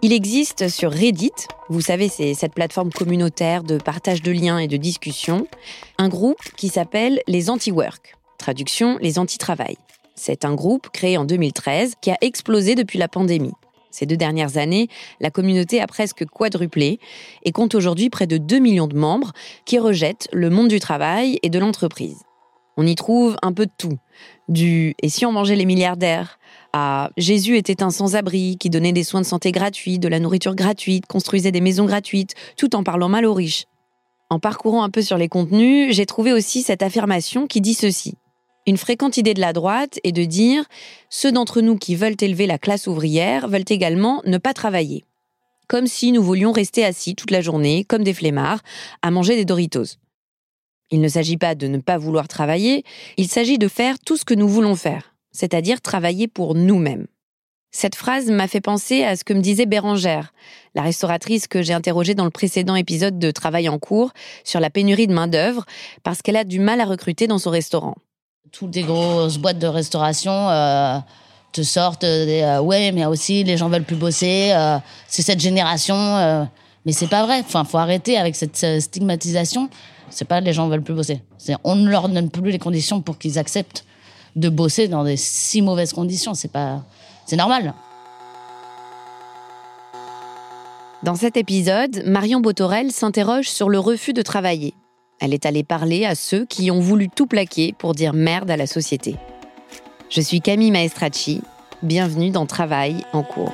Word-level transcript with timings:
Il 0.00 0.12
existe 0.12 0.68
sur 0.68 0.92
Reddit, 0.92 1.32
vous 1.68 1.80
savez, 1.80 2.08
c'est 2.08 2.34
cette 2.34 2.54
plateforme 2.54 2.92
communautaire 2.92 3.64
de 3.64 3.78
partage 3.78 4.22
de 4.22 4.30
liens 4.30 4.58
et 4.58 4.68
de 4.68 4.76
discussions, 4.76 5.48
un 5.98 6.08
groupe 6.08 6.40
qui 6.56 6.68
s'appelle 6.68 7.20
les 7.26 7.50
anti-work, 7.50 8.16
traduction 8.38 8.96
les 9.00 9.18
anti-travail. 9.18 9.76
C'est 10.14 10.44
un 10.44 10.54
groupe 10.54 10.90
créé 10.90 11.16
en 11.16 11.24
2013 11.24 11.94
qui 12.00 12.12
a 12.12 12.16
explosé 12.20 12.76
depuis 12.76 13.00
la 13.00 13.08
pandémie. 13.08 13.54
Ces 13.90 14.06
deux 14.06 14.16
dernières 14.16 14.56
années, 14.56 14.86
la 15.18 15.32
communauté 15.32 15.80
a 15.80 15.88
presque 15.88 16.24
quadruplé 16.26 17.00
et 17.42 17.50
compte 17.50 17.74
aujourd'hui 17.74 18.08
près 18.08 18.28
de 18.28 18.38
2 18.38 18.60
millions 18.60 18.86
de 18.86 18.96
membres 18.96 19.32
qui 19.64 19.80
rejettent 19.80 20.28
le 20.32 20.48
monde 20.48 20.68
du 20.68 20.78
travail 20.78 21.40
et 21.42 21.50
de 21.50 21.58
l'entreprise. 21.58 22.27
On 22.78 22.86
y 22.86 22.94
trouve 22.94 23.36
un 23.42 23.52
peu 23.52 23.66
de 23.66 23.72
tout. 23.76 23.98
Du 24.48 24.94
et 25.02 25.08
si 25.08 25.26
on 25.26 25.32
mangeait 25.32 25.56
les 25.56 25.66
milliardaires? 25.66 26.38
à 26.72 27.10
Jésus 27.16 27.56
était 27.56 27.82
un 27.82 27.90
sans-abri 27.90 28.56
qui 28.58 28.70
donnait 28.70 28.92
des 28.92 29.02
soins 29.02 29.22
de 29.22 29.26
santé 29.26 29.52
gratuits, 29.52 29.98
de 29.98 30.06
la 30.06 30.20
nourriture 30.20 30.54
gratuite, 30.54 31.06
construisait 31.06 31.50
des 31.50 31.60
maisons 31.60 31.86
gratuites, 31.86 32.34
tout 32.56 32.76
en 32.76 32.84
parlant 32.84 33.08
mal 33.08 33.24
aux 33.24 33.34
riches. 33.34 33.64
En 34.30 34.38
parcourant 34.38 34.82
un 34.82 34.90
peu 34.90 35.02
sur 35.02 35.16
les 35.16 35.28
contenus, 35.28 35.94
j'ai 35.94 36.06
trouvé 36.06 36.32
aussi 36.32 36.62
cette 36.62 36.82
affirmation 36.82 37.46
qui 37.46 37.60
dit 37.60 37.74
ceci. 37.74 38.14
Une 38.66 38.76
fréquente 38.76 39.16
idée 39.16 39.34
de 39.34 39.40
la 39.40 39.54
droite 39.54 39.98
est 40.04 40.12
de 40.12 40.24
dire 40.24 40.66
ceux 41.08 41.32
d'entre 41.32 41.62
nous 41.62 41.78
qui 41.78 41.96
veulent 41.96 42.16
élever 42.20 42.46
la 42.46 42.58
classe 42.58 42.86
ouvrière 42.86 43.48
veulent 43.48 43.64
également 43.68 44.20
ne 44.26 44.38
pas 44.38 44.52
travailler. 44.52 45.04
Comme 45.68 45.86
si 45.86 46.12
nous 46.12 46.22
voulions 46.22 46.52
rester 46.52 46.84
assis 46.84 47.14
toute 47.14 47.30
la 47.30 47.40
journée, 47.40 47.84
comme 47.84 48.04
des 48.04 48.14
flemmards, 48.14 48.60
à 49.02 49.10
manger 49.10 49.36
des 49.36 49.46
Doritos. 49.46 49.96
Il 50.90 51.00
ne 51.00 51.08
s'agit 51.08 51.36
pas 51.36 51.54
de 51.54 51.66
ne 51.66 51.78
pas 51.78 51.98
vouloir 51.98 52.28
travailler, 52.28 52.84
il 53.16 53.28
s'agit 53.28 53.58
de 53.58 53.68
faire 53.68 53.98
tout 53.98 54.16
ce 54.16 54.24
que 54.24 54.34
nous 54.34 54.48
voulons 54.48 54.74
faire, 54.74 55.14
c'est-à-dire 55.32 55.80
travailler 55.80 56.28
pour 56.28 56.54
nous-mêmes. 56.54 57.06
Cette 57.70 57.94
phrase 57.94 58.30
m'a 58.30 58.48
fait 58.48 58.62
penser 58.62 59.04
à 59.04 59.14
ce 59.14 59.24
que 59.24 59.34
me 59.34 59.42
disait 59.42 59.66
Bérangère, 59.66 60.32
la 60.74 60.82
restauratrice 60.82 61.46
que 61.46 61.62
j'ai 61.62 61.74
interrogée 61.74 62.14
dans 62.14 62.24
le 62.24 62.30
précédent 62.30 62.76
épisode 62.76 63.18
de 63.18 63.30
Travail 63.30 63.68
en 63.68 63.78
cours 63.78 64.12
sur 64.42 64.58
la 64.58 64.70
pénurie 64.70 65.06
de 65.06 65.12
main-d'œuvre, 65.12 65.66
parce 66.02 66.22
qu'elle 66.22 66.36
a 66.36 66.44
du 66.44 66.60
mal 66.60 66.80
à 66.80 66.86
recruter 66.86 67.26
dans 67.26 67.38
son 67.38 67.50
restaurant. 67.50 67.94
Toutes 68.52 68.74
les 68.74 68.82
grosses 68.82 69.36
boîtes 69.36 69.58
de 69.58 69.66
restauration 69.66 70.32
euh, 70.32 70.98
te 71.52 71.62
sortent 71.62 72.06
des 72.06 72.40
euh, 72.40 72.62
ouais, 72.62 72.90
mais 72.92 73.04
aussi 73.04 73.44
les 73.44 73.58
gens 73.58 73.68
veulent 73.68 73.84
plus 73.84 73.96
bosser, 73.96 74.52
euh, 74.52 74.78
c'est 75.06 75.22
cette 75.22 75.40
génération. 75.40 76.48
mais 76.86 76.92
c'est 76.92 77.06
pas 77.06 77.26
vrai. 77.26 77.40
Enfin, 77.40 77.64
faut 77.64 77.76
arrêter 77.76 78.16
avec 78.16 78.34
cette 78.34 78.80
stigmatisation. 78.80 79.68
C'est 80.10 80.26
pas 80.26 80.40
les 80.40 80.52
gens 80.52 80.68
veulent 80.68 80.82
plus 80.82 80.94
bosser. 80.94 81.22
On 81.64 81.76
ne 81.76 81.88
leur 81.88 82.08
donne 82.08 82.30
plus 82.30 82.50
les 82.50 82.58
conditions 82.58 83.00
pour 83.00 83.18
qu'ils 83.18 83.38
acceptent 83.38 83.84
de 84.36 84.48
bosser 84.48 84.88
dans 84.88 85.04
des 85.04 85.16
si 85.16 85.62
mauvaises 85.62 85.92
conditions. 85.92 86.34
C'est 86.34 86.52
pas, 86.52 86.82
c'est 87.26 87.36
normal. 87.36 87.74
Dans 91.02 91.14
cet 91.14 91.36
épisode, 91.36 92.02
Marion 92.06 92.40
Botorel 92.40 92.90
s'interroge 92.90 93.48
sur 93.48 93.68
le 93.68 93.78
refus 93.78 94.12
de 94.12 94.22
travailler. 94.22 94.74
Elle 95.20 95.34
est 95.34 95.46
allée 95.46 95.64
parler 95.64 96.04
à 96.04 96.14
ceux 96.14 96.44
qui 96.44 96.70
ont 96.70 96.80
voulu 96.80 97.08
tout 97.08 97.26
plaquer 97.26 97.72
pour 97.76 97.94
dire 97.94 98.12
merde 98.12 98.50
à 98.50 98.56
la 98.56 98.66
société. 98.66 99.16
Je 100.10 100.20
suis 100.20 100.40
Camille 100.40 100.70
Maestracci. 100.70 101.42
Bienvenue 101.82 102.30
dans 102.30 102.46
Travail 102.46 103.04
en 103.12 103.22
cours. 103.22 103.52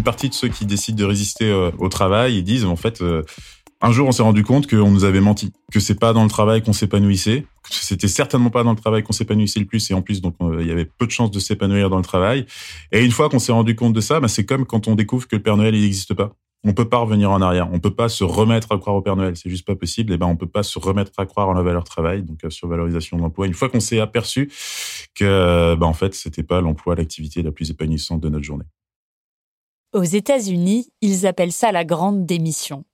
Une 0.00 0.04
partie 0.04 0.30
de 0.30 0.34
ceux 0.34 0.48
qui 0.48 0.64
décident 0.64 0.96
de 0.96 1.04
résister 1.04 1.50
euh, 1.50 1.70
au 1.78 1.90
travail, 1.90 2.38
ils 2.38 2.42
disent 2.42 2.64
en 2.64 2.74
fait, 2.74 3.02
euh, 3.02 3.22
un 3.82 3.92
jour 3.92 4.08
on 4.08 4.12
s'est 4.12 4.22
rendu 4.22 4.42
compte 4.42 4.66
qu'on 4.66 4.90
nous 4.90 5.04
avait 5.04 5.20
menti, 5.20 5.52
que 5.70 5.78
c'est 5.78 6.00
pas 6.00 6.14
dans 6.14 6.24
le 6.24 6.30
travail 6.30 6.62
qu'on 6.62 6.72
s'épanouissait, 6.72 7.44
que 7.62 7.74
c'était 7.74 8.08
certainement 8.08 8.48
pas 8.48 8.64
dans 8.64 8.70
le 8.70 8.78
travail 8.78 9.02
qu'on 9.02 9.12
s'épanouissait 9.12 9.60
le 9.60 9.66
plus, 9.66 9.90
et 9.90 9.92
en 9.92 10.00
plus 10.00 10.22
donc 10.22 10.36
euh, 10.40 10.56
il 10.62 10.66
y 10.66 10.70
avait 10.70 10.86
peu 10.86 11.04
de 11.04 11.10
chances 11.10 11.30
de 11.30 11.38
s'épanouir 11.38 11.90
dans 11.90 11.98
le 11.98 12.02
travail. 12.02 12.46
Et 12.92 13.04
une 13.04 13.10
fois 13.10 13.28
qu'on 13.28 13.38
s'est 13.38 13.52
rendu 13.52 13.76
compte 13.76 13.92
de 13.92 14.00
ça, 14.00 14.20
bah, 14.20 14.28
c'est 14.28 14.46
comme 14.46 14.64
quand 14.64 14.88
on 14.88 14.94
découvre 14.94 15.28
que 15.28 15.36
le 15.36 15.42
Père 15.42 15.58
Noël 15.58 15.74
il 15.74 15.82
n'existe 15.82 16.14
pas. 16.14 16.34
On 16.64 16.72
peut 16.72 16.88
pas 16.88 16.96
revenir 16.96 17.30
en 17.30 17.42
arrière, 17.42 17.68
on 17.70 17.78
peut 17.78 17.94
pas 17.94 18.08
se 18.08 18.24
remettre 18.24 18.72
à 18.72 18.78
croire 18.78 18.96
au 18.96 19.02
Père 19.02 19.16
Noël, 19.16 19.36
c'est 19.36 19.50
juste 19.50 19.66
pas 19.66 19.76
possible. 19.76 20.14
Et 20.14 20.16
ben 20.16 20.28
on 20.28 20.36
peut 20.36 20.46
pas 20.46 20.62
se 20.62 20.78
remettre 20.78 21.12
à 21.18 21.26
croire 21.26 21.50
en 21.50 21.52
la 21.52 21.62
valeur 21.62 21.84
travail, 21.84 22.22
donc 22.22 22.38
sur 22.48 22.68
valorisation 22.68 23.18
de 23.18 23.22
l'emploi. 23.22 23.46
Une 23.46 23.52
fois 23.52 23.68
qu'on 23.68 23.80
s'est 23.80 24.00
aperçu 24.00 24.50
que 25.14 25.74
bah 25.74 25.86
en 25.86 25.92
fait 25.92 26.14
c'était 26.14 26.42
pas 26.42 26.62
l'emploi, 26.62 26.94
l'activité 26.94 27.42
la 27.42 27.52
plus 27.52 27.68
épanouissante 27.68 28.22
de 28.22 28.30
notre 28.30 28.44
journée. 28.44 28.64
Aux 29.92 30.04
États-Unis, 30.04 30.92
ils 31.00 31.26
appellent 31.26 31.50
ça 31.50 31.72
la 31.72 31.84
grande 31.84 32.24
démission. 32.24 32.84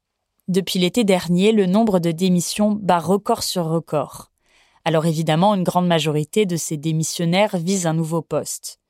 Depuis 0.49 0.79
l'été 0.79 1.05
dernier, 1.05 1.53
le 1.53 1.67
nombre 1.67 1.99
de 1.99 2.11
démissions 2.11 2.73
bat 2.73 3.01
record 3.01 3.43
sur 3.43 3.67
record. 3.67 4.33
Alors 4.87 5.05
évidemment, 5.05 5.55
une 5.55 5.63
grande 5.63 5.87
majorité 5.87 6.47
de 6.47 6.57
ces 6.57 6.79
démissionnaires 6.79 7.59
visent 7.59 7.87
un 7.87 7.93
nouveau 7.93 8.23
poste. 8.23 8.81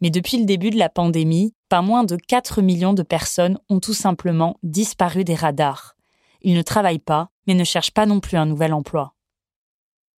Mais 0.00 0.08
depuis 0.08 0.38
le 0.38 0.46
début 0.46 0.70
de 0.70 0.78
la 0.78 0.88
pandémie, 0.88 1.52
pas 1.68 1.82
moins 1.82 2.04
de 2.04 2.16
4 2.16 2.62
millions 2.62 2.94
de 2.94 3.02
personnes 3.02 3.58
ont 3.68 3.80
tout 3.80 3.92
simplement 3.92 4.56
disparu 4.62 5.22
des 5.22 5.34
radars. 5.34 5.96
Ils 6.40 6.54
ne 6.54 6.62
travaillent 6.62 6.98
pas, 6.98 7.28
mais 7.46 7.52
ne 7.52 7.64
cherchent 7.64 7.92
pas 7.92 8.06
non 8.06 8.20
plus 8.20 8.38
un 8.38 8.46
nouvel 8.46 8.72
emploi. 8.72 9.12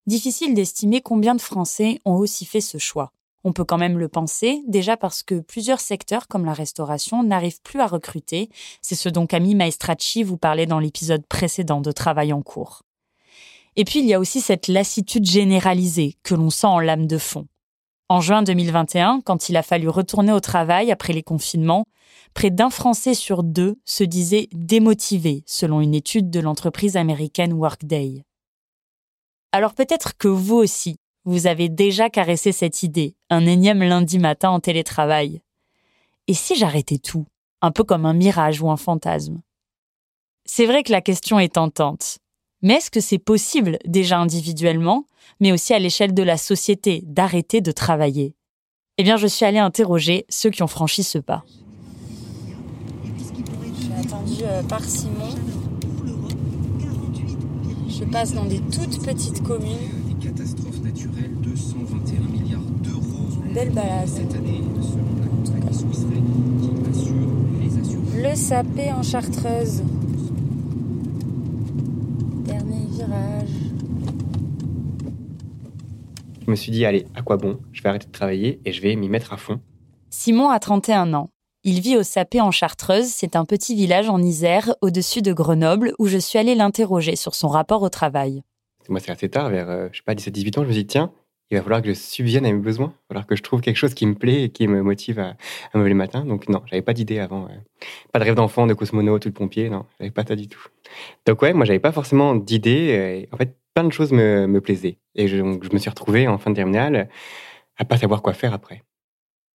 Difficile 0.07 0.55
d'estimer 0.55 1.01
combien 1.01 1.35
de 1.35 1.41
Français 1.41 1.99
ont 2.05 2.15
aussi 2.15 2.45
fait 2.45 2.61
ce 2.61 2.79
choix. 2.79 3.13
On 3.45 3.53
peut 3.53 3.65
quand 3.65 3.79
même 3.79 3.99
le 3.99 4.09
penser, 4.09 4.63
déjà 4.69 4.97
parce 4.97 5.23
que 5.23 5.41
plusieurs 5.41 5.81
secteurs 5.81 6.29
comme 6.29 6.45
la 6.45 6.53
restauration 6.53 7.25
n'arrivent 7.25 7.63
plus 7.63 7.81
à 7.81 7.87
recruter. 7.87 8.51
C'est 8.83 8.95
ce 8.95 9.09
dont 9.09 9.27
Camille 9.27 9.57
Maestracci 9.57 10.23
vous 10.23 10.37
parlait 10.37 10.67
dans 10.67 10.79
l'épisode 10.79 11.27
précédent 11.27 11.81
de 11.81 11.91
Travail 11.91 12.33
en 12.33 12.43
cours. 12.43 12.83
Et 13.75 13.85
puis 13.85 14.01
il 14.01 14.07
y 14.07 14.15
a 14.15 14.21
aussi 14.21 14.41
cette 14.41 14.69
lassitude 14.69 15.25
généralisée 15.25 16.17
que 16.23 16.35
l'on 16.35 16.51
sent 16.51 16.67
en 16.67 16.79
lame 16.79 17.07
de 17.07 17.19
fond. 17.19 17.47
En 18.09 18.21
juin 18.21 18.43
2021, 18.43 19.23
quand 19.25 19.49
il 19.49 19.57
a 19.57 19.63
fallu 19.63 19.89
retourner 19.89 20.33
au 20.33 20.41
travail 20.41 20.93
après 20.93 21.15
les 21.15 21.23
confinements, 21.23 21.87
près 22.35 22.51
d'un 22.51 22.69
Français 22.69 23.15
sur 23.15 23.43
deux 23.43 23.81
se 23.85 24.05
disait 24.05 24.49
démotivé, 24.53 25.43
selon 25.47 25.81
une 25.81 25.95
étude 25.95 26.31
de 26.31 26.41
l'entreprise 26.41 26.97
américaine 26.97 27.55
Workday. 27.55 28.25
Alors 29.53 29.75
peut-être 29.75 30.17
que 30.17 30.29
vous 30.29 30.57
aussi, 30.57 30.97
vous 31.25 31.47
avez 31.47 31.69
déjà 31.69 32.11
caressé 32.11 32.53
cette 32.53 32.83
idée, 32.83 33.15
un 33.31 33.47
énième 33.47 33.83
lundi 33.83 34.19
matin 34.19 34.51
en 34.51 34.61
télétravail. 34.61 35.41
Et 36.27 36.35
si 36.35 36.57
j'arrêtais 36.57 36.99
tout, 36.99 37.27
un 37.61 37.71
peu 37.71 37.85
comme 37.85 38.07
un 38.07 38.13
mirage 38.13 38.61
ou 38.61 38.71
un 38.71 38.77
fantasme? 38.77 39.41
C'est 40.45 40.67
vrai 40.67 40.83
que 40.83 40.93
la 40.93 41.01
question 41.01 41.39
est 41.39 41.55
tentante. 41.55 42.19
Mais 42.63 42.75
est-ce 42.75 42.91
que 42.91 43.01
c'est 43.01 43.19
possible, 43.19 43.79
déjà 43.85 44.19
individuellement, 44.19 45.07
mais 45.41 45.53
aussi 45.53 45.75
à 45.75 45.79
l'échelle 45.79 46.15
de 46.15 46.23
la 46.23 46.37
société, 46.37 47.03
d'arrêter 47.07 47.61
de 47.61 47.73
travailler? 47.73 48.35
Eh 48.99 49.05
bien, 49.05 49.17
je 49.17 49.27
suis 49.27 49.45
allée 49.45 49.59
interroger 49.59 50.27
ceux 50.29 50.51
qui 50.51 50.63
ont 50.63 50.69
franchi 50.69 51.03
ce 51.03 51.19
pas. 51.19 51.45
Je 53.05 53.83
suis 53.83 53.93
attendue 53.93 54.43
euh, 54.43 54.63
par 54.65 54.85
Simon. 54.85 55.35
Je 57.89 58.05
passe 58.05 58.35
dans 58.35 58.45
des 58.45 58.61
toutes 58.61 59.05
petites 59.05 59.43
communes. 59.43 60.03
Des 60.83 60.91
catastrophes 60.91 61.15
naturelles, 61.15 61.35
221 61.43 62.21
milliards 62.21 62.61
d'euros. 62.61 63.03
Belle 63.55 63.71
balade. 63.71 64.09
Cette 64.09 64.35
année, 64.35 64.61
selon 64.81 65.05
la 65.21 65.27
compagnie 65.29 65.75
Swiss 65.75 66.05
Re, 66.05 66.11
qui 66.61 66.71
assure 66.91 67.29
les 67.61 67.79
assurances. 67.79 68.15
Le 68.15 68.35
sapé 68.35 68.93
en 68.93 69.03
chartreuse. 69.03 69.83
Dernier 72.45 72.87
virage. 72.91 73.49
Je 76.45 76.51
me 76.51 76.57
suis 76.57 76.73
dit, 76.73 76.85
allez, 76.85 77.07
à 77.15 77.23
quoi 77.23 77.37
bon? 77.37 77.59
Je 77.73 77.83
vais 77.83 77.89
arrêter 77.89 78.07
de 78.07 78.13
travailler 78.13 78.61
et 78.65 78.73
je 78.73 78.83
vais 78.83 78.97
m'y 78.97 79.09
mettre 79.09 79.33
à 79.33 79.37
fond. 79.37 79.61
Simon 80.11 80.51
a 80.51 80.59
31 80.59 81.15
ans. 81.15 81.31
Il 81.65 81.81
vit 81.81 81.97
au 81.97 82.03
Sapé 82.03 82.41
en 82.41 82.51
Chartreuse, 82.51 83.07
c'est 83.07 83.37
un 83.37 83.45
petit 83.45 83.77
village 83.77 84.09
en 84.09 84.21
Isère, 84.21 84.75
au-dessus 84.81 85.23
de 85.23 85.33
Grenoble, 85.33 85.95
où 86.01 86.09
je 86.09 86.19
suis 86.19 86.41
allée 86.41 86.57
l'interroger 86.57 87.15
sur 87.15 87.37
son 87.37 87.47
rapport 87.47 87.83
au 87.83 87.89
travail. 87.89 88.43
Moi, 88.89 89.01
c'est 89.01 89.13
assez 89.13 89.29
tard, 89.29 89.51
vers, 89.51 89.69
euh, 89.69 89.89
je 89.93 89.99
sais 89.99 90.03
pas, 90.05 90.15
17-18 90.15 90.59
ans, 90.59 90.63
je 90.63 90.69
me 90.69 90.73
suis 90.73 90.83
dit, 90.83 90.87
tiens, 90.87 91.13
il 91.51 91.57
va 91.57 91.63
falloir 91.63 91.83
que 91.83 91.89
je 91.89 91.95
subvienne 91.95 92.47
à 92.47 92.53
mes 92.53 92.59
besoins. 92.59 92.89
Il 92.89 93.01
va 93.01 93.09
falloir 93.09 93.27
que 93.27 93.37
je 93.37 93.43
trouve 93.43 93.61
quelque 93.61 93.77
chose 93.77 93.95
qui 93.95 94.07
me 94.07 94.15
plaît 94.15 94.45
et 94.45 94.49
qui 94.49 94.67
me 94.67 94.83
motive 94.83 95.19
à, 95.19 95.37
me 95.75 95.81
lever 95.81 95.91
le 95.91 95.97
matin. 95.97 96.25
Donc, 96.25 96.49
non, 96.49 96.63
j'avais 96.67 96.83
pas 96.83 96.95
d'idée 96.95 97.19
avant. 97.19 97.45
euh. 97.45 97.87
Pas 98.13 98.19
de 98.19 98.25
rêve 98.25 98.35
d'enfant, 98.35 98.67
de 98.67 98.75
cosmonaute, 98.75 99.23
tout 99.23 99.29
de 99.29 99.35
pompier, 99.35 99.69
non, 99.69 99.85
j'avais 99.99 100.11
pas 100.11 100.25
ça 100.25 100.35
du 100.35 100.49
tout. 100.49 100.63
Donc, 101.27 101.43
ouais, 101.43 101.53
moi, 101.53 101.67
j'avais 101.67 101.79
pas 101.81 101.93
forcément 101.93 102.35
d'idée. 102.35 103.29
En 103.33 103.37
fait, 103.37 103.57
plein 103.75 103.85
de 103.85 103.93
choses 103.93 104.13
me, 104.13 104.47
me 104.47 104.61
plaisaient. 104.61 104.99
Et 105.15 105.29
je, 105.29 105.37
donc, 105.37 105.65
je 105.65 105.71
me 105.73 105.79
suis 105.79 105.91
retrouvé 105.91 106.27
en 106.29 106.39
fin 106.39 106.51
de 106.51 106.57
terminale 106.57 107.09
à 107.77 107.85
pas 107.85 107.99
savoir 107.99 108.23
quoi 108.23 108.33
faire 108.33 108.55
après. 108.55 108.83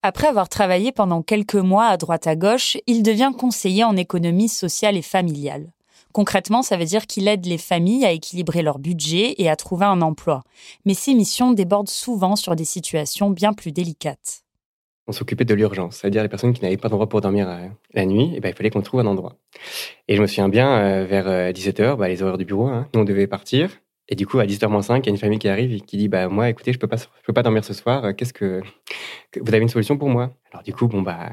Après 0.04 0.28
avoir 0.28 0.48
travaillé 0.48 0.92
pendant 0.92 1.22
quelques 1.24 1.56
mois 1.56 1.88
à 1.88 1.98
droite 1.98 2.28
à 2.28 2.36
gauche, 2.36 2.78
il 2.86 3.04
devient 3.04 3.32
conseiller 3.38 3.84
en 3.84 3.98
économie 3.98 4.50
sociale 4.50 4.96
et 4.96 5.02
familiale. 5.02 5.72
Concrètement, 6.18 6.64
ça 6.64 6.78
veut 6.78 6.86
dire 6.86 7.06
qu'il 7.06 7.28
aide 7.28 7.46
les 7.46 7.60
familles 7.60 8.04
à 8.04 8.12
équilibrer 8.12 8.64
leur 8.64 8.80
budget 8.80 9.36
et 9.38 9.52
à 9.52 9.56
trouver 9.56 9.86
un 9.86 10.02
emploi. 10.02 10.44
Mais 10.84 10.96
ses 10.96 11.14
missions 11.14 11.52
débordent 11.52 11.90
souvent 11.92 12.36
sur 12.36 12.56
des 12.56 12.66
situations 12.66 13.30
bien 13.30 13.54
plus 13.54 13.72
délicates. 13.72 14.42
on 15.08 15.12
s'occupait 15.12 15.46
de 15.46 15.54
l'urgence, 15.54 15.98
c'est-à-dire 15.98 16.24
les 16.24 16.28
personnes 16.28 16.54
qui 16.54 16.64
n'avaient 16.64 16.76
pas 16.76 16.90
d'endroit 16.90 17.08
pour 17.08 17.22
dormir 17.22 17.48
euh, 17.48 17.68
la 17.94 18.08
nuit, 18.08 18.32
et 18.36 18.40
ben, 18.40 18.50
il 18.50 18.56
fallait 18.56 18.72
qu'on 18.72 18.82
trouve 18.82 19.02
un 19.02 19.06
endroit. 19.06 19.36
Et 20.08 20.16
je 20.16 20.22
me 20.24 20.26
souviens 20.26 20.50
bien, 20.50 20.76
euh, 20.80 21.06
vers 21.06 21.54
17h, 21.54 21.98
bah, 21.98 22.08
les 22.08 22.24
horaires 22.24 22.40
du 22.40 22.46
bureau, 22.46 22.66
hein, 22.66 22.90
nous 22.96 23.02
on 23.02 23.06
devait 23.06 23.28
partir. 23.28 23.70
Et 24.10 24.16
du 24.16 24.26
coup, 24.26 24.40
à 24.40 24.48
10h05, 24.48 25.02
il 25.04 25.06
y 25.06 25.10
a 25.10 25.12
une 25.12 25.18
famille 25.20 25.38
qui 25.38 25.50
arrive 25.50 25.72
et 25.72 25.82
qui 25.82 25.98
dit, 25.98 26.08
bah, 26.08 26.30
moi, 26.30 26.50
écoutez, 26.50 26.74
je 26.74 26.80
peux 26.80 26.88
pas, 26.88 26.98
peux 27.28 27.34
pas 27.34 27.44
dormir 27.44 27.64
ce 27.64 27.76
soir, 27.76 28.06
euh, 28.06 28.14
qu'est-ce 28.14 28.34
que, 28.34 28.64
que- 29.32 29.40
vous 29.40 29.50
avez 29.54 29.60
une 29.62 29.70
solution 29.70 29.98
pour 30.00 30.10
moi? 30.10 30.32
Alors, 30.52 30.64
du 30.64 30.74
coup, 30.74 30.88
bon, 30.88 31.02
bah, 31.02 31.32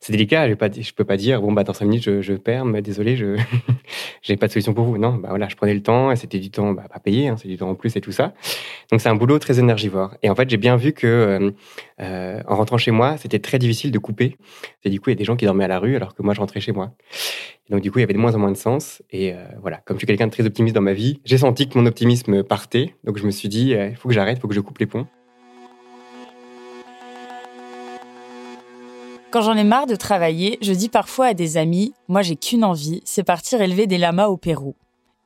c'est 0.00 0.12
délicat, 0.12 0.48
je 0.48 0.54
je 0.54 0.94
peux 0.94 1.04
pas 1.04 1.16
dire, 1.16 1.42
bon, 1.42 1.52
bah, 1.52 1.64
dans 1.64 1.74
5 1.74 1.84
minutes, 1.84 2.22
je, 2.22 2.32
perds, 2.32 2.64
mais 2.64 2.80
désolé, 2.80 3.14
je, 3.14 3.36
j'ai 4.22 4.36
pas 4.36 4.46
de 4.46 4.52
solution 4.52 4.72
pour 4.72 4.84
vous. 4.84 4.96
Non, 4.96 5.14
bah, 5.14 5.28
voilà, 5.28 5.48
je 5.48 5.56
prenais 5.56 5.74
le 5.74 5.82
temps, 5.82 6.10
et 6.10 6.16
c'était 6.16 6.38
du 6.38 6.50
temps, 6.50 6.72
bah, 6.72 6.84
pas 6.90 6.98
payé, 6.98 7.28
hein, 7.28 7.36
c'est 7.36 7.48
du 7.48 7.58
temps 7.58 7.68
en 7.68 7.74
plus 7.74 7.94
et 7.96 8.00
tout 8.00 8.12
ça. 8.12 8.32
Donc, 8.90 9.00
c'est 9.02 9.08
un 9.10 9.16
boulot 9.16 9.38
très 9.38 9.58
énergivore. 9.58 10.14
Et 10.22 10.30
en 10.30 10.34
fait, 10.34 10.48
j'ai 10.48 10.56
bien 10.56 10.76
vu 10.76 10.92
que, 10.92 11.06
euh, 11.06 11.50
euh, 12.00 12.42
en 12.48 12.56
rentrant 12.56 12.78
chez 12.78 12.90
moi, 12.90 13.18
c'était 13.18 13.38
très 13.38 13.58
difficile 13.58 13.90
de 13.90 13.98
couper. 13.98 14.38
Et 14.84 14.90
du 14.90 14.98
coup, 14.98 15.10
il 15.10 15.12
y 15.12 15.16
a 15.16 15.18
des 15.18 15.24
gens 15.24 15.36
qui 15.36 15.44
dormaient 15.44 15.64
à 15.64 15.68
la 15.68 15.78
rue 15.78 15.96
alors 15.96 16.14
que 16.14 16.22
moi, 16.22 16.32
je 16.32 16.40
rentrais 16.40 16.60
chez 16.60 16.72
moi. 16.72 16.92
Et 17.68 17.72
donc, 17.72 17.82
du 17.82 17.90
coup, 17.90 17.98
il 17.98 18.02
y 18.02 18.04
avait 18.04 18.14
de 18.14 18.18
moins 18.18 18.34
en 18.34 18.38
moins 18.38 18.52
de 18.52 18.56
sens. 18.56 19.02
Et 19.10 19.34
euh, 19.34 19.44
voilà, 19.60 19.78
comme 19.84 19.96
je 19.96 20.00
suis 20.00 20.06
quelqu'un 20.06 20.26
de 20.26 20.32
très 20.32 20.46
optimiste 20.46 20.74
dans 20.74 20.82
ma 20.82 20.94
vie, 20.94 21.20
j'ai 21.24 21.38
senti 21.38 21.68
que 21.68 21.78
mon 21.78 21.84
optimisme 21.84 22.42
partait. 22.42 22.94
Donc, 23.04 23.18
je 23.18 23.26
me 23.26 23.30
suis 23.30 23.48
dit, 23.48 23.72
il 23.72 23.96
faut 23.96 24.08
que 24.08 24.14
j'arrête, 24.14 24.38
il 24.38 24.40
faut 24.40 24.48
que 24.48 24.54
je 24.54 24.60
coupe 24.60 24.78
les 24.78 24.86
ponts. 24.86 25.06
Quand 29.34 29.42
j'en 29.42 29.56
ai 29.56 29.64
marre 29.64 29.86
de 29.86 29.96
travailler, 29.96 30.58
je 30.62 30.72
dis 30.72 30.88
parfois 30.88 31.26
à 31.26 31.34
des 31.34 31.56
amis, 31.56 31.92
moi 32.06 32.22
j'ai 32.22 32.36
qu'une 32.36 32.62
envie, 32.62 33.00
c'est 33.04 33.24
partir 33.24 33.60
élever 33.60 33.88
des 33.88 33.98
lamas 33.98 34.28
au 34.28 34.36
Pérou. 34.36 34.76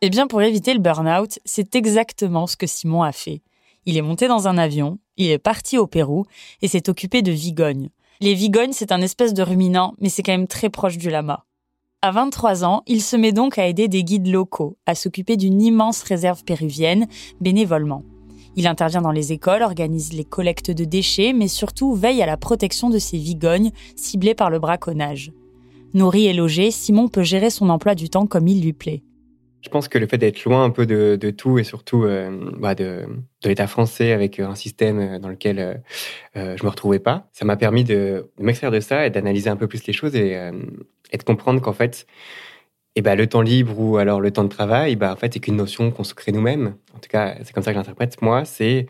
Eh 0.00 0.08
bien, 0.08 0.26
pour 0.26 0.40
éviter 0.40 0.72
le 0.72 0.80
burn-out, 0.80 1.38
c'est 1.44 1.76
exactement 1.76 2.46
ce 2.46 2.56
que 2.56 2.66
Simon 2.66 3.02
a 3.02 3.12
fait. 3.12 3.42
Il 3.84 3.98
est 3.98 4.02
monté 4.02 4.26
dans 4.26 4.48
un 4.48 4.56
avion, 4.56 4.98
il 5.18 5.30
est 5.30 5.36
parti 5.36 5.76
au 5.76 5.86
Pérou 5.86 6.24
et 6.62 6.68
s'est 6.68 6.88
occupé 6.88 7.20
de 7.20 7.32
vigognes. 7.32 7.90
Les 8.20 8.32
vigognes, 8.32 8.72
c'est 8.72 8.92
un 8.92 9.02
espèce 9.02 9.34
de 9.34 9.42
ruminant, 9.42 9.92
mais 10.00 10.08
c'est 10.08 10.22
quand 10.22 10.32
même 10.32 10.46
très 10.46 10.70
proche 10.70 10.96
du 10.96 11.10
lama. 11.10 11.44
À 12.00 12.10
23 12.10 12.64
ans, 12.64 12.84
il 12.86 13.02
se 13.02 13.14
met 13.14 13.32
donc 13.32 13.58
à 13.58 13.66
aider 13.66 13.88
des 13.88 14.04
guides 14.04 14.28
locaux 14.28 14.78
à 14.86 14.94
s'occuper 14.94 15.36
d'une 15.36 15.60
immense 15.60 16.02
réserve 16.02 16.44
péruvienne, 16.44 17.08
bénévolement. 17.42 18.04
Il 18.58 18.66
intervient 18.66 19.02
dans 19.02 19.12
les 19.12 19.32
écoles, 19.32 19.62
organise 19.62 20.12
les 20.12 20.24
collectes 20.24 20.72
de 20.72 20.84
déchets, 20.84 21.32
mais 21.32 21.46
surtout 21.46 21.94
veille 21.94 22.22
à 22.22 22.26
la 22.26 22.36
protection 22.36 22.90
de 22.90 22.98
ces 22.98 23.16
vigognes 23.16 23.70
ciblées 23.94 24.34
par 24.34 24.50
le 24.50 24.58
braconnage. 24.58 25.30
Nourri 25.94 26.26
et 26.26 26.32
logé, 26.32 26.72
Simon 26.72 27.06
peut 27.06 27.22
gérer 27.22 27.50
son 27.50 27.68
emploi 27.68 27.94
du 27.94 28.10
temps 28.10 28.26
comme 28.26 28.48
il 28.48 28.60
lui 28.60 28.72
plaît. 28.72 29.04
Je 29.60 29.68
pense 29.68 29.86
que 29.86 29.96
le 29.96 30.08
fait 30.08 30.18
d'être 30.18 30.42
loin 30.44 30.64
un 30.64 30.70
peu 30.70 30.86
de, 30.86 31.30
tout 31.30 31.60
et 31.60 31.62
surtout 31.62 32.02
euh, 32.02 32.50
bah, 32.58 32.74
de, 32.74 33.06
l'État 33.44 33.68
français 33.68 34.10
avec 34.10 34.40
un 34.40 34.56
système 34.56 34.98
euh, 34.98 35.18
dans 35.20 35.28
lequel 35.28 35.60
euh, 35.60 35.74
euh, 36.36 36.56
je 36.56 36.64
me 36.64 36.68
retrouvais 36.68 36.98
pas, 36.98 37.28
ça 37.32 37.44
m'a 37.44 37.56
permis 37.56 37.84
de, 37.84 38.28
m'extraire 38.40 38.72
de 38.72 38.80
ça 38.80 39.06
et 39.06 39.10
d'analyser 39.10 39.50
un 39.50 39.56
peu 39.56 39.68
plus 39.68 39.86
les 39.86 39.92
choses 39.92 40.16
et, 40.16 40.36
euh, 40.36 40.50
et 41.12 41.16
de 41.16 41.22
comprendre 41.22 41.60
qu'en 41.60 41.72
fait, 41.72 42.08
eh 42.98 43.02
ben, 43.02 43.14
le 43.14 43.28
temps 43.28 43.42
libre 43.42 43.78
ou 43.78 43.96
alors 43.96 44.20
le 44.20 44.32
temps 44.32 44.42
de 44.42 44.48
travail, 44.48 44.96
bah, 44.96 45.12
en 45.12 45.16
fait, 45.16 45.32
c'est 45.32 45.38
qu'une 45.38 45.54
notion 45.54 45.92
qu'on 45.92 46.02
se 46.02 46.14
crée 46.14 46.32
nous-mêmes. 46.32 46.74
En 46.96 46.98
tout 46.98 47.08
cas, 47.08 47.36
c'est 47.44 47.52
comme 47.52 47.62
ça 47.62 47.70
que 47.70 47.78
j'interprète. 47.78 48.20
Moi, 48.22 48.44
c'est 48.44 48.86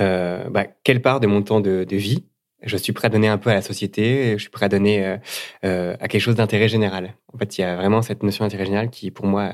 euh, 0.00 0.48
bah, 0.48 0.64
quelle 0.82 1.02
part 1.02 1.20
de 1.20 1.26
mon 1.26 1.42
temps 1.42 1.60
de, 1.60 1.84
de 1.84 1.96
vie 1.96 2.24
je 2.62 2.76
suis 2.76 2.92
prêt 2.92 3.06
à 3.06 3.08
donner 3.08 3.28
un 3.28 3.38
peu 3.38 3.48
à 3.48 3.54
la 3.54 3.62
société, 3.62 4.34
je 4.34 4.38
suis 4.38 4.50
prêt 4.50 4.66
à 4.66 4.68
donner 4.68 5.06
euh, 5.06 5.16
euh, 5.64 5.96
à 5.98 6.08
quelque 6.08 6.20
chose 6.20 6.36
d'intérêt 6.36 6.68
général. 6.68 7.14
En 7.32 7.38
fait, 7.38 7.56
il 7.56 7.62
y 7.62 7.64
a 7.64 7.74
vraiment 7.76 8.02
cette 8.02 8.22
notion 8.22 8.44
d'intérêt 8.44 8.66
général 8.66 8.90
qui, 8.90 9.10
pour 9.10 9.26
moi, 9.26 9.50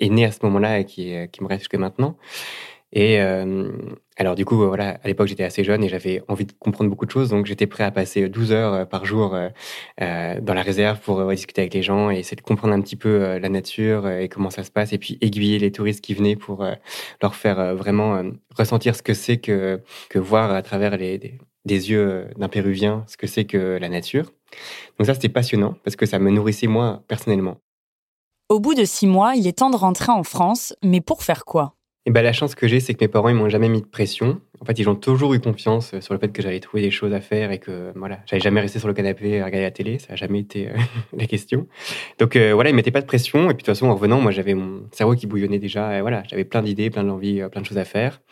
est 0.00 0.08
née 0.08 0.24
à 0.24 0.32
ce 0.32 0.38
moment-là 0.42 0.80
et 0.80 0.84
qui, 0.86 1.14
qui 1.32 1.42
me 1.42 1.48
reste 1.48 1.62
jusque 1.62 1.74
maintenant. 1.74 2.16
Et 2.98 3.20
euh, 3.20 3.70
alors, 4.16 4.36
du 4.36 4.46
coup, 4.46 4.56
voilà, 4.56 4.98
à 5.04 5.06
l'époque, 5.06 5.26
j'étais 5.26 5.44
assez 5.44 5.62
jeune 5.62 5.84
et 5.84 5.88
j'avais 5.90 6.22
envie 6.28 6.46
de 6.46 6.52
comprendre 6.58 6.88
beaucoup 6.88 7.04
de 7.04 7.10
choses, 7.10 7.28
donc 7.28 7.44
j'étais 7.44 7.66
prêt 7.66 7.84
à 7.84 7.90
passer 7.90 8.26
12 8.26 8.52
heures 8.52 8.88
par 8.88 9.04
jour 9.04 9.34
euh, 9.34 9.50
euh, 10.00 10.40
dans 10.40 10.54
la 10.54 10.62
réserve 10.62 10.98
pour 11.00 11.20
euh, 11.20 11.34
discuter 11.34 11.60
avec 11.60 11.74
les 11.74 11.82
gens 11.82 12.10
et 12.10 12.20
essayer 12.20 12.36
de 12.36 12.40
comprendre 12.40 12.72
un 12.72 12.80
petit 12.80 12.96
peu 12.96 13.22
euh, 13.22 13.38
la 13.38 13.50
nature 13.50 14.06
euh, 14.06 14.20
et 14.20 14.30
comment 14.30 14.48
ça 14.48 14.64
se 14.64 14.70
passe, 14.70 14.94
et 14.94 14.98
puis 14.98 15.18
aiguiller 15.20 15.58
les 15.58 15.70
touristes 15.70 16.02
qui 16.02 16.14
venaient 16.14 16.36
pour 16.36 16.64
euh, 16.64 16.72
leur 17.20 17.34
faire 17.34 17.60
euh, 17.60 17.74
vraiment 17.74 18.16
euh, 18.16 18.30
ressentir 18.56 18.96
ce 18.96 19.02
que 19.02 19.12
c'est 19.12 19.36
que, 19.36 19.82
que 20.08 20.18
voir 20.18 20.50
à 20.50 20.62
travers 20.62 20.96
les, 20.96 21.18
des, 21.18 21.38
des 21.66 21.90
yeux 21.90 22.08
euh, 22.08 22.24
d'un 22.38 22.48
Péruvien 22.48 23.04
ce 23.08 23.18
que 23.18 23.26
c'est 23.26 23.44
que 23.44 23.76
la 23.78 23.90
nature. 23.90 24.32
Donc 24.98 25.04
ça, 25.04 25.12
c'était 25.12 25.28
passionnant 25.28 25.74
parce 25.84 25.96
que 25.96 26.06
ça 26.06 26.18
me 26.18 26.30
nourrissait 26.30 26.66
moi 26.66 27.02
personnellement. 27.08 27.58
Au 28.48 28.58
bout 28.58 28.72
de 28.72 28.86
six 28.86 29.06
mois, 29.06 29.34
il 29.34 29.46
est 29.46 29.58
temps 29.58 29.68
de 29.68 29.76
rentrer 29.76 30.12
en 30.12 30.22
France, 30.22 30.74
mais 30.82 31.02
pour 31.02 31.22
faire 31.22 31.44
quoi? 31.44 31.74
Et 32.08 32.12
ben 32.12 32.22
la 32.22 32.32
chance 32.32 32.54
que 32.54 32.68
j'ai, 32.68 32.78
c'est 32.78 32.94
que 32.94 33.02
mes 33.02 33.08
parents 33.08 33.28
ils 33.28 33.34
m'ont 33.34 33.48
jamais 33.48 33.68
mis 33.68 33.80
de 33.80 33.86
pression. 33.86 34.40
En 34.60 34.64
fait, 34.64 34.78
ils 34.78 34.88
ont 34.88 34.94
toujours 34.94 35.34
eu 35.34 35.40
confiance 35.40 35.92
euh, 35.92 36.00
sur 36.00 36.14
le 36.14 36.20
fait 36.20 36.28
que 36.28 36.40
j'allais 36.40 36.60
trouver 36.60 36.80
des 36.82 36.92
choses 36.92 37.12
à 37.12 37.20
faire 37.20 37.50
et 37.50 37.58
que 37.58 37.92
voilà, 37.96 38.20
j'allais 38.26 38.40
jamais 38.40 38.60
rester 38.60 38.78
sur 38.78 38.86
le 38.86 38.94
canapé 38.94 39.40
à 39.40 39.44
regarder 39.44 39.64
la 39.64 39.72
télé. 39.72 39.98
Ça 39.98 40.10
n'a 40.10 40.16
jamais 40.16 40.38
été 40.38 40.68
euh, 40.68 40.76
la 41.16 41.26
question. 41.26 41.66
Donc 42.20 42.36
euh, 42.36 42.54
voilà, 42.54 42.70
ils 42.70 42.76
mettaient 42.76 42.92
pas 42.92 43.00
de 43.00 43.06
pression. 43.06 43.44
Et 43.50 43.54
puis 43.54 43.54
de 43.54 43.58
toute 43.58 43.66
façon, 43.66 43.88
en 43.88 43.94
revenant, 43.94 44.20
moi 44.20 44.30
j'avais 44.30 44.54
mon 44.54 44.84
cerveau 44.92 45.16
qui 45.16 45.26
bouillonnait 45.26 45.58
déjà. 45.58 46.00
Voilà, 46.00 46.22
j'avais 46.30 46.44
plein 46.44 46.62
d'idées, 46.62 46.90
plein 46.90 47.02
d'envies, 47.02 47.40
euh, 47.40 47.48
plein 47.48 47.60
de 47.60 47.66
choses 47.66 47.78
à 47.78 47.84
faire. 47.84 48.22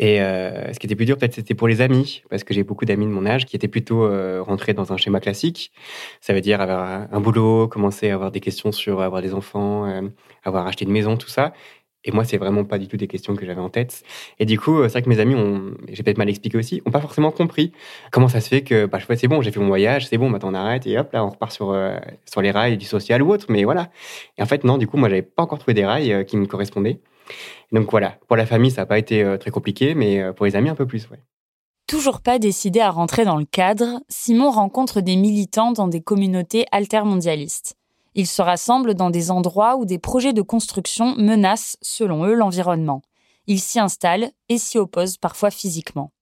Et 0.00 0.18
ce 0.18 0.78
qui 0.78 0.86
était 0.86 0.94
plus 0.94 1.06
dur, 1.06 1.18
peut-être, 1.18 1.34
c'était 1.34 1.54
pour 1.54 1.66
les 1.66 1.80
amis, 1.80 2.22
parce 2.30 2.44
que 2.44 2.54
j'ai 2.54 2.62
beaucoup 2.62 2.84
d'amis 2.84 3.06
de 3.06 3.10
mon 3.10 3.26
âge 3.26 3.46
qui 3.46 3.56
étaient 3.56 3.66
plutôt 3.66 4.08
rentrés 4.44 4.72
dans 4.72 4.92
un 4.92 4.96
schéma 4.96 5.18
classique. 5.18 5.72
Ça 6.20 6.32
veut 6.32 6.40
dire 6.40 6.60
avoir 6.60 7.08
un, 7.10 7.20
boulot, 7.20 7.66
commencer 7.66 8.08
à 8.08 8.14
avoir 8.14 8.30
des 8.30 8.38
questions 8.38 8.70
sur 8.70 9.00
avoir 9.00 9.22
des 9.22 9.34
enfants, 9.34 9.92
avoir 10.44 10.68
acheté 10.68 10.84
une 10.84 10.92
maison, 10.92 11.16
tout 11.16 11.28
ça. 11.28 11.52
Et 12.04 12.12
moi, 12.12 12.24
c'est 12.24 12.36
vraiment 12.36 12.64
pas 12.64 12.78
du 12.78 12.86
tout 12.86 12.96
des 12.96 13.08
questions 13.08 13.34
que 13.34 13.44
j'avais 13.44 13.60
en 13.60 13.70
tête. 13.70 14.02
Et 14.38 14.46
du 14.46 14.58
coup, 14.58 14.82
c'est 14.84 14.90
vrai 14.90 15.02
que 15.02 15.08
mes 15.08 15.18
amis 15.18 15.34
ont, 15.34 15.74
j'ai 15.90 16.02
peut-être 16.02 16.18
mal 16.18 16.28
expliqué 16.28 16.56
aussi, 16.56 16.80
ont 16.86 16.90
pas 16.90 17.00
forcément 17.00 17.30
compris 17.32 17.72
comment 18.12 18.28
ça 18.28 18.40
se 18.40 18.48
fait 18.48 18.62
que, 18.62 18.86
bah, 18.86 18.98
je 18.98 19.04
fais, 19.04 19.16
c'est 19.16 19.28
bon, 19.28 19.42
j'ai 19.42 19.50
fait 19.50 19.60
mon 19.60 19.66
voyage, 19.66 20.06
c'est 20.06 20.18
bon, 20.18 20.30
maintenant 20.30 20.50
on 20.50 20.54
arrête 20.54 20.86
et 20.86 20.96
hop, 20.98 21.12
là, 21.12 21.24
on 21.24 21.30
repart 21.30 21.52
sur, 21.52 21.70
euh, 21.70 21.98
sur 22.24 22.40
les 22.40 22.50
rails 22.50 22.76
du 22.76 22.86
social 22.86 23.22
ou 23.22 23.32
autre. 23.32 23.46
Mais 23.48 23.64
voilà. 23.64 23.90
Et 24.38 24.42
en 24.42 24.46
fait, 24.46 24.64
non, 24.64 24.78
du 24.78 24.86
coup, 24.86 24.96
moi, 24.96 25.08
j'avais 25.08 25.22
pas 25.22 25.42
encore 25.42 25.58
trouvé 25.58 25.74
des 25.74 25.84
rails 25.84 26.12
euh, 26.12 26.24
qui 26.24 26.36
me 26.36 26.46
correspondaient. 26.46 27.00
Donc 27.72 27.90
voilà, 27.90 28.16
pour 28.28 28.36
la 28.36 28.46
famille, 28.46 28.70
ça 28.70 28.82
n'a 28.82 28.86
pas 28.86 28.98
été 28.98 29.36
très 29.38 29.50
compliqué, 29.50 29.94
mais 29.94 30.32
pour 30.32 30.46
les 30.46 30.56
amis, 30.56 30.70
un 30.70 30.74
peu 30.74 30.86
plus, 30.86 31.10
ouais. 31.10 31.18
Toujours 31.88 32.20
pas 32.20 32.38
décidé 32.38 32.80
à 32.80 32.90
rentrer 32.90 33.24
dans 33.24 33.36
le 33.36 33.46
cadre, 33.46 34.00
Simon 34.10 34.50
rencontre 34.50 35.00
des 35.00 35.16
militants 35.16 35.72
dans 35.72 35.88
des 35.88 36.02
communautés 36.02 36.66
altermondialistes. 36.70 37.76
Ils 38.14 38.26
se 38.26 38.42
rassemblent 38.42 38.94
dans 38.94 39.10
des 39.10 39.30
endroits 39.30 39.76
où 39.76 39.84
des 39.84 39.98
projets 39.98 40.32
de 40.32 40.42
construction 40.42 41.14
menacent, 41.16 41.76
selon 41.82 42.24
eux, 42.24 42.34
l'environnement. 42.34 43.02
Ils 43.46 43.60
s'y 43.60 43.78
installent 43.80 44.30
et 44.48 44.58
s'y 44.58 44.78
opposent 44.78 45.16
parfois 45.16 45.50
physiquement. 45.50 46.12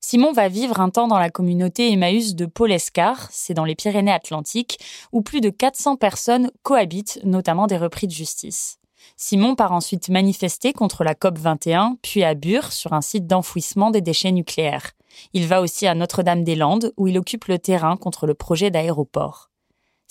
Simon 0.00 0.32
va 0.32 0.48
vivre 0.48 0.80
un 0.80 0.88
temps 0.88 1.08
dans 1.08 1.18
la 1.18 1.28
communauté 1.28 1.92
Emmaüs 1.92 2.34
de 2.34 2.46
Paul-Escar, 2.46 3.28
c'est 3.30 3.52
dans 3.52 3.66
les 3.66 3.74
Pyrénées-Atlantiques, 3.74 4.78
où 5.12 5.20
plus 5.20 5.42
de 5.42 5.50
400 5.50 5.96
personnes 5.96 6.50
cohabitent, 6.62 7.20
notamment 7.22 7.66
des 7.66 7.76
repris 7.76 8.06
de 8.06 8.12
justice. 8.12 8.78
Simon 9.16 9.54
part 9.54 9.72
ensuite 9.72 10.08
manifester 10.08 10.72
contre 10.72 11.04
la 11.04 11.14
COP 11.14 11.38
21, 11.38 11.98
puis 12.02 12.24
à 12.24 12.34
Bure, 12.34 12.72
sur 12.72 12.94
un 12.94 13.02
site 13.02 13.26
d'enfouissement 13.26 13.90
des 13.90 14.00
déchets 14.00 14.32
nucléaires. 14.32 14.92
Il 15.34 15.46
va 15.46 15.60
aussi 15.60 15.86
à 15.86 15.94
Notre-Dame-des-Landes, 15.94 16.92
où 16.96 17.06
il 17.06 17.18
occupe 17.18 17.44
le 17.46 17.58
terrain 17.58 17.96
contre 17.96 18.26
le 18.26 18.34
projet 18.34 18.70
d'aéroport. 18.70 19.49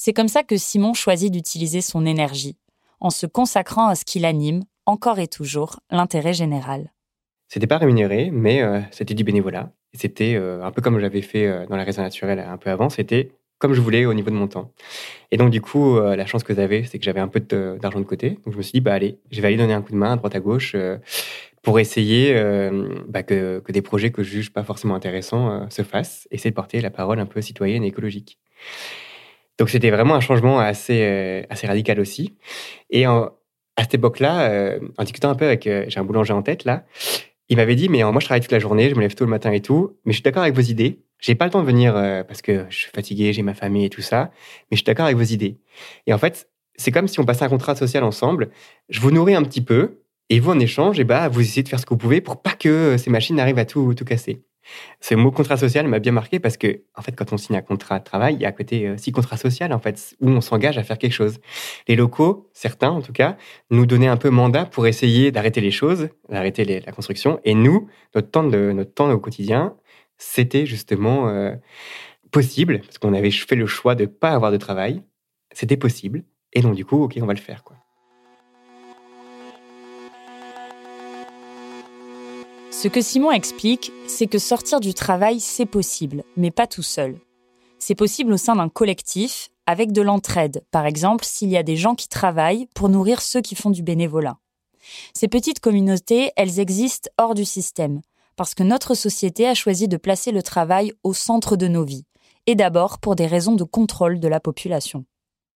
C'est 0.01 0.13
comme 0.13 0.29
ça 0.29 0.43
que 0.43 0.55
Simon 0.55 0.93
choisit 0.93 1.29
d'utiliser 1.29 1.81
son 1.81 2.05
énergie, 2.05 2.55
en 3.01 3.09
se 3.09 3.25
consacrant 3.25 3.89
à 3.89 3.95
ce 3.95 4.05
qui 4.05 4.19
l'anime, 4.19 4.63
encore 4.85 5.19
et 5.19 5.27
toujours, 5.27 5.81
l'intérêt 5.91 6.31
général. 6.31 6.93
C'était 7.49 7.67
pas 7.67 7.79
rémunéré, 7.79 8.29
mais 8.31 8.61
euh, 8.61 8.79
c'était 8.91 9.13
du 9.13 9.25
bénévolat. 9.25 9.73
C'était 9.91 10.35
euh, 10.35 10.63
un 10.63 10.71
peu 10.71 10.81
comme 10.81 11.01
j'avais 11.01 11.21
fait 11.21 11.45
euh, 11.45 11.65
dans 11.65 11.75
la 11.75 11.83
raison 11.83 12.01
naturelle 12.01 12.39
un 12.39 12.55
peu 12.55 12.69
avant, 12.69 12.87
c'était 12.89 13.33
comme 13.57 13.73
je 13.73 13.81
voulais 13.81 14.05
au 14.05 14.13
niveau 14.13 14.29
de 14.29 14.35
mon 14.35 14.47
temps. 14.47 14.71
Et 15.31 15.37
donc, 15.37 15.49
du 15.49 15.59
coup, 15.59 15.99
la 15.99 16.25
chance 16.25 16.45
que 16.45 16.55
j'avais, 16.55 16.85
c'est 16.85 16.97
que 16.97 17.03
j'avais 17.03 17.19
un 17.19 17.27
peu 17.27 17.41
d'argent 17.41 17.99
de, 17.99 18.05
côté. 18.05 18.37
Donc, 18.45 18.53
je 18.53 18.57
me 18.57 18.61
suis 18.61 18.71
dit, 18.71 18.79
bah, 18.79 18.93
allez, 18.93 19.19
je 19.31 19.41
vais 19.41 19.49
aller 19.49 19.57
donner 19.57 19.73
un 19.73 19.81
coup 19.81 19.91
de 19.91 19.97
main 19.97 20.13
à 20.13 20.15
droite 20.15 20.33
à 20.33 20.39
gauche 20.39 20.77
pour 21.61 21.77
essayer 21.77 22.33
bah, 23.09 23.21
que, 23.23 23.59
que, 23.59 23.73
des 23.73 23.81
projets 23.81 24.11
que 24.11 24.23
je 24.23 24.29
juge 24.29 24.53
pas 24.53 24.63
forcément 24.63 24.95
intéressants 24.95 25.69
se 25.69 25.81
fassent, 25.81 26.25
essayer 26.31 26.51
de 26.51 26.55
porter 26.55 26.79
la 26.79 26.89
parole 26.89 27.19
un 27.19 27.25
peu 27.25 27.41
citoyenne 27.41 27.83
et 27.83 27.87
écologique. 27.87 28.39
Donc, 29.59 29.69
c'était 29.69 29.91
vraiment 29.91 30.15
un 30.15 30.21
changement 30.21 30.59
assez, 30.59 31.45
assez 31.49 31.67
radical 31.67 31.99
aussi. 31.99 32.35
Et 32.89 33.05
à 33.05 33.31
cette 33.77 33.95
époque-là, 33.95 34.77
en 34.97 35.03
discutant 35.03 35.29
un 35.29 35.35
peu 35.35 35.45
avec, 35.45 35.63
j'ai 35.65 35.99
un 35.99 36.03
boulanger 36.03 36.33
en 36.33 36.41
tête 36.41 36.63
là, 36.63 36.85
il 37.49 37.57
m'avait 37.57 37.75
dit, 37.75 37.89
mais 37.89 38.03
moi, 38.03 38.19
je 38.19 38.25
travaille 38.25 38.41
toute 38.41 38.51
la 38.51 38.59
journée, 38.59 38.89
je 38.89 38.95
me 38.95 39.01
lève 39.01 39.15
tôt 39.15 39.25
le 39.25 39.29
matin 39.29 39.51
et 39.51 39.59
tout, 39.59 39.97
mais 40.05 40.13
je 40.13 40.17
suis 40.17 40.23
d'accord 40.23 40.43
avec 40.43 40.55
vos 40.55 40.61
idées. 40.61 40.99
J'ai 41.19 41.35
pas 41.35 41.45
le 41.45 41.51
temps 41.51 41.61
de 41.61 41.65
venir 41.65 41.95
euh, 41.95 42.23
parce 42.23 42.41
que 42.41 42.65
je 42.69 42.77
suis 42.77 42.91
fatigué, 42.91 43.33
j'ai 43.33 43.41
ma 43.41 43.53
famille 43.53 43.85
et 43.85 43.89
tout 43.89 44.01
ça, 44.01 44.31
mais 44.71 44.75
je 44.75 44.77
suis 44.77 44.85
d'accord 44.85 45.05
avec 45.05 45.17
vos 45.17 45.23
idées. 45.23 45.57
Et 46.07 46.13
en 46.13 46.17
fait, 46.17 46.49
c'est 46.75 46.91
comme 46.91 47.07
si 47.07 47.19
on 47.19 47.25
passait 47.25 47.43
un 47.43 47.49
contrat 47.49 47.75
social 47.75 48.03
ensemble. 48.03 48.51
Je 48.87 49.01
vous 49.01 49.11
nourris 49.11 49.35
un 49.35 49.43
petit 49.43 49.61
peu, 49.61 49.99
et 50.29 50.39
vous, 50.39 50.51
en 50.51 50.59
échange, 50.59 50.99
eh 50.99 51.03
bah, 51.03 51.27
vous 51.27 51.41
essayez 51.41 51.63
de 51.63 51.69
faire 51.69 51.79
ce 51.79 51.85
que 51.85 51.93
vous 51.93 51.97
pouvez 51.97 52.21
pour 52.21 52.41
pas 52.41 52.53
que 52.53 52.97
ces 52.97 53.09
machines 53.09 53.39
arrivent 53.39 53.57
à 53.57 53.65
tout, 53.65 53.93
tout 53.95 54.05
casser. 54.05 54.43
Ce 55.01 55.15
mot 55.15 55.31
contrat 55.31 55.57
social 55.57 55.87
m'a 55.87 55.99
bien 55.99 56.11
marqué 56.11 56.39
parce 56.39 56.57
que, 56.57 56.81
en 56.95 57.01
fait, 57.01 57.13
quand 57.13 57.31
on 57.33 57.37
signe 57.37 57.55
un 57.55 57.61
contrat 57.61 57.99
de 57.99 58.03
travail, 58.03 58.35
il 58.35 58.41
y 58.41 58.45
a 58.45 58.49
à 58.49 58.51
côté 58.51 58.87
euh, 58.87 58.97
six 58.97 59.11
contrats 59.11 59.37
sociaux, 59.37 59.67
en 59.71 59.79
fait, 59.79 60.15
où 60.19 60.29
on 60.29 60.41
s'engage 60.41 60.77
à 60.77 60.83
faire 60.83 60.97
quelque 60.97 61.13
chose. 61.13 61.39
Les 61.87 61.95
locaux, 61.95 62.49
certains 62.53 62.89
en 62.89 63.01
tout 63.01 63.13
cas, 63.13 63.37
nous 63.69 63.85
donnaient 63.85 64.07
un 64.07 64.17
peu 64.17 64.29
mandat 64.29 64.65
pour 64.65 64.87
essayer 64.87 65.31
d'arrêter 65.31 65.61
les 65.61 65.71
choses, 65.71 66.09
d'arrêter 66.29 66.81
la 66.85 66.91
construction. 66.91 67.39
Et 67.43 67.53
nous, 67.53 67.89
notre 68.15 68.29
temps, 68.29 68.43
de, 68.43 68.71
notre 68.71 68.93
temps 68.93 69.09
au 69.11 69.19
quotidien, 69.19 69.75
c'était 70.17 70.65
justement 70.65 71.29
euh, 71.29 71.55
possible, 72.31 72.81
parce 72.81 72.97
qu'on 72.97 73.13
avait 73.13 73.31
fait 73.31 73.55
le 73.55 73.67
choix 73.67 73.95
de 73.95 74.03
ne 74.03 74.07
pas 74.09 74.31
avoir 74.31 74.51
de 74.51 74.57
travail. 74.57 75.01
C'était 75.53 75.77
possible. 75.77 76.23
Et 76.53 76.61
donc, 76.61 76.75
du 76.75 76.85
coup, 76.85 77.03
OK, 77.03 77.17
on 77.21 77.25
va 77.25 77.33
le 77.33 77.39
faire. 77.39 77.63
Quoi. 77.63 77.77
Ce 82.81 82.87
que 82.87 83.01
Simon 83.01 83.31
explique, 83.31 83.91
c'est 84.07 84.27
que 84.27 84.39
sortir 84.39 84.79
du 84.79 84.93
travail, 84.93 85.41
c'est 85.41 85.65
possible, 85.65 86.23
mais 86.37 86.49
pas 86.49 86.65
tout 86.65 86.81
seul. 86.81 87.19
C'est 87.77 87.93
possible 87.93 88.31
au 88.31 88.37
sein 88.37 88.55
d'un 88.55 88.69
collectif, 88.69 89.49
avec 89.65 89.91
de 89.91 90.01
l'entraide, 90.01 90.63
par 90.71 90.85
exemple 90.85 91.25
s'il 91.25 91.49
y 91.49 91.57
a 91.57 91.63
des 91.63 91.75
gens 91.75 91.93
qui 91.93 92.07
travaillent 92.07 92.69
pour 92.73 92.87
nourrir 92.87 93.21
ceux 93.21 93.41
qui 93.41 93.55
font 93.55 93.69
du 93.69 93.83
bénévolat. 93.83 94.37
Ces 95.13 95.27
petites 95.27 95.59
communautés, 95.59 96.31
elles 96.37 96.61
existent 96.61 97.09
hors 97.17 97.33
du 97.33 97.43
système, 97.43 97.99
parce 98.37 98.55
que 98.55 98.63
notre 98.63 98.93
société 98.93 99.45
a 99.45 99.55
choisi 99.55 99.89
de 99.89 99.97
placer 99.97 100.31
le 100.31 100.41
travail 100.41 100.93
au 101.03 101.13
centre 101.13 101.57
de 101.57 101.67
nos 101.67 101.83
vies, 101.83 102.05
et 102.47 102.55
d'abord 102.55 102.99
pour 102.99 103.17
des 103.17 103.27
raisons 103.27 103.55
de 103.55 103.65
contrôle 103.65 104.21
de 104.21 104.27
la 104.29 104.39
population. 104.39 105.03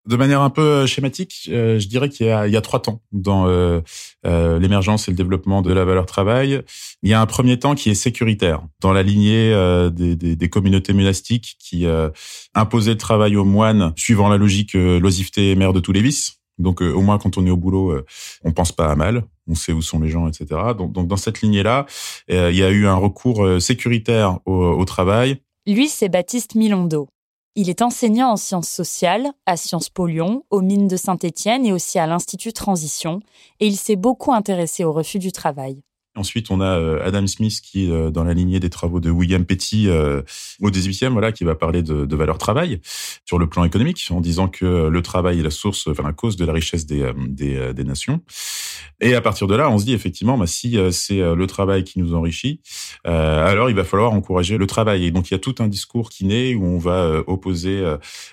De 0.06 0.18
manière 0.18 0.42
un 0.42 0.50
peu 0.50 0.62
euh, 0.62 0.86
schématique, 0.86 1.50
euh, 1.50 1.80
je 1.80 1.88
dirais 1.88 2.10
qu'il 2.10 2.28
y, 2.28 2.30
a, 2.30 2.62
trois 2.62 2.82
temps 2.82 3.02
dans 3.14 3.48
euh, 3.48 3.80
l'émergence 4.24 5.08
et 5.08 5.12
le 5.12 5.16
développement 5.16 5.62
de 5.62 5.72
la 5.72 5.86
valeur 5.86 6.06
travail. 6.06 6.62
Il 7.04 7.10
y 7.10 7.14
a 7.14 7.22
un 7.22 7.26
premier 7.26 7.58
temps 7.58 7.74
qui 7.74 7.90
est 7.90 7.96
sécuritaire, 7.96 8.64
dans 8.82 8.92
la 8.92 9.02
lignée 9.02 9.52
des, 9.92 10.50
communautés 10.50 10.94
monastiques 10.94 11.56
qui 11.60 11.86
imposaient 12.54 12.92
le 12.92 12.98
travail 12.98 13.36
aux 13.38 13.46
moines 13.46 13.94
suivant 13.96 14.30
la 14.30 14.38
logique 14.38 14.74
l'oisiveté 14.74 15.56
mère 15.56 15.74
de 15.74 15.80
tous 15.80 15.94
les 15.94 16.02
vices. 16.02 16.40
Donc 16.60 16.82
au 16.82 17.02
moins 17.02 17.18
quand 17.18 17.38
on 17.38 17.46
est 17.46 17.50
au 17.50 17.58
boulot, 17.58 17.98
on 18.44 18.52
pense 18.52 18.72
pas 18.72 18.92
à 18.92 18.96
mal 18.96 19.24
on 19.48 19.56
sait 19.56 19.74
où 19.74 19.82
sont 19.82 20.00
les 20.00 20.10
gens, 20.10 20.28
etc. 20.28 20.62
Donc, 20.78 21.08
dans 21.08 21.18
cette 21.18 21.42
lignée-là, 21.42 21.86
il 22.30 22.56
y 22.56 22.64
a 22.64 22.70
eu 22.70 22.88
un 22.88 22.96
recours 22.96 23.62
sécuritaire 23.62 24.40
au, 24.46 24.86
travail. 24.86 25.42
Lui, 25.68 25.90
c'est 25.90 26.08
Baptiste 26.08 26.56
Milondo. 26.56 27.10
Il 27.56 27.70
est 27.70 27.84
enseignant 27.84 28.32
en 28.32 28.36
sciences 28.36 28.70
sociales 28.70 29.32
à 29.46 29.58
Sciences 29.58 29.90
Po 29.90 30.08
Lyon, 30.08 30.44
aux 30.50 30.62
mines 30.62 30.88
de 30.88 30.98
Saint-Étienne 30.98 31.68
et 31.68 31.72
aussi 31.72 32.00
à 32.00 32.08
l'Institut 32.08 32.52
Transition, 32.52 33.20
et 33.60 33.68
il 33.68 33.78
s'est 33.78 33.96
beaucoup 33.96 34.34
intéressé 34.34 34.84
au 34.84 34.92
refus 34.92 35.20
du 35.20 35.32
travail. 35.32 35.84
Ensuite, 36.16 36.52
on 36.52 36.62
a 36.62 36.78
euh, 36.78 37.04
Adam 37.04 37.26
Smith 37.26 37.60
qui 37.62 37.92
euh, 37.92 38.12
dans 38.12 38.24
la 38.24 38.36
lignée 38.36 38.60
des 38.60 38.70
travaux 38.70 39.00
de 39.00 39.10
William 39.10 39.46
Petty 39.46 39.90
euh, 39.90 40.22
au 40.62 40.70
18e, 40.70 41.10
voilà, 41.10 41.32
qui 41.32 41.44
va 41.44 41.56
parler 41.56 41.82
de, 41.82 42.06
de 42.06 42.16
valeur 42.16 42.38
travail 42.38 42.82
sur 43.26 43.40
le 43.40 43.50
plan 43.50 43.64
économique, 43.64 44.06
en 44.12 44.22
disant 44.22 44.48
que 44.48 44.90
le 44.90 45.02
travail 45.02 45.40
est 45.40 45.44
la 45.44 45.50
source, 45.50 45.88
enfin 45.88 46.04
la 46.04 46.14
cause 46.14 46.36
de 46.36 46.46
la 46.46 46.54
richesse 46.54 46.86
des, 46.86 47.12
des, 47.28 47.74
des 47.74 47.84
nations. 47.84 48.22
Et 49.02 49.16
à 49.16 49.22
partir 49.22 49.48
de 49.48 49.56
là, 49.56 49.72
on 49.72 49.80
se 49.80 49.86
dit 49.86 49.94
effectivement, 49.94 50.38
bah, 50.38 50.46
si 50.46 50.78
c'est 50.92 51.18
le 51.18 51.48
travail 51.48 51.84
qui 51.84 52.00
nous 52.00 52.14
enrichit, 52.14 52.62
alors 53.04 53.70
il 53.70 53.76
va 53.76 53.84
falloir 53.84 54.14
encourager 54.14 54.58
le 54.58 54.68
travail. 54.68 55.06
Et 55.06 55.12
donc 55.12 55.30
il 55.30 55.34
y 55.34 55.36
a 55.36 55.40
tout 55.40 55.56
un 55.60 55.68
discours 55.68 56.10
qui 56.10 56.26
naît 56.26 56.54
où 56.54 56.66
on 56.66 56.78
va 56.78 57.24
opposer 57.28 57.84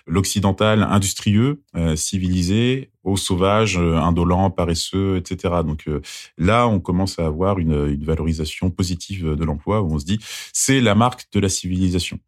l'occidental 0.06 0.82
industrieux, 0.82 1.62
civilisé, 1.96 2.89
aux 3.04 3.16
sauvages, 3.16 3.78
euh, 3.78 3.97
indolents, 3.97 4.50
paresseux, 4.50 5.16
etc. 5.16 5.54
Donc 5.64 5.85
euh, 5.88 6.00
là, 6.38 6.69
on 6.69 6.80
commence 6.80 7.19
à 7.19 7.26
avoir 7.26 7.59
une, 7.59 8.04
valorisation 8.04 8.71
positive 8.71 9.35
de 9.35 9.45
l'emploi 9.45 9.83
où 9.83 9.92
on 9.95 9.99
se 9.99 10.04
dit 10.04 10.19
c'est 10.52 10.80
la 10.80 10.95
marque 10.95 11.26
de 11.33 11.40
la 11.40 11.49
civilisation. 11.49 12.19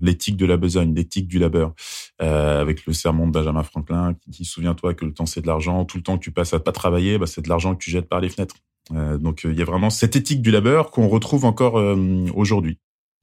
L'éthique 0.00 0.36
de 0.36 0.46
la 0.46 0.56
besogne, 0.56 0.94
l'éthique 0.94 1.26
du 1.26 1.38
labeur, 1.38 1.74
euh, 2.22 2.60
avec 2.60 2.86
le 2.86 2.92
sermon 2.92 3.26
de 3.26 3.32
Benjamin 3.32 3.64
Franklin 3.64 4.14
qui 4.14 4.30
dit 4.30 4.44
souviens-toi 4.44 4.94
que 4.94 5.04
le 5.04 5.12
temps 5.12 5.26
c'est 5.26 5.40
de 5.40 5.46
l'argent, 5.46 5.84
tout 5.84 5.96
le 5.96 6.02
temps 6.02 6.18
que 6.18 6.22
tu 6.22 6.30
passes 6.30 6.54
à 6.54 6.60
pas 6.60 6.72
travailler, 6.72 7.18
bah, 7.18 7.26
c'est 7.26 7.42
de 7.42 7.48
l'argent 7.48 7.74
que 7.74 7.82
tu 7.82 7.90
jettes 7.90 8.08
par 8.08 8.20
les 8.20 8.28
fenêtres. 8.28 8.56
donc 8.90 9.42
il 9.44 9.58
y 9.58 9.62
a 9.62 9.64
vraiment 9.64 9.90
cette 9.90 10.14
éthique 10.14 10.42
du 10.42 10.50
labeur 10.50 10.90
qu'on 10.90 11.08
retrouve 11.08 11.44
encore 11.44 11.74
aujourd'hui. 12.34 12.78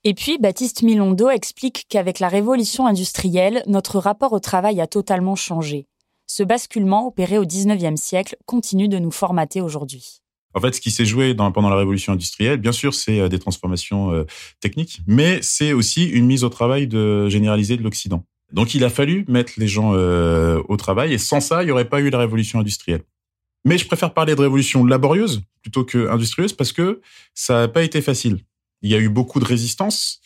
Et 0.07 0.13
puis, 0.13 0.37
Baptiste 0.37 0.83
Milondo 0.83 1.31
explique 1.31 1.85
qu'avec 1.89 2.19
la 2.19 2.27
révolution 2.27 2.85
industrielle, 2.85 3.63
notre 3.65 3.97
rapport 3.97 4.33
au 4.33 4.39
travail 4.39 4.79
a 4.79 4.85
totalement 4.85 5.35
changé 5.35 5.87
ce 6.27 6.43
basculement 6.43 7.07
opéré 7.07 7.37
au 7.37 7.45
XIXe 7.45 7.99
siècle 7.99 8.35
continue 8.45 8.87
de 8.87 8.97
nous 8.97 9.11
formater 9.11 9.61
aujourd'hui. 9.61 10.21
En 10.55 10.61
fait, 10.61 10.73
ce 10.73 10.79
qui 10.79 10.89
s'est 10.89 11.05
joué 11.05 11.35
pendant 11.35 11.69
la 11.69 11.75
révolution 11.75 12.13
industrielle, 12.13 12.57
bien 12.57 12.71
sûr, 12.71 12.93
c'est 12.93 13.19
euh, 13.19 13.27
des 13.27 13.39
transformations 13.39 14.13
euh, 14.13 14.25
techniques, 14.61 15.01
mais 15.05 15.39
c'est 15.41 15.73
aussi 15.73 16.05
une 16.05 16.25
mise 16.25 16.45
au 16.45 16.49
travail 16.49 16.87
de, 16.87 17.27
généralisée 17.27 17.75
de 17.75 17.83
l'Occident. 17.83 18.23
Donc, 18.53 18.73
il 18.73 18.85
a 18.85 18.89
fallu 18.89 19.25
mettre 19.27 19.53
les 19.57 19.67
gens 19.67 19.93
euh, 19.93 20.61
au 20.69 20.77
travail, 20.77 21.13
et 21.13 21.17
sans 21.17 21.41
ça, 21.41 21.63
il 21.63 21.65
n'y 21.65 21.71
aurait 21.71 21.89
pas 21.89 21.99
eu 21.99 22.09
la 22.09 22.19
révolution 22.19 22.59
industrielle. 22.59 23.01
Mais 23.65 23.77
je 23.77 23.85
préfère 23.85 24.13
parler 24.13 24.33
de 24.35 24.41
révolution 24.41 24.85
laborieuse 24.85 25.41
plutôt 25.61 25.83
que 25.83 26.07
industrieuse 26.09 26.53
parce 26.53 26.71
que 26.71 27.01
ça 27.33 27.61
n'a 27.61 27.67
pas 27.67 27.83
été 27.83 27.99
facile. 27.99 28.37
Il 28.83 28.91
y 28.91 28.95
a 28.95 28.99
eu 28.99 29.09
beaucoup 29.09 29.39
de 29.39 29.45
résistance 29.45 30.21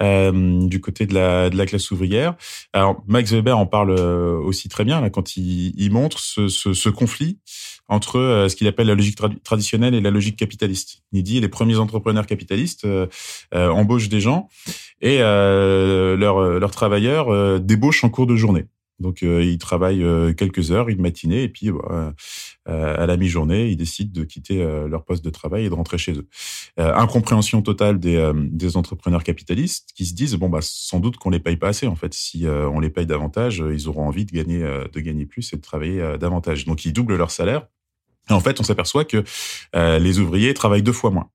du 0.00 0.80
côté 0.80 1.06
de 1.06 1.14
la, 1.14 1.50
de 1.50 1.56
la 1.56 1.66
classe 1.66 1.90
ouvrière. 1.90 2.34
Alors 2.72 3.02
Max 3.06 3.32
Weber 3.32 3.58
en 3.58 3.66
parle 3.66 3.90
euh, 3.90 4.38
aussi 4.38 4.68
très 4.68 4.84
bien 4.84 5.00
là, 5.00 5.10
quand 5.10 5.36
il, 5.36 5.72
il 5.76 5.90
montre 5.90 6.20
ce, 6.20 6.48
ce, 6.48 6.72
ce, 6.72 6.88
conflit 6.88 7.38
entre 7.88 8.18
euh, 8.18 8.48
ce 8.48 8.54
qu'il 8.54 8.68
appelle 8.68 8.86
la 8.86 8.94
logique 8.94 9.18
traditionnelle 9.42 9.94
et 9.94 10.00
la 10.00 10.10
logique 10.10 10.36
capitaliste. 10.36 11.02
Il 11.12 11.22
dit 11.22 11.40
les 11.40 11.48
premiers 11.48 11.78
entrepreneurs 11.78 12.26
capitalistes 12.26 12.84
euh, 12.84 13.08
embauchent 13.52 14.08
des 14.08 14.20
gens 14.20 14.48
et 15.00 15.18
leurs, 15.18 16.40
leurs 16.40 16.70
travailleurs 16.70 17.60
débauchent 17.60 18.04
en 18.04 18.08
cours 18.08 18.26
de 18.26 18.36
journée. 18.36 18.66
Donc 19.00 19.22
euh, 19.22 19.44
ils 19.44 19.58
travaillent 19.58 20.04
quelques 20.36 20.72
heures, 20.72 20.88
une 20.88 21.00
matinée, 21.00 21.42
et 21.42 21.48
puis 21.48 21.70
bah, 21.70 22.14
euh, 22.68 23.02
à 23.02 23.06
la 23.06 23.16
mi-journée, 23.16 23.68
ils 23.68 23.76
décident 23.76 24.10
de 24.12 24.24
quitter 24.24 24.62
euh, 24.62 24.88
leur 24.88 25.04
poste 25.04 25.24
de 25.24 25.30
travail 25.30 25.64
et 25.64 25.68
de 25.68 25.74
rentrer 25.74 25.98
chez 25.98 26.12
eux. 26.12 26.28
Euh, 26.78 26.94
incompréhension 26.94 27.62
totale 27.62 27.98
des, 27.98 28.30
des 28.34 28.76
entrepreneurs 28.76 29.24
capitalistes 29.24 29.90
qui 29.94 30.04
se 30.04 30.14
disent 30.14 30.34
bon 30.34 30.48
bah 30.48 30.60
sans 30.62 31.00
doute 31.00 31.16
qu'on 31.16 31.30
les 31.30 31.40
paye 31.40 31.56
pas 31.56 31.68
assez 31.68 31.86
en 31.86 31.96
fait. 31.96 32.12
Si 32.14 32.46
on 32.46 32.80
les 32.80 32.90
paye 32.90 33.06
davantage, 33.06 33.62
ils 33.72 33.88
auront 33.88 34.06
envie 34.06 34.24
de 34.24 34.32
gagner 34.32 34.60
de 34.60 35.00
gagner 35.00 35.26
plus 35.26 35.52
et 35.52 35.56
de 35.56 35.62
travailler 35.62 36.16
davantage. 36.18 36.64
Donc 36.66 36.84
ils 36.84 36.92
doublent 36.92 37.16
leur 37.16 37.30
salaire 37.30 37.66
Et 38.30 38.32
en 38.32 38.40
fait, 38.40 38.60
on 38.60 38.62
s'aperçoit 38.62 39.04
que 39.04 39.24
euh, 39.74 39.98
les 39.98 40.18
ouvriers 40.18 40.54
travaillent 40.54 40.82
deux 40.82 40.92
fois 40.92 41.10
moins. 41.10 41.30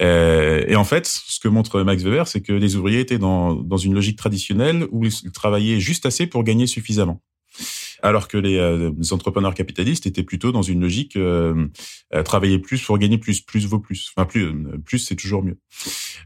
Euh, 0.00 0.64
et 0.68 0.76
en 0.76 0.84
fait, 0.84 1.06
ce 1.06 1.40
que 1.40 1.48
montre 1.48 1.82
Max 1.82 2.02
Weber, 2.02 2.28
c'est 2.28 2.40
que 2.40 2.52
les 2.52 2.76
ouvriers 2.76 3.00
étaient 3.00 3.18
dans, 3.18 3.54
dans 3.54 3.76
une 3.76 3.94
logique 3.94 4.16
traditionnelle 4.16 4.86
où 4.90 5.04
ils 5.04 5.32
travaillaient 5.32 5.80
juste 5.80 6.06
assez 6.06 6.26
pour 6.26 6.44
gagner 6.44 6.66
suffisamment 6.66 7.20
alors 8.02 8.28
que 8.28 8.38
les, 8.38 8.58
euh, 8.58 8.90
entrepreneurs 9.10 9.54
capitalistes 9.54 10.06
étaient 10.06 10.22
plutôt 10.22 10.52
dans 10.52 10.62
une 10.62 10.80
logique 10.80 11.16
euh, 11.16 11.66
euh, 12.14 12.22
travailler 12.22 12.58
plus 12.58 12.82
pour 12.82 12.98
gagner 12.98 13.18
plus, 13.18 13.40
plus 13.40 13.66
vaut 13.66 13.78
plus. 13.78 14.12
Enfin, 14.14 14.26
plus, 14.26 14.52
plus 14.84 14.98
c'est 14.98 15.16
toujours 15.16 15.42
mieux. 15.42 15.58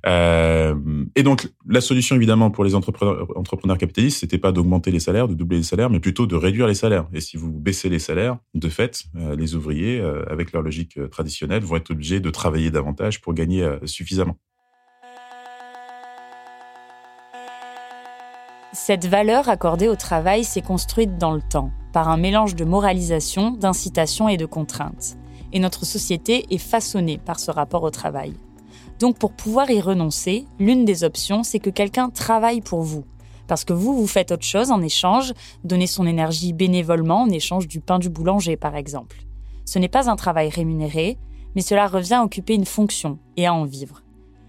et 0.05 1.23
donc, 1.23 1.49
la 1.69 1.81
solution 1.81 2.17
évidemment 2.17 2.51
pour 2.51 2.65
les 2.65 2.75
entrepreneurs, 2.75 3.27
entrepreneurs 3.37 3.79
capitalistes, 3.79 4.21
c'était 4.21 4.39
pas 4.39 4.53
d'augmenter 4.53 4.91
les 4.91 5.01
salaires, 5.01 5.29
de 5.29 5.35
doubler 5.35 5.59
les 5.59 5.63
salaires, 5.63 5.91
mais 5.91 6.01
plutôt 6.01 6.27
de 6.27 6.37
réduire 6.37 6.67
les 6.67 6.75
salaires. 6.75 7.09
Et 7.13 7.21
si 7.21 7.37
vous 7.37 7.53
baissez 7.53 7.89
les 7.89 7.99
salaires, 7.99 8.39
de 8.55 8.69
fait, 8.69 9.05
les 9.37 9.55
ouvriers, 9.55 10.01
avec 10.29 10.53
leur 10.53 10.63
logique 10.63 10.99
traditionnelle, 11.11 11.63
vont 11.63 11.77
être 11.77 11.91
obligés 11.91 12.21
de 12.21 12.31
travailler 12.31 12.71
davantage 12.71 13.21
pour 13.21 13.35
gagner 13.35 13.69
suffisamment. 13.85 14.39
Cette 18.75 19.05
valeur 19.05 19.51
accordée 19.51 19.89
au 19.89 19.97
travail 19.97 20.45
s'est 20.45 20.63
construite 20.63 21.19
dans 21.19 21.33
le 21.33 21.43
temps, 21.43 21.71
par 21.93 22.09
un 22.09 22.17
mélange 22.17 22.55
de 22.55 22.65
moralisation, 22.65 23.51
d'incitation 23.51 24.31
et 24.31 24.39
de 24.39 24.47
contraintes. 24.47 25.19
Et 25.53 25.59
notre 25.59 25.85
société 25.85 26.47
est 26.49 26.57
façonnée 26.57 27.19
par 27.19 27.39
ce 27.39 27.51
rapport 27.51 27.83
au 27.83 27.91
travail. 27.91 28.33
Donc 28.99 29.19
pour 29.19 29.33
pouvoir 29.33 29.71
y 29.71 29.79
renoncer, 29.79 30.47
l'une 30.59 30.87
des 30.87 31.05
options, 31.05 31.43
c'est 31.43 31.59
que 31.59 31.69
quelqu'un 31.69 32.09
travaille 32.09 32.63
pour 32.63 32.81
vous. 32.81 33.05
Parce 33.47 33.67
que 33.67 33.75
vous, 33.75 33.93
vous 33.95 34.07
faites 34.07 34.33
autre 34.33 34.47
chose 34.47 34.71
en 34.71 34.81
échange, 34.81 35.35
donner 35.65 35.87
son 35.87 36.07
énergie 36.07 36.55
bénévolement 36.55 37.25
en 37.25 37.29
échange 37.29 37.69
du 37.69 37.81
pain 37.81 37.99
du 37.99 38.09
boulanger, 38.09 38.57
par 38.57 38.75
exemple. 38.75 39.19
Ce 39.67 39.79
n'est 39.79 39.89
pas 39.89 40.09
un 40.09 40.17
travail 40.17 40.49
rémunéré, 40.49 41.19
mais 41.55 41.61
cela 41.61 41.89
revient 41.89 42.15
à 42.15 42.25
occuper 42.25 42.55
une 42.55 42.65
fonction 42.65 43.19
et 43.37 43.47
à 43.47 43.53
en 43.53 43.67
vivre. 43.67 44.03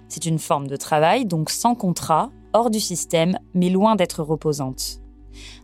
C'est 0.07 0.25
une 0.25 0.39
forme 0.39 0.67
de 0.67 0.77
travail, 0.77 1.25
donc 1.25 1.49
sans 1.49 1.75
contrat, 1.75 2.29
hors 2.53 2.69
du 2.69 2.79
système, 2.79 3.37
mais 3.53 3.69
loin 3.69 3.95
d'être 3.95 4.23
reposante. 4.23 4.99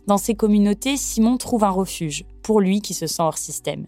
Dans 0.06 0.18
ces 0.18 0.34
communautés, 0.34 0.96
Simon 0.96 1.36
trouve 1.36 1.64
un 1.64 1.70
refuge, 1.70 2.24
pour 2.42 2.60
lui 2.60 2.80
qui 2.80 2.94
se 2.94 3.06
sent 3.06 3.22
hors 3.22 3.38
système. 3.38 3.86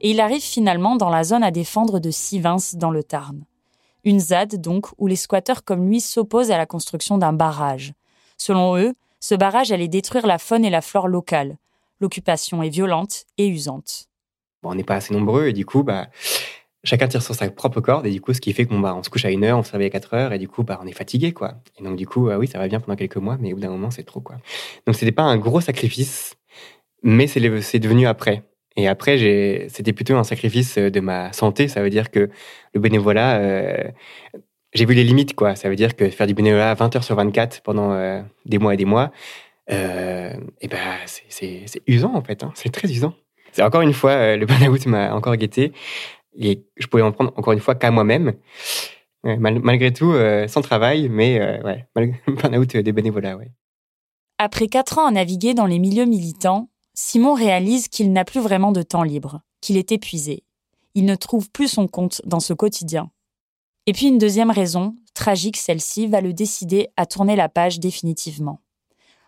Et 0.00 0.10
il 0.10 0.20
arrive 0.20 0.42
finalement 0.42 0.96
dans 0.96 1.10
la 1.10 1.24
zone 1.24 1.42
à 1.42 1.50
défendre 1.50 1.98
de 1.98 2.10
Sivins 2.10 2.56
dans 2.74 2.90
le 2.90 3.04
Tarn. 3.04 3.44
Une 4.04 4.20
ZAD 4.20 4.60
donc 4.60 4.86
où 4.96 5.06
les 5.06 5.16
squatteurs 5.16 5.64
comme 5.64 5.88
lui 5.88 6.00
s'opposent 6.00 6.50
à 6.50 6.58
la 6.58 6.66
construction 6.66 7.18
d'un 7.18 7.32
barrage. 7.32 7.92
Selon 8.38 8.76
eux, 8.78 8.94
ce 9.20 9.34
barrage 9.34 9.72
allait 9.72 9.88
détruire 9.88 10.26
la 10.26 10.38
faune 10.38 10.64
et 10.64 10.70
la 10.70 10.80
flore 10.80 11.08
locale. 11.08 11.58
L'occupation 12.00 12.62
est 12.62 12.68
violente 12.68 13.24
et 13.36 13.48
usante. 13.48 14.08
Bon, 14.62 14.70
on 14.70 14.74
n'est 14.74 14.84
pas 14.84 14.96
assez 14.96 15.12
nombreux 15.12 15.48
et 15.48 15.52
du 15.52 15.66
coup, 15.66 15.82
bah, 15.82 16.08
chacun 16.84 17.08
tire 17.08 17.22
sur 17.22 17.34
sa 17.34 17.50
propre 17.50 17.80
corde 17.80 18.06
et 18.06 18.10
du 18.10 18.20
coup 18.20 18.32
ce 18.32 18.40
qui 18.40 18.52
fait 18.52 18.64
qu'on 18.64 18.78
bah, 18.78 18.94
on 18.96 19.02
se 19.02 19.10
couche 19.10 19.24
à 19.24 19.30
une 19.30 19.44
heure 19.44 19.58
on 19.58 19.62
se 19.62 19.72
réveille 19.72 19.88
à 19.88 19.90
4 19.90 20.14
heures 20.14 20.32
et 20.32 20.38
du 20.38 20.48
coup 20.48 20.62
bah 20.62 20.78
on 20.82 20.86
est 20.86 20.92
fatigué 20.92 21.32
quoi. 21.32 21.54
Et 21.78 21.82
donc 21.82 21.96
du 21.96 22.06
coup 22.06 22.28
euh, 22.28 22.36
oui 22.36 22.46
ça 22.46 22.58
va 22.58 22.68
bien 22.68 22.80
pendant 22.80 22.96
quelques 22.96 23.16
mois 23.16 23.36
mais 23.40 23.52
au 23.52 23.56
bout 23.56 23.62
d'un 23.62 23.70
moment 23.70 23.90
c'est 23.90 24.04
trop 24.04 24.20
quoi. 24.20 24.36
Donc 24.86 24.96
c'était 24.96 25.12
pas 25.12 25.22
un 25.22 25.36
gros 25.36 25.60
sacrifice 25.60 26.36
mais 27.02 27.26
c'est 27.26 27.78
devenu 27.78 28.06
après. 28.06 28.42
Et 28.76 28.86
après 28.86 29.68
c'était 29.68 29.92
plutôt 29.92 30.16
un 30.16 30.24
sacrifice 30.24 30.78
de 30.78 31.00
ma 31.00 31.32
santé. 31.32 31.66
Ça 31.68 31.82
veut 31.82 31.90
dire 31.90 32.10
que 32.10 32.30
le 32.74 32.80
bénévolat 32.80 33.38
euh, 33.38 33.84
j'ai 34.72 34.84
vu 34.84 34.94
les 34.94 35.04
limites 35.04 35.34
quoi. 35.34 35.56
Ça 35.56 35.68
veut 35.68 35.76
dire 35.76 35.96
que 35.96 36.08
faire 36.10 36.28
du 36.28 36.34
bénévolat 36.34 36.74
20 36.74 36.96
heures 36.96 37.04
sur 37.04 37.16
24 37.16 37.62
pendant 37.62 37.92
euh, 37.92 38.22
des 38.46 38.58
mois 38.58 38.74
et 38.74 38.76
des 38.76 38.84
mois 38.84 39.10
et 39.70 40.68
ben 40.68 40.78
c'est 41.06 41.82
usant 41.86 42.14
en 42.14 42.22
fait 42.22 42.42
hein. 42.42 42.52
c'est 42.54 42.70
très 42.70 42.88
usant. 42.90 43.12
C'est 43.52 43.62
encore 43.62 43.82
une 43.82 43.92
fois 43.92 44.36
le 44.36 44.46
burn-out 44.46 44.86
m'a 44.86 45.14
encore 45.14 45.36
guetté 45.36 45.72
et 46.38 46.64
je 46.76 46.86
pouvais 46.86 47.02
en 47.02 47.12
prendre 47.12 47.32
encore 47.36 47.52
une 47.52 47.60
fois 47.60 47.74
qu'à 47.74 47.90
moi-même. 47.90 48.34
malgré 49.24 49.92
tout, 49.92 50.12
euh, 50.12 50.46
sans 50.48 50.62
travail, 50.62 51.08
mais 51.08 51.40
euh, 51.40 51.60
ouais, 51.62 51.88
burn-out 52.26 52.76
des 52.76 52.92
bénévolats. 52.92 53.36
Ouais. 53.36 53.50
Après 54.38 54.68
quatre 54.68 54.98
ans 54.98 55.06
à 55.06 55.10
naviguer 55.10 55.54
dans 55.54 55.66
les 55.66 55.80
milieux 55.80 56.04
militants, 56.04 56.70
Simon 56.94 57.34
réalise 57.34 57.88
qu'il 57.88 58.12
n'a 58.12 58.24
plus 58.24 58.40
vraiment 58.40 58.72
de 58.72 58.82
temps 58.82 59.02
libre, 59.02 59.40
qu'il 59.60 59.76
est 59.76 59.92
épuisé. 59.92 60.44
Il 60.94 61.04
ne 61.04 61.16
trouve 61.16 61.50
plus 61.50 61.68
son 61.68 61.86
compte 61.88 62.22
dans 62.24 62.40
ce 62.40 62.54
quotidien. 62.54 63.10
Et 63.86 63.92
puis 63.92 64.06
une 64.06 64.18
deuxième 64.18 64.50
raison, 64.50 64.94
tragique 65.14 65.56
celle-ci, 65.56 66.06
va 66.06 66.20
le 66.20 66.32
décider 66.32 66.88
à 66.96 67.06
tourner 67.06 67.36
la 67.36 67.48
page 67.48 67.80
définitivement. 67.80 68.60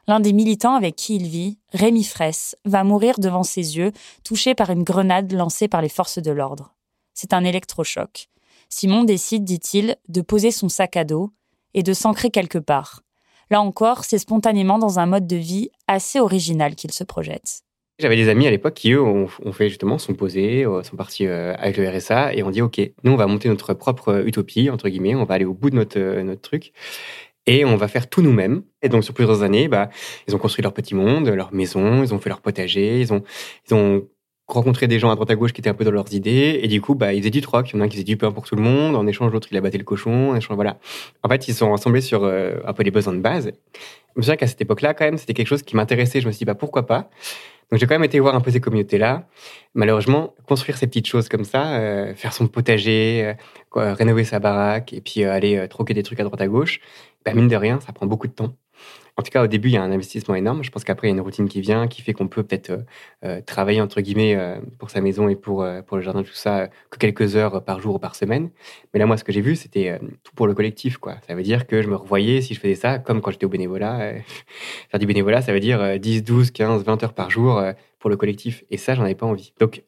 L'un 0.06 0.20
des 0.20 0.32
militants 0.32 0.74
avec 0.74 0.96
qui 0.96 1.16
il 1.16 1.26
vit, 1.28 1.58
Rémi 1.72 2.04
Fraisse, 2.04 2.56
va 2.64 2.84
mourir 2.84 3.18
devant 3.18 3.42
ses 3.42 3.76
yeux, 3.76 3.92
touché 4.24 4.54
par 4.54 4.70
une 4.70 4.82
grenade 4.82 5.32
lancée 5.32 5.68
par 5.68 5.82
les 5.82 5.88
forces 5.88 6.18
de 6.18 6.30
l'ordre 6.30 6.74
c'est 7.14 7.32
un 7.32 7.44
électrochoc. 7.44 8.28
Simon 8.68 9.04
décide, 9.04 9.44
dit-il, 9.44 9.96
de 10.08 10.20
poser 10.20 10.50
son 10.50 10.68
sac 10.68 10.96
à 10.96 11.04
dos 11.04 11.30
et 11.74 11.82
de 11.82 11.92
s'ancrer 11.92 12.30
quelque 12.30 12.58
part. 12.58 13.02
Là 13.50 13.60
encore, 13.60 14.04
c'est 14.04 14.18
spontanément 14.18 14.78
dans 14.78 14.98
un 15.00 15.06
mode 15.06 15.26
de 15.26 15.36
vie 15.36 15.70
assez 15.88 16.20
original 16.20 16.76
qu'il 16.76 16.92
se 16.92 17.02
projette. 17.02 17.62
J'avais 17.98 18.16
des 18.16 18.28
amis 18.28 18.46
à 18.46 18.50
l'époque 18.50 18.74
qui, 18.74 18.92
eux, 18.92 19.02
ont, 19.02 19.26
fait 19.52 19.68
justement, 19.68 19.98
sont 19.98 20.14
posés, 20.14 20.64
euh, 20.64 20.82
sont 20.82 20.96
partis 20.96 21.26
euh, 21.26 21.54
avec 21.58 21.76
le 21.76 21.86
RSA 21.86 22.32
et 22.32 22.42
ont 22.42 22.50
dit, 22.50 22.62
OK, 22.62 22.80
nous, 23.04 23.12
on 23.12 23.16
va 23.16 23.26
monter 23.26 23.50
notre 23.50 23.74
propre 23.74 24.24
utopie, 24.24 24.70
entre 24.70 24.88
guillemets, 24.88 25.14
on 25.14 25.24
va 25.24 25.34
aller 25.34 25.44
au 25.44 25.52
bout 25.52 25.68
de 25.68 25.76
notre, 25.76 25.98
euh, 25.98 26.22
notre 26.22 26.40
truc 26.40 26.72
et 27.46 27.64
on 27.66 27.76
va 27.76 27.88
faire 27.88 28.08
tout 28.08 28.22
nous-mêmes. 28.22 28.62
Et 28.80 28.88
donc, 28.88 29.04
sur 29.04 29.12
plusieurs 29.12 29.42
années, 29.42 29.68
bah, 29.68 29.90
ils 30.26 30.34
ont 30.34 30.38
construit 30.38 30.62
leur 30.62 30.72
petit 30.72 30.94
monde, 30.94 31.28
leur 31.28 31.52
maison, 31.52 32.02
ils 32.02 32.14
ont 32.14 32.18
fait 32.18 32.30
leur 32.30 32.40
potager, 32.40 33.00
ils 33.00 33.12
ont 33.12 33.22
rencontrer 34.52 34.86
des 34.86 34.98
gens 34.98 35.10
à 35.10 35.14
droite 35.14 35.30
à 35.30 35.36
gauche 35.36 35.52
qui 35.52 35.60
étaient 35.60 35.70
un 35.70 35.74
peu 35.74 35.84
dans 35.84 35.90
leurs 35.90 36.12
idées 36.12 36.60
et 36.62 36.68
du 36.68 36.80
coup 36.80 36.94
bah 36.94 37.12
ils 37.12 37.20
faisaient 37.20 37.30
du 37.30 37.40
troc. 37.40 37.70
Il 37.70 37.76
y 37.76 37.78
en 37.78 37.80
a 37.80 37.84
un 37.84 37.88
qui 37.88 37.96
faisait 37.96 38.04
du 38.04 38.16
pain 38.16 38.32
pour 38.32 38.44
tout 38.44 38.56
le 38.56 38.62
monde. 38.62 38.96
En 38.96 39.06
échange 39.06 39.32
l'autre 39.32 39.48
il 39.50 39.56
a 39.56 39.60
battu 39.60 39.78
le 39.78 39.84
cochon. 39.84 40.30
En 40.30 40.36
échange 40.36 40.56
voilà. 40.56 40.78
En 41.22 41.28
fait 41.28 41.48
ils 41.48 41.54
sont 41.54 41.70
rassemblés 41.70 42.00
sur 42.00 42.24
euh, 42.24 42.56
un 42.66 42.72
peu 42.72 42.82
les 42.82 42.90
besoins 42.90 43.12
de 43.12 43.20
base. 43.20 43.52
Je 44.14 44.20
me 44.20 44.22
souviens 44.22 44.36
qu'à 44.36 44.46
cette 44.46 44.60
époque 44.60 44.82
là 44.82 44.94
quand 44.94 45.04
même 45.04 45.18
c'était 45.18 45.34
quelque 45.34 45.48
chose 45.48 45.62
qui 45.62 45.76
m'intéressait. 45.76 46.20
Je 46.20 46.26
me 46.26 46.32
suis 46.32 46.40
dit 46.40 46.44
bah 46.44 46.54
pourquoi 46.54 46.86
pas? 46.86 47.10
Donc 47.70 47.78
j'ai 47.78 47.86
quand 47.86 47.94
même 47.94 48.04
été 48.04 48.18
voir 48.18 48.34
un 48.34 48.40
peu 48.40 48.50
ces 48.50 48.60
communautés 48.60 48.98
là 48.98 49.28
malheureusement 49.74 50.34
construire 50.48 50.76
ces 50.76 50.88
petites 50.88 51.06
choses 51.06 51.28
comme 51.28 51.44
ça 51.44 51.74
euh, 51.74 52.14
faire 52.16 52.32
son 52.32 52.48
potager 52.48 53.24
euh, 53.24 53.34
quoi, 53.70 53.94
rénover 53.94 54.24
sa 54.24 54.40
baraque 54.40 54.92
et 54.92 55.00
puis 55.00 55.22
aller 55.22 55.68
troquer 55.68 55.94
des 55.94 56.02
trucs 56.02 56.18
à 56.18 56.24
droite 56.24 56.40
à 56.40 56.48
gauche 56.48 56.80
bah 57.24 57.32
mine 57.32 57.46
de 57.46 57.54
rien 57.54 57.78
ça 57.78 57.92
prend 57.92 58.06
beaucoup 58.06 58.26
de 58.26 58.32
temps 58.32 58.56
en 59.16 59.22
tout 59.22 59.30
cas, 59.30 59.44
au 59.44 59.46
début, 59.46 59.68
il 59.68 59.72
y 59.72 59.76
a 59.76 59.82
un 59.82 59.92
investissement 59.92 60.34
énorme. 60.34 60.62
Je 60.62 60.70
pense 60.70 60.84
qu'après, 60.84 61.08
il 61.08 61.10
y 61.10 61.12
a 61.12 61.16
une 61.16 61.20
routine 61.20 61.48
qui 61.48 61.60
vient, 61.60 61.88
qui 61.88 62.02
fait 62.02 62.12
qu'on 62.12 62.28
peut 62.28 62.42
peut-être 62.42 62.70
euh, 62.70 62.82
euh, 63.24 63.40
travailler, 63.40 63.80
entre 63.80 64.00
guillemets, 64.00 64.34
euh, 64.34 64.60
pour 64.78 64.90
sa 64.90 65.00
maison 65.00 65.28
et 65.28 65.36
pour, 65.36 65.66
pour 65.86 65.96
le 65.96 66.02
jardin, 66.02 66.22
tout 66.22 66.32
ça, 66.32 66.68
que 66.90 66.98
quelques 66.98 67.36
heures 67.36 67.64
par 67.64 67.80
jour 67.80 67.96
ou 67.96 67.98
par 67.98 68.14
semaine. 68.14 68.50
Mais 68.92 69.00
là, 69.00 69.06
moi, 69.06 69.16
ce 69.16 69.24
que 69.24 69.32
j'ai 69.32 69.40
vu, 69.40 69.56
c'était 69.56 69.98
tout 70.22 70.32
pour 70.34 70.46
le 70.46 70.54
collectif. 70.54 70.98
quoi. 70.98 71.16
Ça 71.26 71.34
veut 71.34 71.42
dire 71.42 71.66
que 71.66 71.82
je 71.82 71.88
me 71.88 71.96
revoyais, 71.96 72.40
si 72.40 72.54
je 72.54 72.60
faisais 72.60 72.74
ça, 72.74 72.98
comme 72.98 73.20
quand 73.20 73.30
j'étais 73.30 73.46
au 73.46 73.50
bénévolat. 73.50 74.14
faire 74.90 75.00
du 75.00 75.06
bénévolat, 75.06 75.42
ça 75.42 75.52
veut 75.52 75.60
dire 75.60 75.98
10, 75.98 76.24
12, 76.24 76.50
15, 76.50 76.84
20 76.84 77.02
heures 77.02 77.14
par 77.14 77.30
jour 77.30 77.62
pour 77.98 78.10
le 78.10 78.16
collectif. 78.16 78.64
Et 78.70 78.76
ça, 78.76 78.94
j'en 78.94 79.04
avais 79.04 79.14
pas 79.14 79.26
envie. 79.26 79.52
Donc, 79.58 79.82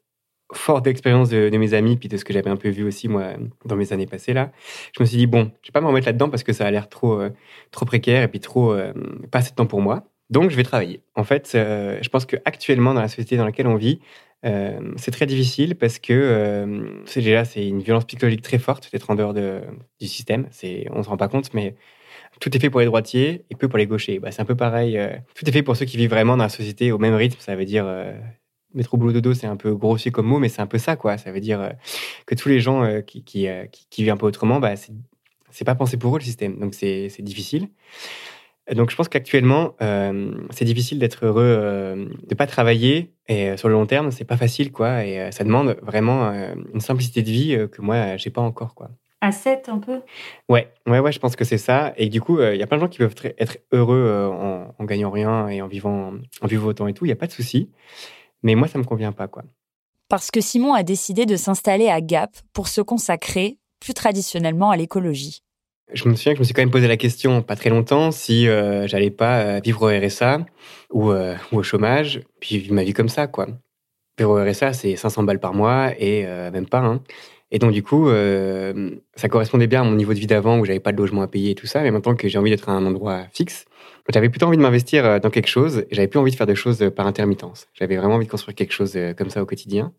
forte 0.53 0.85
d'expérience 0.85 1.29
de, 1.29 1.57
mes 1.57 1.75
amis, 1.75 1.97
puis 1.97 2.09
de 2.09 2.17
ce 2.17 2.25
que 2.25 2.33
j'avais 2.33 2.51
un 2.51 2.57
peu 2.57 2.69
vu 2.69 2.85
aussi, 2.85 3.09
moi, 3.09 3.35
dans 3.65 3.77
mes 3.77 3.93
années 3.93 4.07
passées, 4.07 4.33
là, 4.33 4.53
je 4.97 5.03
me 5.03 5.07
suis 5.07 5.17
dit, 5.17 5.27
bon, 5.27 5.51
je 5.63 5.69
vais 5.69 5.73
pas 5.73 5.81
me 5.81 5.87
remettre 5.87 6.07
là-dedans 6.07 6.29
parce 6.29 6.43
que 6.43 6.53
ça 6.53 6.67
a 6.67 6.71
l'air 6.71 6.89
trop, 6.89 7.21
euh, 7.21 7.31
trop 7.71 7.85
précaire 7.87 8.23
et 8.23 8.29
puis 8.29 8.41
trop, 8.41 8.73
euh, 8.73 8.93
pas 9.31 9.39
assez 9.39 9.51
de 9.51 9.57
temps 9.57 9.67
pour 9.67 9.81
moi. 9.81 10.05
Donc, 10.31 10.51
je 10.51 10.57
vais 10.57 10.63
travailler. 10.63 11.03
En 11.15 11.25
fait, 11.25 11.53
euh, 11.55 11.99
je 12.01 12.09
pense 12.09 12.25
qu'actuellement, 12.27 12.95
dans 12.95 13.03
la 13.03 13.09
société 13.09 13.37
dans 13.37 13.45
laquelle 13.45 13.67
on 13.67 13.77
vit, 13.77 14.01
c'est 14.97 15.13
très 15.13 15.27
difficile 15.27 15.77
parce 15.77 16.01
que 16.01 16.67
c'est 17.07 17.21
déjà 17.21 17.45
c'est 17.45 17.65
une 17.65 17.81
violence 17.81 18.05
psychologique 18.07 18.43
très 18.43 18.59
forte 18.59 18.91
d'être 18.91 19.09
en 19.09 19.15
dehors 19.15 19.35
de, 19.35 19.61
du 20.01 20.09
système. 20.09 20.49
C'est 20.51 20.89
on 20.91 21.05
se 21.05 21.09
rend 21.09 21.17
pas 21.17 21.29
compte, 21.29 21.55
mais 21.55 21.77
tout 22.41 22.57
est 22.57 22.59
fait 22.59 22.69
pour 22.69 22.81
les 22.81 22.87
droitiers 22.87 23.45
et 23.51 23.55
peu 23.55 23.69
pour 23.69 23.79
les 23.79 23.87
gauchers. 23.87 24.19
Bah, 24.19 24.33
c'est 24.33 24.43
un 24.43 24.45
peu 24.45 24.57
pareil. 24.57 24.99
tout 25.37 25.49
est 25.49 25.53
fait 25.53 25.63
pour 25.63 25.77
ceux 25.77 25.85
qui 25.85 25.97
vivent 25.97 26.11
vraiment 26.11 26.37
dans 26.37 26.43
la 26.43 26.49
société 26.49 26.91
au 26.91 26.99
même 26.99 27.15
rythme. 27.15 27.39
Ça 27.39 27.55
veut 27.55 27.65
dire 27.65 27.87
métro 28.75 28.97
boulot 28.97 29.13
dodo, 29.13 29.35
c'est 29.35 29.47
un 29.47 29.57
peu 29.57 29.75
grossier 29.75 30.11
comme 30.11 30.27
mot, 30.27 30.39
mais 30.39 30.49
c'est 30.49 30.63
un 30.63 30.67
peu 30.67 30.79
ça, 30.79 30.97
quoi. 30.97 31.19
Ça 31.19 31.33
veut 31.33 31.41
dire 31.41 31.61
euh, 31.61 31.71
que 32.27 32.35
tous 32.35 32.49
les 32.49 32.61
gens 32.61 32.85
euh, 32.85 33.01
qui, 33.01 33.25
qui, 33.25 33.49
euh, 33.49 33.67
qui, 33.67 33.87
qui, 33.91 34.03
vivent 34.03 34.13
un 34.13 34.17
peu 34.17 34.27
autrement, 34.27 34.61
bah, 34.61 34.75
c'est 34.77 35.65
pas 35.65 35.75
pensé 35.75 35.97
pour 35.97 36.15
eux 36.17 36.19
le 36.19 36.25
système. 36.25 36.59
Donc 36.59 36.75
c'est 36.75 37.11
difficile. 37.21 37.69
Donc 38.73 38.91
je 38.91 38.97
pense 38.97 39.09
qu'actuellement, 39.09 39.75
c'est 40.51 40.65
difficile 40.65 41.01
d'être 41.01 41.27
heureux, 41.27 42.09
de 42.23 42.35
pas 42.35 42.47
travailler 42.47 43.13
et 43.29 43.57
sur 43.57 43.69
le 43.69 43.75
long 43.75 43.87
terme, 43.87 44.13
c'est 44.13 44.25
pas 44.25 44.37
facile, 44.37 44.71
quoi. 44.71 45.05
Et 45.05 45.31
ça 45.33 45.43
demande 45.43 45.77
vraiment 45.83 46.31
une 46.73 46.81
simplicité 46.81 47.23
de 47.23 47.31
vie 47.31 47.69
que 47.71 47.83
moi, 47.83 48.17
j'ai 48.17 48.31
pas 48.31 48.41
encore, 48.41 48.75
quoi. 48.75 48.91
À 49.21 49.33
7 49.33 49.69
un 49.69 49.79
peu? 49.79 50.01
Ouais, 50.49 50.73
ouais, 50.87 51.01
ouais, 51.01 51.13
je 51.13 51.19
pense 51.19 51.35
que 51.35 51.45
c'est 51.45 51.59
ça. 51.59 51.93
Et 51.97 52.09
du 52.09 52.21
coup, 52.21 52.41
il 52.41 52.57
y 52.57 52.63
a 52.63 52.67
plein 52.67 52.79
de 52.79 52.83
gens 52.83 52.89
qui 52.89 52.99
peuvent 52.99 53.15
être 53.37 53.59
heureux 53.73 54.31
en, 54.33 54.73
en, 54.79 54.85
gagnant 54.85 55.11
rien 55.11 55.49
et 55.49 55.61
en 55.61 55.67
vivant, 55.67 56.15
en 56.41 56.47
vivant 56.47 56.69
autant 56.69 56.87
et 56.87 56.95
tout. 56.95 57.05
Il 57.05 57.09
n'y 57.09 57.13
a 57.13 57.17
pas 57.17 57.27
de 57.27 57.33
souci. 57.33 57.69
Mais 58.43 58.55
moi, 58.55 58.69
ça 58.69 58.79
me 58.79 58.85
convient 58.85 59.13
pas, 59.13 59.29
quoi. 59.29 59.45
Parce 60.09 60.31
que 60.31 60.41
Simon 60.41 60.75
a 60.75 60.83
décidé 60.83 61.25
de 61.25 61.37
s'installer 61.37 61.89
à 61.89 62.01
Gap 62.01 62.31
pour 62.53 62.69
se 62.69 62.81
consacrer 62.81 63.59
plus 63.81 63.95
traditionnellement 63.95 64.71
à 64.71 64.77
l'écologie. 64.77 65.43
Je 65.93 66.09
me 66.09 66.15
souviens 66.15 66.33
que 66.33 66.37
je 66.37 66.41
me 66.41 66.45
suis 66.45 66.55
quand 66.55 66.63
même 66.63 66.71
posé 66.71 66.89
la 66.89 66.97
question, 66.97 67.43
pas 67.43 67.57
très 67.57 67.71
longtemps, 67.71 68.13
si 68.13 68.49
euh, 68.49 68.87
j'allais 68.87 69.11
pas 69.11 69.41
euh, 69.41 69.61
vivre 69.63 69.83
au 69.83 70.07
RSA 70.07 70.47
ou, 70.91 71.11
euh, 71.11 71.35
ou, 71.51 71.59
au 71.59 71.63
chômage, 71.63 72.23
puis 72.41 72.59
vivre 72.59 72.75
ma 72.75 72.85
vie 72.85 72.93
comme 72.93 73.09
ça, 73.09 73.27
quoi. 73.27 73.49
Zéro 74.19 74.37
RSA, 74.37 74.73
c'est 74.73 74.97
500 74.97 75.25
balles 75.25 75.41
par 75.41 75.55
mois 75.55 75.93
et 75.99 76.27
euh, 76.27 76.51
même 76.51 76.69
pas. 76.69 76.81
Hein. 76.81 77.03
Et 77.51 77.59
donc, 77.59 77.73
du 77.73 77.83
coup, 77.83 78.09
ça 79.15 79.29
correspondait 79.29 79.67
bien 79.67 79.83
à 79.83 79.85
mon 79.85 79.95
niveau 79.95 80.15
de 80.15 80.19
vie 80.19 80.27
d'avant 80.27 80.59
où 80.59 80.65
j'avais 80.65 80.81
pas 80.81 80.93
de 80.93 80.97
logement 80.97 81.21
à 81.21 81.27
payer 81.27 81.51
et 81.51 81.55
tout 81.55 81.67
ça. 81.67 81.83
Mais 81.83 81.91
maintenant 81.91 82.15
que 82.15 82.27
j'ai 82.27 82.39
envie 82.39 82.49
d'être 82.49 82.71
à 82.71 82.73
un 82.73 82.87
endroit 82.87 83.25
fixe, 83.31 83.67
j'avais 84.11 84.29
plutôt 84.29 84.47
envie 84.47 84.57
de 84.57 84.63
m'investir 84.63 85.05
euh, 85.05 85.19
dans 85.19 85.31
quelque 85.31 85.49
chose 85.49 85.85
et 85.91 85.95
j'avais 85.95 86.09
plus 86.09 86.19
envie 86.19 86.31
de 86.31 86.37
faire 86.37 86.47
des 86.47 86.55
choses 86.55 86.91
par 86.95 87.07
intermittence. 87.07 87.69
J'avais 87.75 87.97
vraiment 87.97 88.15
envie 88.15 88.27
de 88.27 88.31
construire 88.31 88.55
quelque 88.55 88.73
chose 88.73 88.93
euh, 88.97 89.15
comme 89.15 89.31
ça 89.31 89.43
au 89.43 89.47
quotidien. 89.47 89.93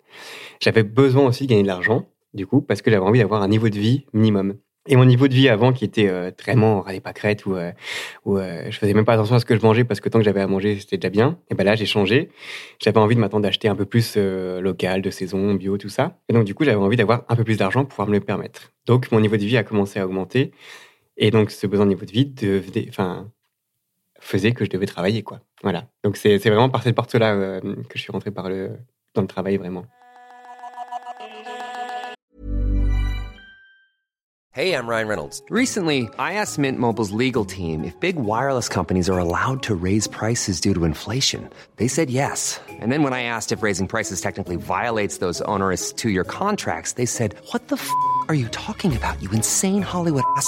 J'avais 0.61 0.83
besoin 0.83 1.25
aussi 1.27 1.45
de 1.45 1.49
gagner 1.49 1.63
de 1.63 1.67
l'argent, 1.67 2.09
du 2.33 2.47
coup, 2.47 2.61
parce 2.61 2.81
que 2.81 2.91
j'avais 2.91 3.05
envie 3.05 3.19
d'avoir 3.19 3.41
un 3.41 3.47
niveau 3.47 3.69
de 3.69 3.77
vie 3.77 4.05
minimum. 4.13 4.55
Et 4.85 4.97
mon 4.97 5.05
niveau 5.05 5.29
de 5.29 5.33
vie 5.33 5.47
avant, 5.47 5.71
qui 5.71 5.85
était 5.85 6.09
euh, 6.09 6.31
vraiment 6.41 6.81
râlait 6.81 6.99
pas 6.99 7.13
crête, 7.13 7.45
où, 7.45 7.55
euh, 7.55 7.71
où 8.25 8.37
euh, 8.37 8.69
je 8.69 8.77
faisais 8.77 8.93
même 8.93 9.05
pas 9.05 9.13
attention 9.13 9.35
à 9.35 9.39
ce 9.39 9.45
que 9.45 9.55
je 9.55 9.61
mangeais 9.61 9.85
parce 9.85 10.01
que 10.01 10.09
tant 10.09 10.19
que 10.19 10.25
j'avais 10.25 10.41
à 10.41 10.47
manger, 10.47 10.77
c'était 10.77 10.97
déjà 10.97 11.09
bien. 11.09 11.39
Et 11.49 11.55
ben 11.55 11.63
là, 11.63 11.75
j'ai 11.75 11.85
changé. 11.85 12.29
J'avais 12.79 12.97
envie 12.97 13.15
de 13.15 13.21
m'attendre 13.21 13.43
d'acheter 13.43 13.69
un 13.69 13.77
peu 13.77 13.85
plus 13.85 14.15
euh, 14.17 14.59
local, 14.59 15.01
de 15.01 15.09
saison, 15.09 15.53
bio, 15.53 15.77
tout 15.77 15.87
ça. 15.87 16.19
Et 16.27 16.33
donc 16.33 16.43
du 16.43 16.53
coup, 16.53 16.65
j'avais 16.65 16.75
envie 16.75 16.97
d'avoir 16.97 17.23
un 17.29 17.35
peu 17.37 17.45
plus 17.45 17.55
d'argent 17.57 17.81
pour 17.81 17.89
pouvoir 17.89 18.09
me 18.09 18.13
le 18.13 18.19
permettre. 18.19 18.73
Donc 18.85 19.09
mon 19.13 19.21
niveau 19.21 19.37
de 19.37 19.45
vie 19.45 19.55
a 19.55 19.63
commencé 19.63 19.99
à 20.01 20.05
augmenter. 20.05 20.51
Et 21.15 21.31
donc 21.31 21.51
ce 21.51 21.65
besoin 21.65 21.85
de 21.85 21.91
niveau 21.91 22.05
de 22.05 22.11
vie 22.11 22.33
enfin, 22.89 23.31
faisait 24.23 24.53
que 24.53 24.65
je 24.65 24.69
devais 24.69 24.85
travailler, 24.85 25.21
quoi. 25.21 25.39
Voilà. 25.61 25.85
Donc 26.03 26.17
c'est 26.17 26.37
vraiment 26.37 26.69
par 26.69 26.81
cette 26.83 26.95
porte-là 26.95 27.33
euh, 27.33 27.59
que 27.61 27.97
je 27.97 28.01
suis 28.01 28.11
rentré 28.11 28.31
par 28.31 28.49
le 28.49 28.71
dans 29.13 29.21
le 29.21 29.27
travail 29.27 29.57
vraiment. 29.57 29.85
Hey, 34.55 34.75
I'm 34.75 34.85
Ryan 34.87 35.07
Reynolds. 35.07 35.41
Recently, 35.49 36.07
I 36.19 36.33
asked 36.33 36.59
Mint 36.59 36.77
Mobile's 36.77 37.09
legal 37.09 37.43
team 37.43 37.83
if 37.83 37.99
big 37.99 38.17
wireless 38.17 38.69
companies 38.69 39.09
are 39.09 39.17
allowed 39.17 39.63
to 39.63 39.73
raise 39.73 40.05
prices 40.05 40.61
due 40.61 40.75
to 40.75 40.85
inflation. 40.85 41.49
They 41.77 41.87
said 41.87 42.11
yes. 42.11 42.61
And 42.69 42.91
then 42.91 43.01
when 43.01 43.13
I 43.13 43.23
asked 43.23 43.51
if 43.51 43.63
raising 43.63 43.87
prices 43.87 44.21
technically 44.21 44.57
violates 44.57 45.17
those 45.17 45.41
onerous 45.41 45.91
two 45.91 46.11
year 46.11 46.23
contracts, 46.23 46.93
they 46.93 47.07
said, 47.07 47.33
What 47.51 47.69
the 47.69 47.77
f 47.77 47.89
are 48.27 48.35
you 48.35 48.47
talking 48.49 48.95
about, 48.95 49.19
you 49.23 49.31
insane 49.31 49.81
Hollywood 49.81 50.23
ass? 50.37 50.47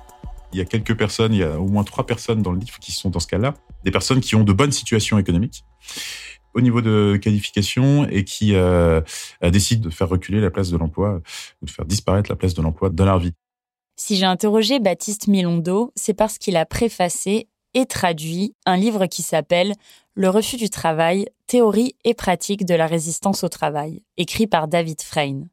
Il 0.53 0.59
y 0.59 0.61
a 0.61 0.65
quelques 0.65 0.97
personnes, 0.97 1.33
il 1.33 1.39
y 1.39 1.43
a 1.43 1.59
au 1.59 1.67
moins 1.67 1.83
trois 1.83 2.05
personnes 2.05 2.41
dans 2.41 2.51
le 2.51 2.59
livre 2.59 2.77
qui 2.79 2.91
sont 2.91 3.09
dans 3.09 3.19
ce 3.19 3.27
cas-là, 3.27 3.53
des 3.83 3.91
personnes 3.91 4.19
qui 4.19 4.35
ont 4.35 4.43
de 4.43 4.53
bonnes 4.53 4.71
situations 4.71 5.17
économiques 5.17 5.63
au 6.53 6.61
niveau 6.61 6.81
de 6.81 7.17
qualification 7.21 8.07
et 8.09 8.23
qui 8.23 8.55
euh, 8.55 9.01
décident 9.41 9.87
de 9.87 9.93
faire 9.93 10.09
reculer 10.09 10.41
la 10.41 10.51
place 10.51 10.69
de 10.69 10.77
l'emploi 10.77 11.21
ou 11.61 11.65
de 11.65 11.71
faire 11.71 11.85
disparaître 11.85 12.29
la 12.29 12.35
place 12.35 12.53
de 12.53 12.61
l'emploi 12.61 12.89
dans 12.89 13.05
leur 13.05 13.19
vie. 13.19 13.33
Si 13.95 14.15
j'ai 14.15 14.25
interrogé 14.25 14.79
Baptiste 14.79 15.27
Milondo, 15.27 15.91
c'est 15.95 16.13
parce 16.13 16.37
qu'il 16.37 16.57
a 16.57 16.65
préfacé 16.65 17.47
et 17.73 17.85
traduit 17.85 18.55
un 18.65 18.75
livre 18.75 19.05
qui 19.05 19.21
s'appelle 19.21 19.75
Le 20.13 20.29
refus 20.29 20.57
du 20.57 20.69
travail, 20.69 21.27
théorie 21.47 21.95
et 22.03 22.13
pratique 22.13 22.65
de 22.65 22.75
la 22.75 22.87
résistance 22.87 23.43
au 23.43 23.49
travail, 23.49 24.03
écrit 24.17 24.47
par 24.47 24.67
David 24.67 25.01
Frayne. 25.01 25.47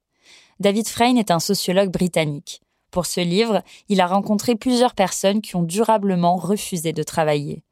David 0.61 0.89
Frayne 0.89 1.19
est 1.19 1.31
un 1.31 1.39
sociologue 1.39 1.93
britannique. 1.93 2.61
Pour 2.91 3.07
ce 3.07 3.21
livre, 3.21 3.63
il 3.89 4.01
a 4.01 4.07
rencontré 4.07 4.55
plusieurs 4.55 4.95
personnes 4.95 5.41
qui 5.41 5.57
ont 5.57 5.63
durablement 5.63 6.37
refusé 6.37 6.93
de 6.93 7.03
travailler. 7.03 7.63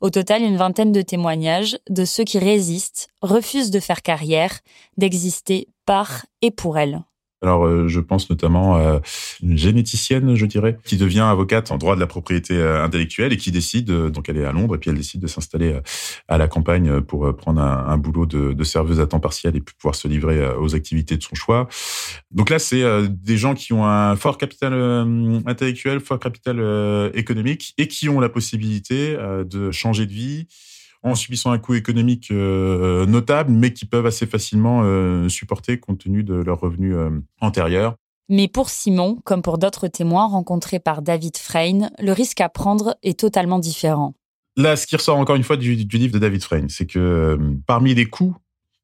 Au 0.00 0.10
total, 0.10 0.42
une 0.42 0.56
vingtaine 0.56 0.92
de 0.92 1.02
témoignages 1.02 1.78
de 1.88 2.04
ceux 2.04 2.24
qui 2.24 2.38
résistent, 2.38 3.08
refusent 3.22 3.70
de 3.70 3.80
faire 3.80 4.02
carrière, 4.02 4.60
d'exister 4.98 5.68
par 5.86 6.26
et 6.42 6.50
pour 6.50 6.76
elles. 6.78 7.02
Alors, 7.42 7.66
euh, 7.66 7.86
je 7.86 8.00
pense 8.00 8.30
notamment 8.30 8.76
à 8.76 9.02
une 9.42 9.58
généticienne, 9.58 10.34
je 10.36 10.46
dirais, 10.46 10.78
qui 10.84 10.96
devient 10.96 11.20
avocate 11.20 11.70
en 11.70 11.76
droit 11.76 11.94
de 11.94 12.00
la 12.00 12.06
propriété 12.06 12.54
euh, 12.54 12.82
intellectuelle 12.82 13.30
et 13.32 13.36
qui 13.36 13.50
décide, 13.50 13.90
euh, 13.90 14.08
donc 14.08 14.30
elle 14.30 14.38
est 14.38 14.44
à 14.46 14.52
Londres, 14.52 14.74
et 14.74 14.78
puis 14.78 14.88
elle 14.88 14.96
décide 14.96 15.20
de 15.20 15.26
s'installer 15.26 15.78
à 16.28 16.38
la 16.38 16.48
campagne 16.48 17.02
pour 17.02 17.34
prendre 17.36 17.60
un, 17.60 17.98
boulot 17.98 18.24
de, 18.24 18.64
serveuse 18.64 19.00
à 19.00 19.06
temps 19.06 19.20
partiel 19.20 19.54
et 19.54 19.60
pouvoir 19.60 19.94
se 19.94 20.08
livrer 20.08 20.48
aux 20.56 20.74
activités 20.74 21.16
de 21.16 21.22
son 21.22 21.34
choix. 21.34 21.68
Donc 22.30 22.50
là, 22.50 22.58
c'est 22.58 22.82
des 23.08 23.36
gens 23.36 23.54
qui 23.54 23.72
ont 23.72 23.84
un 23.84 24.16
fort 24.16 24.38
capital 24.38 24.72
intellectuel, 25.46 26.00
fort 26.00 26.18
capital 26.18 27.10
économique 27.14 27.74
et 27.78 27.86
qui 27.88 28.08
ont 28.08 28.20
la 28.20 28.28
possibilité 28.28 29.16
de 29.44 29.70
changer 29.70 30.06
de 30.06 30.12
vie 30.12 30.46
en 31.06 31.14
subissant 31.14 31.52
un 31.52 31.58
coût 31.58 31.74
économique 31.74 32.30
euh, 32.30 33.06
notable, 33.06 33.52
mais 33.52 33.72
qui 33.72 33.84
peuvent 33.84 34.06
assez 34.06 34.26
facilement 34.26 34.82
euh, 34.84 35.28
supporter 35.28 35.78
compte 35.78 35.98
tenu 35.98 36.24
de 36.24 36.34
leurs 36.34 36.60
revenus 36.60 36.94
euh, 36.96 37.10
antérieurs. 37.40 37.94
Mais 38.28 38.48
pour 38.48 38.70
Simon, 38.70 39.18
comme 39.24 39.40
pour 39.40 39.58
d'autres 39.58 39.86
témoins 39.86 40.26
rencontrés 40.26 40.80
par 40.80 41.02
David 41.02 41.36
Frayne, 41.36 41.92
le 42.00 42.10
risque 42.10 42.40
à 42.40 42.48
prendre 42.48 42.96
est 43.04 43.18
totalement 43.20 43.60
différent. 43.60 44.14
Là, 44.56 44.74
ce 44.74 44.86
qui 44.86 44.96
ressort 44.96 45.18
encore 45.18 45.36
une 45.36 45.44
fois 45.44 45.56
du, 45.56 45.84
du 45.84 45.96
livre 45.96 46.12
de 46.12 46.18
David 46.18 46.42
Frayne, 46.42 46.68
c'est 46.68 46.86
que 46.86 47.38
parmi 47.66 47.94
les 47.94 48.06
coûts 48.06 48.34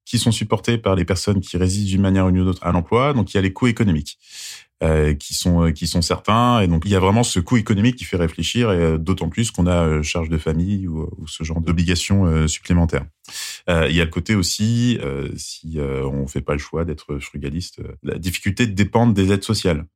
qui 0.04 0.18
sont 0.18 0.30
supportés 0.30 0.78
par 0.78 0.94
les 0.94 1.04
personnes 1.04 1.40
qui 1.40 1.56
résistent 1.56 1.88
d'une 1.88 2.02
manière 2.02 2.26
ou 2.26 2.30
d'une 2.30 2.46
autre 2.46 2.64
à 2.64 2.70
l'emploi, 2.70 3.14
donc 3.14 3.32
il 3.32 3.36
y 3.36 3.38
a 3.38 3.42
les 3.42 3.52
coûts 3.52 3.66
économiques 3.66 4.18
euh, 4.82 5.14
qui 5.14 5.34
sont 5.34 5.66
euh, 5.66 5.70
qui 5.70 5.86
sont 5.86 6.02
certains, 6.02 6.60
et 6.60 6.66
donc 6.66 6.82
il 6.84 6.90
y 6.90 6.96
a 6.96 6.98
vraiment 6.98 7.22
ce 7.22 7.38
coût 7.38 7.56
économique 7.56 7.96
qui 7.96 8.04
fait 8.04 8.16
réfléchir, 8.16 8.72
et 8.72 8.76
euh, 8.76 8.98
d'autant 8.98 9.28
plus 9.28 9.52
qu'on 9.52 9.66
a 9.66 10.02
charge 10.02 10.28
de 10.28 10.38
famille 10.38 10.88
ou, 10.88 11.08
ce 11.26 11.44
genre 11.44 11.60
d'obligations 11.60 12.48
supplémentaires. 12.48 13.04
Il 13.68 13.94
y 13.94 14.00
a 14.00 14.04
le 14.04 14.10
côté 14.10 14.34
aussi, 14.34 14.98
si 15.36 15.78
on 15.78 16.26
fait 16.26 16.40
pas 16.40 16.54
le 16.54 16.58
choix 16.58 16.84
d'être 16.84 17.18
frugaliste, 17.18 17.80
la 18.02 18.18
difficulté 18.18 18.66
de 18.66 18.72
dépendre 18.72 19.14
des 19.14 19.32
aides 19.32 19.44
sociales. 19.44 19.86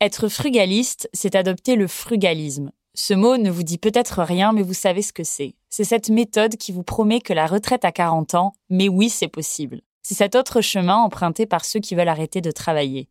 Être 0.00 0.28
frugaliste, 0.28 1.08
c'est 1.12 1.36
adopter 1.36 1.76
le 1.76 1.86
frugalisme. 1.86 2.72
Ce 2.94 3.14
mot 3.14 3.36
ne 3.36 3.50
vous 3.50 3.62
dit 3.62 3.78
peut-être 3.78 4.22
rien, 4.22 4.52
mais 4.52 4.62
vous 4.62 4.74
savez 4.74 5.02
ce 5.02 5.12
que 5.12 5.24
c'est. 5.24 5.54
C'est 5.70 5.84
cette 5.84 6.10
méthode 6.10 6.56
qui 6.56 6.72
vous 6.72 6.82
promet 6.82 7.20
que 7.20 7.32
la 7.32 7.46
retraite 7.46 7.84
à 7.84 7.92
40 7.92 8.34
ans, 8.34 8.52
mais 8.68 8.88
oui, 8.88 9.08
c'est 9.08 9.28
possible. 9.28 9.80
C'est 10.02 10.14
cet 10.14 10.34
autre 10.34 10.60
chemin 10.60 10.96
emprunté 10.96 11.46
par 11.46 11.64
ceux 11.64 11.80
qui 11.80 11.94
veulent 11.94 12.08
arrêter 12.08 12.40
de 12.40 12.50
travailler. 12.50 13.08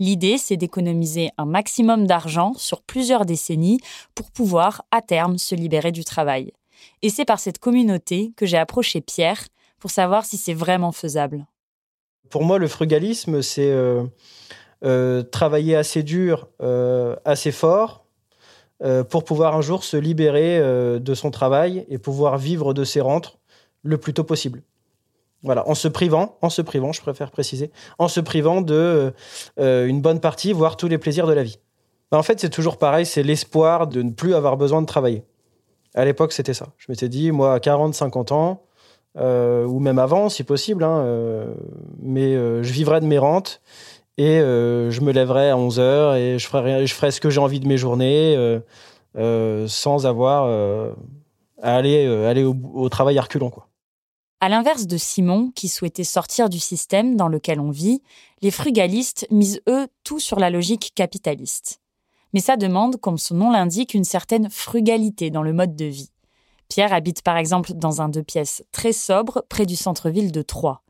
L'idée, 0.00 0.38
c'est 0.38 0.56
d'économiser 0.56 1.30
un 1.38 1.44
maximum 1.44 2.06
d'argent 2.06 2.52
sur 2.56 2.82
plusieurs 2.82 3.24
décennies 3.24 3.80
pour 4.14 4.30
pouvoir, 4.30 4.84
à 4.90 5.02
terme, 5.02 5.38
se 5.38 5.54
libérer 5.54 5.92
du 5.92 6.04
travail. 6.04 6.52
Et 7.02 7.10
c'est 7.10 7.24
par 7.24 7.38
cette 7.38 7.58
communauté 7.58 8.32
que 8.36 8.46
j'ai 8.46 8.56
approché 8.56 9.00
Pierre 9.00 9.44
pour 9.78 9.90
savoir 9.90 10.24
si 10.24 10.36
c'est 10.36 10.54
vraiment 10.54 10.92
faisable. 10.92 11.46
Pour 12.30 12.42
moi, 12.42 12.58
le 12.58 12.66
frugalisme, 12.66 13.42
c'est 13.42 13.70
euh, 13.70 14.04
euh, 14.84 15.22
travailler 15.22 15.76
assez 15.76 16.02
dur, 16.02 16.48
euh, 16.62 17.16
assez 17.24 17.52
fort, 17.52 18.02
pour 19.08 19.24
pouvoir 19.24 19.56
un 19.56 19.62
jour 19.62 19.82
se 19.82 19.96
libérer 19.96 20.58
de 20.60 21.14
son 21.14 21.30
travail 21.30 21.86
et 21.88 21.96
pouvoir 21.96 22.36
vivre 22.36 22.74
de 22.74 22.84
ses 22.84 23.00
rentes 23.00 23.38
le 23.82 23.96
plus 23.96 24.12
tôt 24.12 24.24
possible. 24.24 24.62
Voilà, 25.44 25.68
en 25.68 25.74
se 25.74 25.88
privant, 25.88 26.38
en 26.40 26.48
se 26.48 26.62
privant, 26.62 26.92
je 26.92 27.02
préfère 27.02 27.30
préciser, 27.30 27.70
en 27.98 28.08
se 28.08 28.18
privant 28.18 28.62
de 28.62 29.12
euh, 29.60 29.86
une 29.86 30.00
bonne 30.00 30.18
partie, 30.18 30.54
voire 30.54 30.78
tous 30.78 30.88
les 30.88 30.96
plaisirs 30.96 31.26
de 31.26 31.34
la 31.34 31.42
vie. 31.42 31.58
Ben, 32.10 32.16
en 32.16 32.22
fait, 32.22 32.40
c'est 32.40 32.48
toujours 32.48 32.78
pareil, 32.78 33.04
c'est 33.04 33.22
l'espoir 33.22 33.86
de 33.86 34.00
ne 34.00 34.10
plus 34.10 34.34
avoir 34.34 34.56
besoin 34.56 34.80
de 34.80 34.86
travailler. 34.86 35.22
À 35.94 36.06
l'époque, 36.06 36.32
c'était 36.32 36.54
ça. 36.54 36.68
Je 36.78 36.86
m'étais 36.88 37.10
dit, 37.10 37.30
moi, 37.30 37.52
à 37.52 37.60
40, 37.60 37.94
50 37.94 38.32
ans, 38.32 38.62
euh, 39.18 39.66
ou 39.66 39.80
même 39.80 39.98
avant, 39.98 40.30
si 40.30 40.44
possible, 40.44 40.82
hein, 40.82 41.00
euh, 41.00 41.52
mais 42.00 42.32
je 42.32 42.72
vivrai 42.72 43.00
de 43.00 43.06
mes 43.06 43.18
rentes 43.18 43.60
et 44.16 44.38
je 44.38 45.00
me 45.02 45.12
lèverai 45.12 45.50
à 45.50 45.58
11 45.58 45.78
heures 45.78 46.14
et 46.14 46.38
je 46.38 46.46
ferai, 46.46 46.86
ce 47.10 47.20
que 47.20 47.28
j'ai 47.28 47.40
envie 47.40 47.60
de 47.60 47.68
mes 47.68 47.76
journées 47.76 48.60
sans 49.14 50.06
avoir 50.06 50.48
à 51.60 51.76
aller, 51.76 52.08
au, 52.44 52.88
travail 52.88 53.18
à. 53.18 53.26
Quoi. 53.26 53.68
À 54.44 54.50
l'inverse 54.50 54.86
de 54.86 54.98
Simon, 54.98 55.52
qui 55.54 55.68
souhaitait 55.68 56.04
sortir 56.04 56.50
du 56.50 56.60
système 56.60 57.16
dans 57.16 57.28
lequel 57.28 57.60
on 57.60 57.70
vit, 57.70 58.02
les 58.42 58.50
frugalistes 58.50 59.26
misent 59.30 59.62
eux 59.70 59.88
tout 60.02 60.20
sur 60.20 60.38
la 60.38 60.50
logique 60.50 60.92
capitaliste. 60.94 61.80
Mais 62.34 62.40
ça 62.40 62.58
demande, 62.58 63.00
comme 63.00 63.16
son 63.16 63.36
nom 63.36 63.50
l'indique, 63.50 63.94
une 63.94 64.04
certaine 64.04 64.50
frugalité 64.50 65.30
dans 65.30 65.42
le 65.42 65.54
mode 65.54 65.74
de 65.74 65.86
vie. 65.86 66.10
Pierre 66.68 66.92
habite 66.92 67.22
par 67.22 67.38
exemple 67.38 67.72
dans 67.72 68.02
un 68.02 68.10
deux 68.10 68.22
pièces 68.22 68.62
très 68.70 68.92
sobre 68.92 69.46
près 69.48 69.64
du 69.64 69.76
centre-ville 69.76 70.30
de 70.30 70.42
Troyes. 70.42 70.82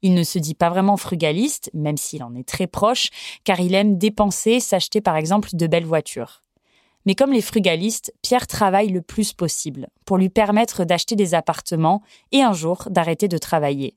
Il 0.00 0.14
ne 0.14 0.22
se 0.22 0.38
dit 0.38 0.54
pas 0.54 0.70
vraiment 0.70 0.96
frugaliste, 0.96 1.68
même 1.74 1.98
s'il 1.98 2.24
en 2.24 2.34
est 2.34 2.48
très 2.48 2.66
proche, 2.66 3.10
car 3.44 3.60
il 3.60 3.74
aime 3.74 3.98
dépenser, 3.98 4.58
s'acheter 4.58 5.02
par 5.02 5.16
exemple 5.16 5.50
de 5.52 5.66
belles 5.66 5.84
voitures. 5.84 6.41
Mais 7.06 7.14
comme 7.14 7.32
les 7.32 7.42
frugalistes, 7.42 8.12
Pierre 8.22 8.46
travaille 8.46 8.88
le 8.88 9.02
plus 9.02 9.32
possible 9.32 9.88
pour 10.06 10.18
lui 10.18 10.28
permettre 10.28 10.84
d'acheter 10.84 11.16
des 11.16 11.34
appartements 11.34 12.02
et 12.30 12.42
un 12.42 12.52
jour 12.52 12.84
d'arrêter 12.90 13.28
de 13.28 13.38
travailler. 13.38 13.96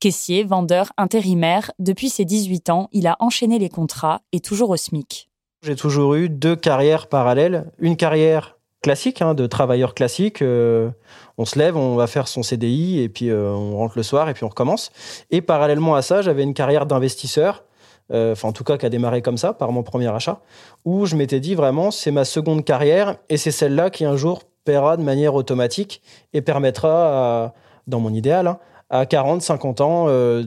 Caissier, 0.00 0.44
vendeur, 0.44 0.92
intérimaire, 0.98 1.70
depuis 1.78 2.10
ses 2.10 2.24
18 2.24 2.70
ans, 2.70 2.88
il 2.92 3.06
a 3.06 3.16
enchaîné 3.20 3.58
les 3.58 3.68
contrats 3.68 4.20
et 4.32 4.40
toujours 4.40 4.70
au 4.70 4.76
SMIC. 4.76 5.30
J'ai 5.62 5.76
toujours 5.76 6.14
eu 6.14 6.28
deux 6.28 6.56
carrières 6.56 7.06
parallèles. 7.06 7.70
Une 7.78 7.96
carrière 7.96 8.58
classique, 8.82 9.22
hein, 9.22 9.32
de 9.32 9.46
travailleur 9.46 9.94
classique. 9.94 10.42
euh, 10.42 10.90
on 11.38 11.46
se 11.46 11.58
lève, 11.58 11.76
on 11.76 11.96
va 11.96 12.06
faire 12.06 12.28
son 12.28 12.42
CDI 12.42 13.00
et 13.00 13.08
puis 13.08 13.30
euh, 13.30 13.50
on 13.50 13.78
rentre 13.78 13.96
le 13.96 14.02
soir 14.02 14.28
et 14.28 14.34
puis 14.34 14.44
on 14.44 14.48
recommence. 14.48 14.92
Et 15.30 15.40
parallèlement 15.40 15.94
à 15.94 16.02
ça, 16.02 16.20
j'avais 16.20 16.42
une 16.42 16.52
carrière 16.52 16.84
d'investisseur, 16.84 17.64
enfin 18.12 18.48
en 18.48 18.52
tout 18.52 18.64
cas 18.64 18.76
qui 18.76 18.86
a 18.86 18.90
démarré 18.90 19.22
comme 19.22 19.36
ça 19.38 19.52
par 19.52 19.72
mon 19.72 19.82
premier 19.82 20.08
achat, 20.08 20.40
où 20.84 21.06
je 21.06 21.16
m'étais 21.16 21.40
dit 21.40 21.54
vraiment 21.54 21.90
c'est 21.90 22.10
ma 22.10 22.24
seconde 22.24 22.64
carrière 22.64 23.16
et 23.28 23.36
c'est 23.36 23.50
celle-là 23.50 23.90
qui 23.90 24.04
un 24.04 24.16
jour 24.16 24.42
paiera 24.64 24.96
de 24.96 25.02
manière 25.02 25.34
automatique 25.34 26.02
et 26.32 26.40
permettra, 26.42 27.44
à- 27.44 27.54
dans 27.86 28.00
mon 28.00 28.12
idéal, 28.14 28.46
hein, 28.46 28.58
à 28.90 29.06
40, 29.06 29.42
50 29.42 29.80
ans 29.80 30.06
euh, 30.08 30.44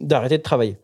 d'arrêter 0.00 0.38
de 0.38 0.42
travailler. 0.42 0.78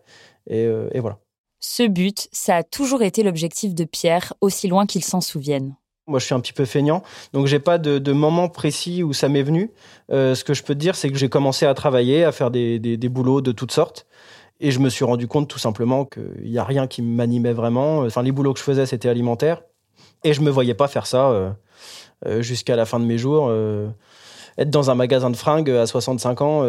Et, 0.48 0.64
euh, 0.64 0.88
et 0.92 1.00
voilà. 1.00 1.18
Ce 1.60 1.82
but, 1.86 2.28
ça 2.30 2.56
a 2.56 2.62
toujours 2.62 3.02
été 3.02 3.22
l'objectif 3.22 3.74
de 3.74 3.84
Pierre, 3.84 4.32
aussi 4.40 4.68
loin 4.68 4.86
qu'il 4.86 5.02
s'en 5.02 5.20
souvienne. 5.20 5.74
Moi, 6.06 6.18
je 6.20 6.24
suis 6.26 6.34
un 6.34 6.40
petit 6.40 6.52
peu 6.54 6.64
feignant, 6.64 7.02
donc 7.34 7.46
j'ai 7.46 7.58
pas 7.58 7.76
de, 7.76 7.98
de 7.98 8.12
moment 8.12 8.48
précis 8.48 9.02
où 9.02 9.12
ça 9.12 9.28
m'est 9.28 9.42
venu. 9.42 9.70
Euh, 10.10 10.34
ce 10.34 10.42
que 10.44 10.54
je 10.54 10.62
peux 10.62 10.74
te 10.74 10.78
dire, 10.78 10.94
c'est 10.94 11.10
que 11.10 11.18
j'ai 11.18 11.28
commencé 11.28 11.66
à 11.66 11.74
travailler, 11.74 12.24
à 12.24 12.32
faire 12.32 12.50
des, 12.50 12.78
des, 12.78 12.96
des 12.96 13.08
boulots 13.10 13.40
de 13.42 13.52
toutes 13.52 13.72
sortes, 13.72 14.06
et 14.60 14.70
je 14.70 14.78
me 14.80 14.88
suis 14.88 15.04
rendu 15.04 15.28
compte 15.28 15.48
tout 15.48 15.58
simplement 15.58 16.04
qu'il 16.04 16.48
y 16.48 16.58
a 16.58 16.64
rien 16.64 16.86
qui 16.86 17.02
m'animait 17.02 17.52
vraiment. 17.52 18.00
Enfin, 18.00 18.22
les 18.22 18.32
boulots 18.32 18.52
que 18.52 18.58
je 18.58 18.64
faisais, 18.64 18.86
c'était 18.86 19.08
alimentaire, 19.08 19.62
et 20.24 20.32
je 20.32 20.40
me 20.40 20.50
voyais 20.50 20.74
pas 20.74 20.88
faire 20.88 21.06
ça 21.06 21.30
euh, 21.30 21.50
euh, 22.26 22.42
jusqu'à 22.42 22.76
la 22.76 22.84
fin 22.84 23.00
de 23.00 23.04
mes 23.04 23.18
jours. 23.18 23.46
euh, 23.48 23.88
être 24.56 24.70
dans 24.70 24.90
un 24.90 24.96
magasin 24.96 25.30
de 25.30 25.36
fringues 25.36 25.70
à 25.70 25.86
65 25.86 26.40
ans, 26.42 26.62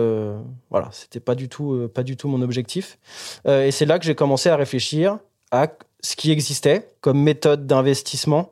voilà, 0.70 0.90
c'était 0.92 1.20
pas 1.20 1.34
du 1.34 1.50
tout, 1.50 1.90
pas 1.92 2.04
du 2.04 2.18
tout 2.18 2.28
mon 2.28 2.44
objectif. 2.44 3.00
Et 3.48 3.72
c'est 3.72 3.88
là 3.88 3.98
que 3.98 4.06
j'ai 4.06 4.14
commencé 4.14 4.48
à 4.48 4.56
réfléchir 4.56 5.18
à 5.50 5.66
ce 6.02 6.16
qui 6.16 6.32
existait 6.32 6.88
comme 7.02 7.20
méthode 7.20 7.66
d'investissement 7.66 8.52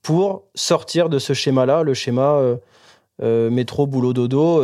pour 0.00 0.44
sortir 0.54 1.08
de 1.08 1.18
ce 1.18 1.32
schéma-là, 1.32 1.82
le 1.82 1.92
schéma 1.92 2.40
métro, 3.20 3.88
boulot, 3.88 4.12
dodo, 4.12 4.62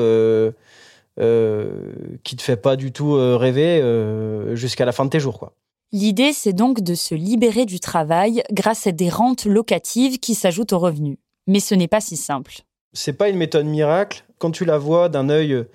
qui 1.18 2.36
te 2.36 2.42
fait 2.42 2.56
pas 2.56 2.76
du 2.76 2.92
tout 2.92 3.14
euh, 3.14 3.36
rêver 3.36 3.80
euh, 3.80 4.54
jusqu'à 4.56 4.84
la 4.84 4.92
fin 4.92 5.04
de 5.04 5.10
tes 5.10 5.20
jours. 5.20 5.38
Quoi. 5.38 5.52
L'idée, 5.92 6.32
c'est 6.32 6.52
donc 6.52 6.80
de 6.80 6.94
se 6.94 7.14
libérer 7.14 7.66
du 7.66 7.78
travail 7.78 8.42
grâce 8.50 8.86
à 8.86 8.92
des 8.92 9.08
rentes 9.08 9.44
locatives 9.44 10.18
qui 10.18 10.34
s'ajoutent 10.34 10.72
aux 10.72 10.78
revenus. 10.78 11.18
Mais 11.46 11.60
ce 11.60 11.74
n'est 11.74 11.88
pas 11.88 12.00
si 12.00 12.16
simple. 12.16 12.62
C'est 12.92 13.12
pas 13.12 13.28
une 13.28 13.36
méthode 13.36 13.66
miracle. 13.66 14.24
Quand 14.38 14.50
tu 14.50 14.64
la 14.64 14.78
vois 14.78 15.08
d'un 15.08 15.28
œil 15.28 15.66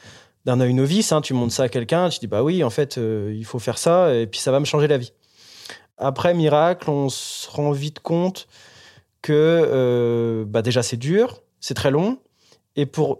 d'un 0.46 0.60
œil 0.62 0.74
novice, 0.74 1.12
hein, 1.12 1.22
tu 1.22 1.34
montres 1.34 1.54
ça 1.54 1.64
à 1.64 1.70
quelqu'un, 1.70 2.10
tu 2.10 2.20
dis 2.20 2.28
bah 2.28 2.44
oui, 2.44 2.64
en 2.64 2.70
fait, 2.70 2.98
euh, 2.98 3.34
il 3.36 3.46
faut 3.46 3.60
faire 3.60 3.78
ça 3.78 4.14
et 4.16 4.26
puis 4.26 4.40
ça 4.40 4.52
va 4.52 4.60
me 4.60 4.66
changer 4.66 4.88
la 4.88 4.98
vie. 4.98 5.14
Après 5.98 6.34
miracle, 6.34 6.90
on 6.90 7.10
se 7.10 7.50
rend 7.50 7.72
vite 7.72 8.00
compte 8.00 8.48
que 9.22 9.34
euh, 9.34 10.46
bah 10.46 10.62
déjà 10.62 10.82
c'est 10.82 10.98
dur, 10.98 11.44
c'est 11.60 11.74
très 11.74 11.92
long 11.92 12.20
et 12.76 12.86
pour 12.86 13.20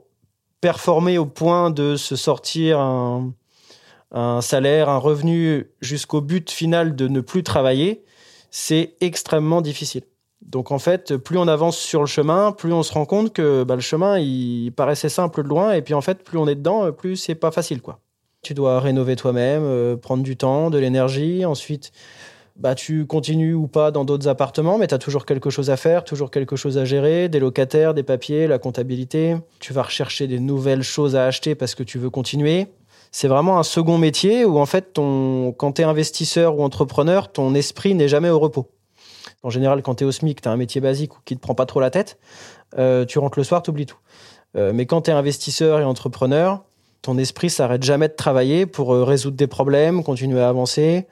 performer 0.62 1.18
au 1.18 1.26
point 1.26 1.70
de 1.72 1.96
se 1.96 2.16
sortir 2.16 2.80
un, 2.80 3.34
salaire, 4.42 4.90
un 4.90 4.98
revenu 4.98 5.70
jusqu'au 5.82 6.22
but 6.22 6.50
final 6.52 6.96
de 6.96 7.08
ne 7.08 7.22
plus 7.22 7.44
travailler, 7.44 8.04
c'est 8.52 8.96
extrêmement 9.02 9.62
difficile. 9.62 10.04
Donc 10.42 10.72
en 10.72 10.80
fait, 10.80 11.18
plus 11.18 11.38
on 11.38 11.48
avance 11.48 11.78
sur 11.78 12.00
le 12.00 12.08
chemin, 12.08 12.52
plus 12.52 12.74
on 12.74 12.84
se 12.84 12.94
rend 12.94 13.06
compte 13.06 13.34
que 13.34 13.64
bah, 13.64 13.76
le 13.76 13.82
chemin 13.82 14.18
il 14.18 14.72
paraissait 14.72 15.10
simple 15.10 15.44
de 15.44 15.50
loin, 15.50 15.74
et 15.74 15.82
puis 15.82 15.94
en 15.94 16.02
fait, 16.02 16.24
plus 16.24 16.38
on 16.38 16.48
est 16.48 16.56
dedans, 16.56 16.92
plus 16.92 17.18
c'est 17.18 17.36
pas 17.36 17.52
facile 17.52 17.82
quoi. 17.82 18.00
Tu 18.42 18.54
dois 18.54 18.80
rénover 18.80 19.18
toi-même, 19.18 19.64
euh, 19.64 19.98
prendre 19.98 20.24
du 20.24 20.38
temps, 20.38 20.70
de 20.70 20.78
l'énergie. 20.78 21.44
Ensuite, 21.46 21.92
bah, 22.60 22.76
tu 22.76 23.06
continues 23.06 23.54
ou 23.54 23.68
pas 23.68 23.90
dans 23.90 24.04
d'autres 24.04 24.28
appartements, 24.28 24.78
mais 24.78 24.88
tu 24.88 24.94
as 24.94 24.98
toujours 24.98 25.26
quelque 25.26 25.50
chose 25.50 25.70
à 25.70 25.78
faire, 25.78 26.04
toujours 26.04 26.30
quelque 26.30 26.58
chose 26.58 26.78
à 26.78 26.84
gérer, 26.84 27.30
des 27.30 27.40
locataires, 27.40 27.94
des 27.94 28.04
papiers, 28.04 28.48
la 28.48 28.60
comptabilité. 28.60 29.38
Tu 29.60 29.72
vas 29.72 29.84
rechercher 29.84 30.28
des 30.28 30.40
nouvelles 30.40 30.84
choses 30.84 31.16
à 31.16 31.26
acheter 31.26 31.56
parce 31.56 31.74
que 31.74 31.84
tu 31.84 31.98
veux 31.98 32.10
continuer. 32.10 32.68
C'est 33.12 33.30
vraiment 33.30 33.60
un 33.60 33.64
second 33.64 33.98
métier 33.98 34.46
où 34.46 34.60
en 34.60 34.66
fait, 34.66 34.94
ton, 34.94 35.54
quand 35.54 35.74
tu 35.74 35.82
es 35.82 35.86
investisseur 35.86 36.60
ou 36.60 36.64
entrepreneur, 36.64 37.32
ton 37.32 37.56
esprit 37.56 37.96
n'est 37.96 38.10
jamais 38.10 38.30
au 38.30 38.40
repos. 38.40 38.70
En 39.42 39.50
général, 39.50 39.82
quand 39.82 39.96
tu 39.96 40.04
es 40.04 40.08
au 40.08 40.12
SMIC, 40.12 40.42
tu 40.42 40.50
as 40.50 40.52
un 40.52 40.58
métier 40.58 40.82
basique 40.82 41.12
qui 41.24 41.36
te 41.36 41.42
prend 41.42 41.56
pas 41.56 41.66
trop 41.66 41.80
la 41.80 41.90
tête, 41.90 42.20
euh, 42.78 43.06
tu 43.06 43.20
rentres 43.20 43.40
le 43.40 43.46
soir, 43.46 43.64
tu 43.64 43.70
oublies 43.70 43.86
tout. 43.86 43.98
Euh, 44.58 44.72
mais 44.74 44.86
quand 44.86 45.04
tu 45.04 45.12
es 45.12 45.14
investisseur 45.14 45.80
et 45.80 45.84
entrepreneur, 45.84 46.66
ton 47.02 47.18
esprit 47.18 47.50
s'arrête 47.50 47.84
jamais 47.84 48.10
de 48.10 48.14
travailler 48.14 48.66
pour 48.66 48.94
euh, 48.94 49.04
résoudre 49.04 49.38
des 49.38 49.48
problèmes, 49.48 50.04
continuer 50.04 50.42
à 50.42 50.50
avancer. 50.50 51.08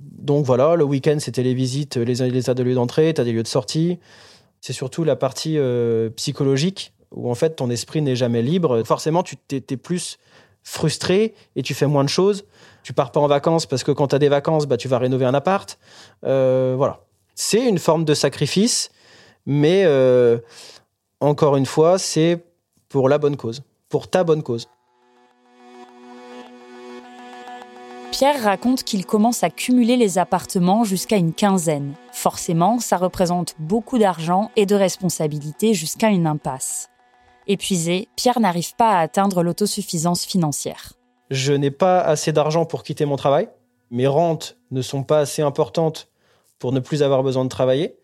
Donc 0.00 0.44
voilà, 0.44 0.76
le 0.76 0.84
week-end, 0.84 1.16
c'était 1.18 1.42
les 1.42 1.54
visites, 1.54 1.96
les, 1.96 2.14
les 2.30 2.50
ateliers 2.50 2.74
d'entrée, 2.74 3.12
tu 3.14 3.20
as 3.20 3.24
des 3.24 3.32
lieux 3.32 3.42
de 3.42 3.48
sortie. 3.48 3.98
C'est 4.60 4.72
surtout 4.72 5.04
la 5.04 5.16
partie 5.16 5.56
euh, 5.58 6.10
psychologique 6.10 6.92
où 7.10 7.30
en 7.30 7.34
fait 7.34 7.56
ton 7.56 7.70
esprit 7.70 8.02
n'est 8.02 8.16
jamais 8.16 8.42
libre. 8.42 8.82
Forcément, 8.84 9.22
tu 9.22 9.36
t'es 9.36 9.76
plus 9.76 10.18
frustré 10.62 11.34
et 11.56 11.62
tu 11.62 11.74
fais 11.74 11.86
moins 11.86 12.04
de 12.04 12.08
choses. 12.08 12.44
Tu 12.82 12.92
pars 12.92 13.12
pas 13.12 13.20
en 13.20 13.26
vacances 13.26 13.66
parce 13.66 13.84
que 13.84 13.92
quand 13.92 14.08
tu 14.08 14.16
as 14.16 14.18
des 14.18 14.28
vacances, 14.28 14.66
bah, 14.66 14.76
tu 14.76 14.88
vas 14.88 14.98
rénover 14.98 15.24
un 15.24 15.34
appart. 15.34 15.78
Euh, 16.24 16.74
voilà. 16.76 17.00
C'est 17.34 17.66
une 17.66 17.78
forme 17.78 18.04
de 18.04 18.14
sacrifice, 18.14 18.90
mais 19.46 19.84
euh, 19.84 20.38
encore 21.20 21.56
une 21.56 21.66
fois, 21.66 21.98
c'est 21.98 22.44
pour 22.88 23.08
la 23.08 23.18
bonne 23.18 23.36
cause, 23.36 23.62
pour 23.88 24.08
ta 24.08 24.24
bonne 24.24 24.42
cause. 24.42 24.68
Pierre 28.12 28.42
raconte 28.42 28.82
qu'il 28.82 29.06
commence 29.06 29.44
à 29.44 29.50
cumuler 29.50 29.96
les 29.96 30.18
appartements 30.18 30.82
jusqu'à 30.82 31.16
une 31.16 31.32
quinzaine. 31.32 31.94
Forcément, 32.12 32.80
ça 32.80 32.96
représente 32.96 33.54
beaucoup 33.60 33.98
d'argent 33.98 34.50
et 34.56 34.66
de 34.66 34.74
responsabilités 34.74 35.74
jusqu'à 35.74 36.08
une 36.08 36.26
impasse. 36.26 36.88
Épuisé, 37.46 38.08
Pierre 38.16 38.40
n'arrive 38.40 38.74
pas 38.74 38.90
à 38.90 39.00
atteindre 39.00 39.44
l'autosuffisance 39.44 40.24
financière. 40.24 40.94
Je 41.30 41.52
n'ai 41.52 41.70
pas 41.70 42.00
assez 42.00 42.32
d'argent 42.32 42.64
pour 42.64 42.82
quitter 42.82 43.04
mon 43.04 43.16
travail. 43.16 43.48
Mes 43.92 44.08
rentes 44.08 44.58
ne 44.72 44.82
sont 44.82 45.04
pas 45.04 45.20
assez 45.20 45.42
importantes 45.42 46.08
pour 46.58 46.72
ne 46.72 46.80
plus 46.80 47.04
avoir 47.04 47.22
besoin 47.22 47.44
de 47.44 47.48
travailler. 47.48 47.96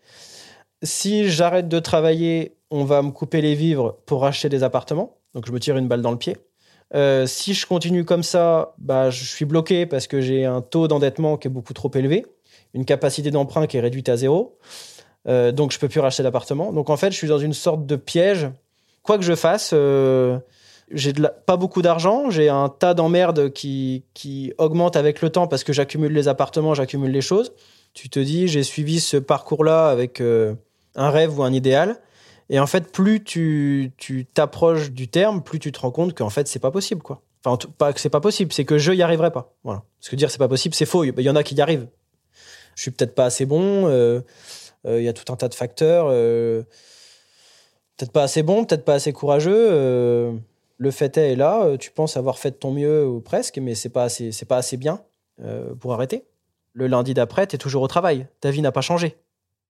Si 0.83 1.29
j'arrête 1.29 1.67
de 1.67 1.79
travailler, 1.79 2.57
on 2.71 2.85
va 2.85 3.01
me 3.01 3.11
couper 3.11 3.41
les 3.41 3.55
vivres 3.55 3.97
pour 4.05 4.25
acheter 4.25 4.47
des 4.47 4.63
appartements. 4.63 5.17
Donc 5.33 5.45
je 5.45 5.51
me 5.51 5.59
tire 5.59 5.77
une 5.77 5.89
balle 5.89 6.01
dans 6.01 6.11
le 6.11 6.17
pied. 6.17 6.37
Euh, 6.93 7.25
si 7.25 7.53
je 7.53 7.65
continue 7.65 8.05
comme 8.05 8.23
ça, 8.23 8.73
bah, 8.77 9.09
je 9.09 9.25
suis 9.25 9.45
bloqué 9.45 9.85
parce 9.85 10.07
que 10.07 10.21
j'ai 10.21 10.45
un 10.45 10.61
taux 10.61 10.87
d'endettement 10.87 11.37
qui 11.37 11.47
est 11.47 11.51
beaucoup 11.51 11.73
trop 11.73 11.91
élevé, 11.93 12.25
une 12.73 12.85
capacité 12.85 13.31
d'emprunt 13.31 13.67
qui 13.67 13.77
est 13.77 13.81
réduite 13.81 14.09
à 14.09 14.17
zéro. 14.17 14.57
Euh, 15.27 15.51
donc 15.51 15.71
je 15.71 15.79
peux 15.79 15.89
plus 15.89 15.99
racheter 15.99 16.23
d'appartement. 16.23 16.71
Donc 16.71 16.89
en 16.89 16.97
fait, 16.97 17.11
je 17.11 17.17
suis 17.17 17.27
dans 17.27 17.39
une 17.39 17.53
sorte 17.53 17.85
de 17.85 17.95
piège. 17.95 18.49
Quoi 19.03 19.17
que 19.17 19.23
je 19.23 19.35
fasse, 19.35 19.71
euh, 19.73 20.39
j'ai 20.91 21.13
pas 21.45 21.57
beaucoup 21.57 21.81
d'argent, 21.81 22.29
j'ai 22.29 22.49
un 22.49 22.69
tas 22.69 22.93
d'emmerdes 22.93 23.51
qui, 23.51 24.05
qui 24.13 24.53
augmente 24.57 24.95
avec 24.95 25.21
le 25.21 25.29
temps 25.29 25.47
parce 25.47 25.63
que 25.63 25.73
j'accumule 25.73 26.13
les 26.13 26.27
appartements, 26.27 26.73
j'accumule 26.73 27.11
les 27.11 27.21
choses. 27.21 27.53
Tu 27.93 28.09
te 28.09 28.19
dis, 28.19 28.47
j'ai 28.47 28.63
suivi 28.63 28.99
ce 28.99 29.17
parcours-là 29.17 29.89
avec 29.89 30.21
euh, 30.21 30.55
un 30.95 31.09
rêve 31.09 31.37
ou 31.39 31.43
un 31.43 31.51
idéal. 31.51 31.97
Et 32.49 32.59
en 32.59 32.67
fait, 32.67 32.91
plus 32.91 33.23
tu 33.23 33.91
tu 33.97 34.25
t'approches 34.25 34.91
du 34.91 35.07
terme, 35.07 35.43
plus 35.43 35.59
tu 35.59 35.71
te 35.71 35.79
rends 35.79 35.91
compte 35.91 36.13
qu'en 36.13 36.29
fait, 36.29 36.47
c'est 36.47 36.59
pas 36.59 36.71
possible, 36.71 37.01
quoi. 37.01 37.21
Enfin, 37.45 37.57
pas 37.77 37.93
que 37.93 37.99
c'est 37.99 38.09
pas 38.09 38.19
possible, 38.21 38.51
c'est 38.53 38.65
que 38.65 38.77
je 38.77 38.91
y 38.93 39.01
arriverai 39.01 39.31
pas. 39.31 39.53
Voilà. 39.63 39.83
Parce 39.99 40.09
que 40.09 40.15
dire 40.15 40.31
c'est 40.31 40.37
pas 40.37 40.47
possible, 40.47 40.73
c'est 40.75 40.85
faux. 40.85 41.03
Il 41.03 41.19
y 41.21 41.29
en 41.29 41.35
a 41.35 41.43
qui 41.43 41.55
y 41.55 41.61
arrivent. 41.61 41.87
Je 42.75 42.81
suis 42.83 42.91
peut-être 42.91 43.15
pas 43.15 43.25
assez 43.25 43.45
bon. 43.45 43.87
euh, 43.87 44.21
euh, 44.85 44.99
Il 44.99 45.03
y 45.05 45.07
a 45.07 45.13
tout 45.13 45.31
un 45.31 45.35
tas 45.35 45.47
de 45.49 45.55
facteurs. 45.55 46.07
euh, 46.09 46.63
peut-être 47.97 48.11
pas 48.11 48.23
assez 48.23 48.43
bon, 48.43 48.65
peut-être 48.65 48.85
pas 48.85 48.93
assez 48.95 49.13
courageux. 49.13 49.69
le 50.77 50.91
fait 50.91 51.17
est, 51.17 51.35
là. 51.35 51.77
Tu 51.77 51.91
penses 51.91 52.17
avoir 52.17 52.37
fait 52.37 52.51
de 52.51 52.55
ton 52.55 52.71
mieux 52.71 53.05
ou 53.07 53.19
presque, 53.21 53.57
mais 53.57 53.75
c'est 53.75 53.89
pas 53.89 54.03
assez, 54.03 54.31
c'est 54.31 54.45
pas 54.45 54.57
assez 54.57 54.77
bien 54.77 55.01
pour 55.79 55.93
arrêter. 55.93 56.25
Le 56.73 56.87
lundi 56.87 57.13
d'après, 57.15 57.47
tu 57.47 57.55
es 57.55 57.57
toujours 57.57 57.81
au 57.81 57.87
travail. 57.87 58.27
Ta 58.39 58.51
vie 58.51 58.61
n'a 58.61 58.71
pas 58.71 58.81
changé. 58.81 59.17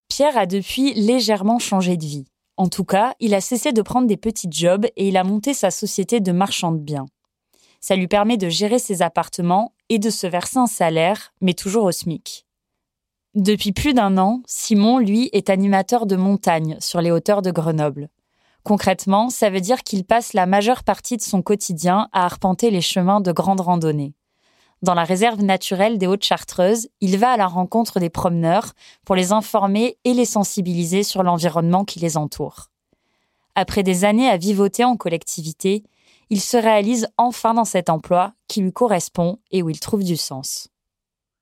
Pierre 0.10 0.38
a 0.38 0.46
depuis 0.46 0.94
légèrement 0.94 1.60
changé 1.60 1.96
de 1.96 2.06
vie. 2.06 2.26
En 2.58 2.70
tout 2.70 2.84
cas, 2.84 3.14
il 3.20 3.36
a 3.36 3.42
cessé 3.42 3.72
de 3.72 3.82
prendre 3.84 4.08
des 4.08 4.18
petits 4.18 4.50
jobs 4.52 4.86
et 4.96 5.08
il 5.08 5.18
a 5.18 5.24
monté 5.24 5.54
sa 5.54 5.70
société 5.70 6.20
de 6.20 6.32
marchand 6.32 6.72
de 6.72 6.80
biens. 6.80 7.06
Ça 7.80 7.96
lui 7.96 8.08
permet 8.08 8.38
de 8.38 8.50
gérer 8.50 8.80
ses 8.80 9.04
appartements 9.04 9.74
et 9.90 10.00
de 10.00 10.10
se 10.10 10.26
verser 10.26 10.58
un 10.58 10.68
salaire, 10.68 11.34
mais 11.40 11.54
toujours 11.54 11.86
au 11.86 11.92
SMIC. 11.92 12.48
Depuis 13.36 13.72
plus 13.72 13.94
d'un 13.94 14.18
an, 14.18 14.42
Simon, 14.48 14.98
lui, 14.98 15.30
est 15.32 15.52
animateur 15.52 16.08
de 16.08 16.16
montagne 16.16 16.76
sur 16.80 17.02
les 17.02 17.12
hauteurs 17.12 17.44
de 17.44 17.52
Grenoble. 17.52 18.10
Concrètement, 18.64 19.30
ça 19.30 19.52
veut 19.52 19.62
dire 19.62 19.84
qu'il 19.84 20.04
passe 20.04 20.34
la 20.34 20.48
majeure 20.48 20.84
partie 20.84 21.18
de 21.18 21.22
son 21.22 21.44
quotidien 21.44 22.10
à 22.12 22.26
arpenter 22.26 22.72
les 22.72 22.82
chemins 22.82 23.22
de 23.22 23.32
grande 23.32 23.62
randonnée. 23.62 24.17
Dans 24.84 24.94
la 24.94 25.04
réserve 25.04 25.42
naturelle 25.42 25.98
des 25.98 26.06
Hautes-Chartreuses, 26.06 26.90
il 27.02 27.18
va 27.18 27.32
à 27.32 27.38
la 27.38 27.48
rencontre 27.48 28.00
des 28.00 28.12
promeneurs 28.12 28.74
pour 29.06 29.16
les 29.16 29.32
informer 29.32 29.98
et 30.06 30.14
les 30.14 30.26
sensibiliser 30.26 31.02
sur 31.02 31.24
l'environnement 31.24 31.84
qui 31.84 32.00
les 32.00 32.16
entoure. 32.16 32.68
Après 33.56 33.82
des 33.82 34.06
années 34.06 34.30
à 34.30 34.38
vivoter 34.38 34.84
en 34.84 34.96
collectivité, 34.96 35.84
il 36.30 36.40
se 36.40 36.58
réalise 36.58 37.08
enfin 37.18 37.56
dans 37.56 37.66
cet 37.66 37.90
emploi 37.90 38.34
qui 38.48 38.62
lui 38.62 38.72
correspond 38.72 39.40
et 39.52 39.64
où 39.64 39.70
il 39.70 39.80
trouve 39.80 40.04
du 40.04 40.16
sens. 40.16 40.70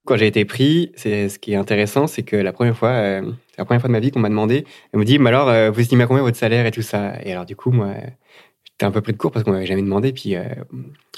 Quand 0.05 0.15
j'ai 0.15 0.27
été 0.27 0.45
pris, 0.45 0.91
c'est 0.95 1.27
ce 1.29 1.39
qui 1.39 1.53
est 1.53 1.57
intéressant, 1.57 2.05
c'est 2.07 2.21
que 2.23 2.35
la 2.35 2.53
première 2.53 2.77
fois, 2.77 2.89
euh, 2.89 3.31
la 3.57 3.65
première 3.65 3.81
fois 3.81 3.87
de 3.87 3.93
ma 3.93 3.99
vie 3.99 4.11
qu'on 4.11 4.19
m'a 4.19 4.29
demandé, 4.29 4.63
elle 4.93 4.99
me 4.99 5.03
dit, 5.03 5.17
mais 5.17 5.29
alors, 5.29 5.49
euh, 5.49 5.71
vous 5.71 5.79
estimez 5.81 6.03
à 6.03 6.07
combien 6.07 6.21
votre 6.21 6.37
salaire 6.37 6.67
et 6.67 6.71
tout 6.71 6.83
ça? 6.83 7.15
Et 7.23 7.31
alors 7.31 7.45
du 7.45 7.55
coup, 7.55 7.71
moi, 7.71 7.95
j'étais 8.75 8.85
un 8.85 8.91
peu 8.91 9.01
pris 9.01 9.13
de 9.13 9.17
court 9.17 9.31
parce 9.31 9.43
qu'on 9.43 9.51
m'avait 9.51 9.65
jamais 9.65 9.81
demandé. 9.81 10.13
Puis 10.13 10.35
euh, 10.35 10.43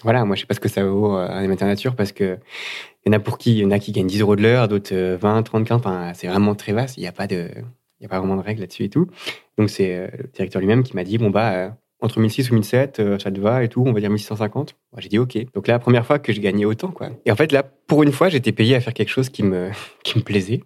voilà, 0.04 0.26
moi, 0.26 0.36
je 0.36 0.42
sais 0.42 0.48
pas 0.48 0.54
ce 0.54 0.60
que 0.60 0.70
ça 0.70 0.84
vaut 0.84 1.12
un 1.12 1.42
émetteur 1.42 1.68
nature 1.68 1.96
parce 1.96 2.12
que 2.12 2.38
y 3.06 3.10
en 3.10 3.14
a 3.14 3.20
pour 3.20 3.38
qui, 3.38 3.52
il 3.54 3.58
y 3.60 3.66
en 3.66 3.72
a 3.72 3.80
qui 3.80 3.92
gagnent 3.92 4.08
10 4.08 4.22
euros 4.22 4.36
de 4.36 4.42
l'heure, 4.42 4.68
d'autres 4.68 4.96
20, 4.96 5.44
30, 5.44 5.68
15. 5.68 5.78
Enfin, 5.78 6.12
c'est 6.14 6.28
vraiment 6.28 6.56
très 6.56 6.74
vaste. 6.74 6.98
Il 6.98 7.02
n'y 7.02 7.08
a 7.08 7.12
pas 7.12 7.28
de, 7.28 7.50
il 8.00 8.04
y 8.04 8.06
a 8.06 8.10
pas 8.10 8.20
vraiment 8.20 8.36
de 8.36 8.42
règles 8.42 8.62
là-dessus 8.62 8.84
et 8.84 8.90
tout. 8.90 9.08
Donc 9.58 9.70
c'est 9.70 10.10
le 10.18 10.30
directeur 10.34 10.60
lui-même 10.60 10.84
qui 10.84 10.96
m'a 10.96 11.04
dit, 11.04 11.18
bon 11.18 11.30
bah 11.30 11.74
entre 12.00 12.20
1006 12.20 12.52
ou 12.52 12.56
1007, 12.56 13.00
euh, 13.00 13.20
ça 13.20 13.32
te 13.32 13.40
va 13.40 13.64
et 13.64 13.70
tout, 13.70 13.84
on 13.86 13.92
va 13.92 14.00
dire 14.00 14.10
1650. 14.10 14.76
j'ai 14.98 15.10
dit 15.10 15.18
OK. 15.18 15.38
Donc 15.54 15.68
là, 15.68 15.76
la 15.76 15.80
première 15.80 16.06
fois 16.06 16.20
que 16.20 16.32
je 16.32 16.40
gagnais 16.40 16.66
autant, 16.66 16.92
quoi. 16.92 17.10
Et 17.26 17.32
en 17.32 17.36
fait, 17.36 17.52
là, 17.52 17.64
pour 17.64 18.04
une 18.04 18.12
fois, 18.12 18.30
j'étais 18.30 18.52
payé 18.52 18.76
à 18.76 18.82
faire 18.82 18.94
quelque 18.94 19.10
chose 19.10 19.30
qui 19.30 19.44
me, 19.44 19.72
qui 20.04 20.18
me 20.18 20.24
plaisait. 20.24 20.62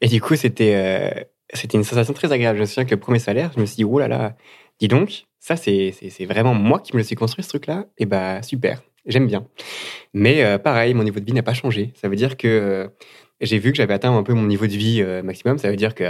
et 0.00 0.08
du 0.08 0.20
coup, 0.20 0.34
c'était, 0.34 0.74
euh, 0.74 1.22
c'était 1.54 1.78
une 1.78 1.84
sensation 1.84 2.12
très 2.12 2.32
agréable. 2.32 2.56
Je 2.58 2.62
me 2.62 2.66
souviens 2.66 2.84
que 2.84 2.90
le 2.94 3.00
premier 3.00 3.20
salaire, 3.20 3.52
je 3.54 3.60
me 3.60 3.66
suis 3.66 3.76
dit, 3.76 3.84
oh 3.84 3.98
là 3.98 4.08
là, 4.08 4.36
dis 4.80 4.88
donc, 4.88 5.24
ça, 5.40 5.56
c'est, 5.56 5.92
vraiment 6.26 6.54
moi 6.54 6.80
qui 6.80 6.92
me 6.94 6.98
le 6.98 7.04
suis 7.04 7.16
construit, 7.16 7.44
ce 7.44 7.48
truc-là. 7.50 7.86
Et 7.98 8.06
bah, 8.06 8.42
super. 8.42 8.82
J'aime 9.06 9.26
bien. 9.26 9.46
Mais 10.12 10.44
euh, 10.44 10.58
pareil, 10.58 10.94
mon 10.94 11.04
niveau 11.04 11.20
de 11.20 11.24
vie 11.24 11.32
n'a 11.32 11.42
pas 11.42 11.54
changé. 11.54 11.92
Ça 11.94 12.08
veut 12.08 12.16
dire 12.16 12.36
que 12.36 12.90
j'ai 13.40 13.58
vu 13.58 13.70
que 13.70 13.76
j'avais 13.76 13.94
atteint 13.94 14.14
un 14.14 14.22
peu 14.22 14.34
mon 14.34 14.46
niveau 14.46 14.66
de 14.66 14.72
vie 14.72 15.02
maximum. 15.22 15.58
Ça 15.58 15.70
veut 15.70 15.76
dire 15.76 15.94
que 15.94 16.04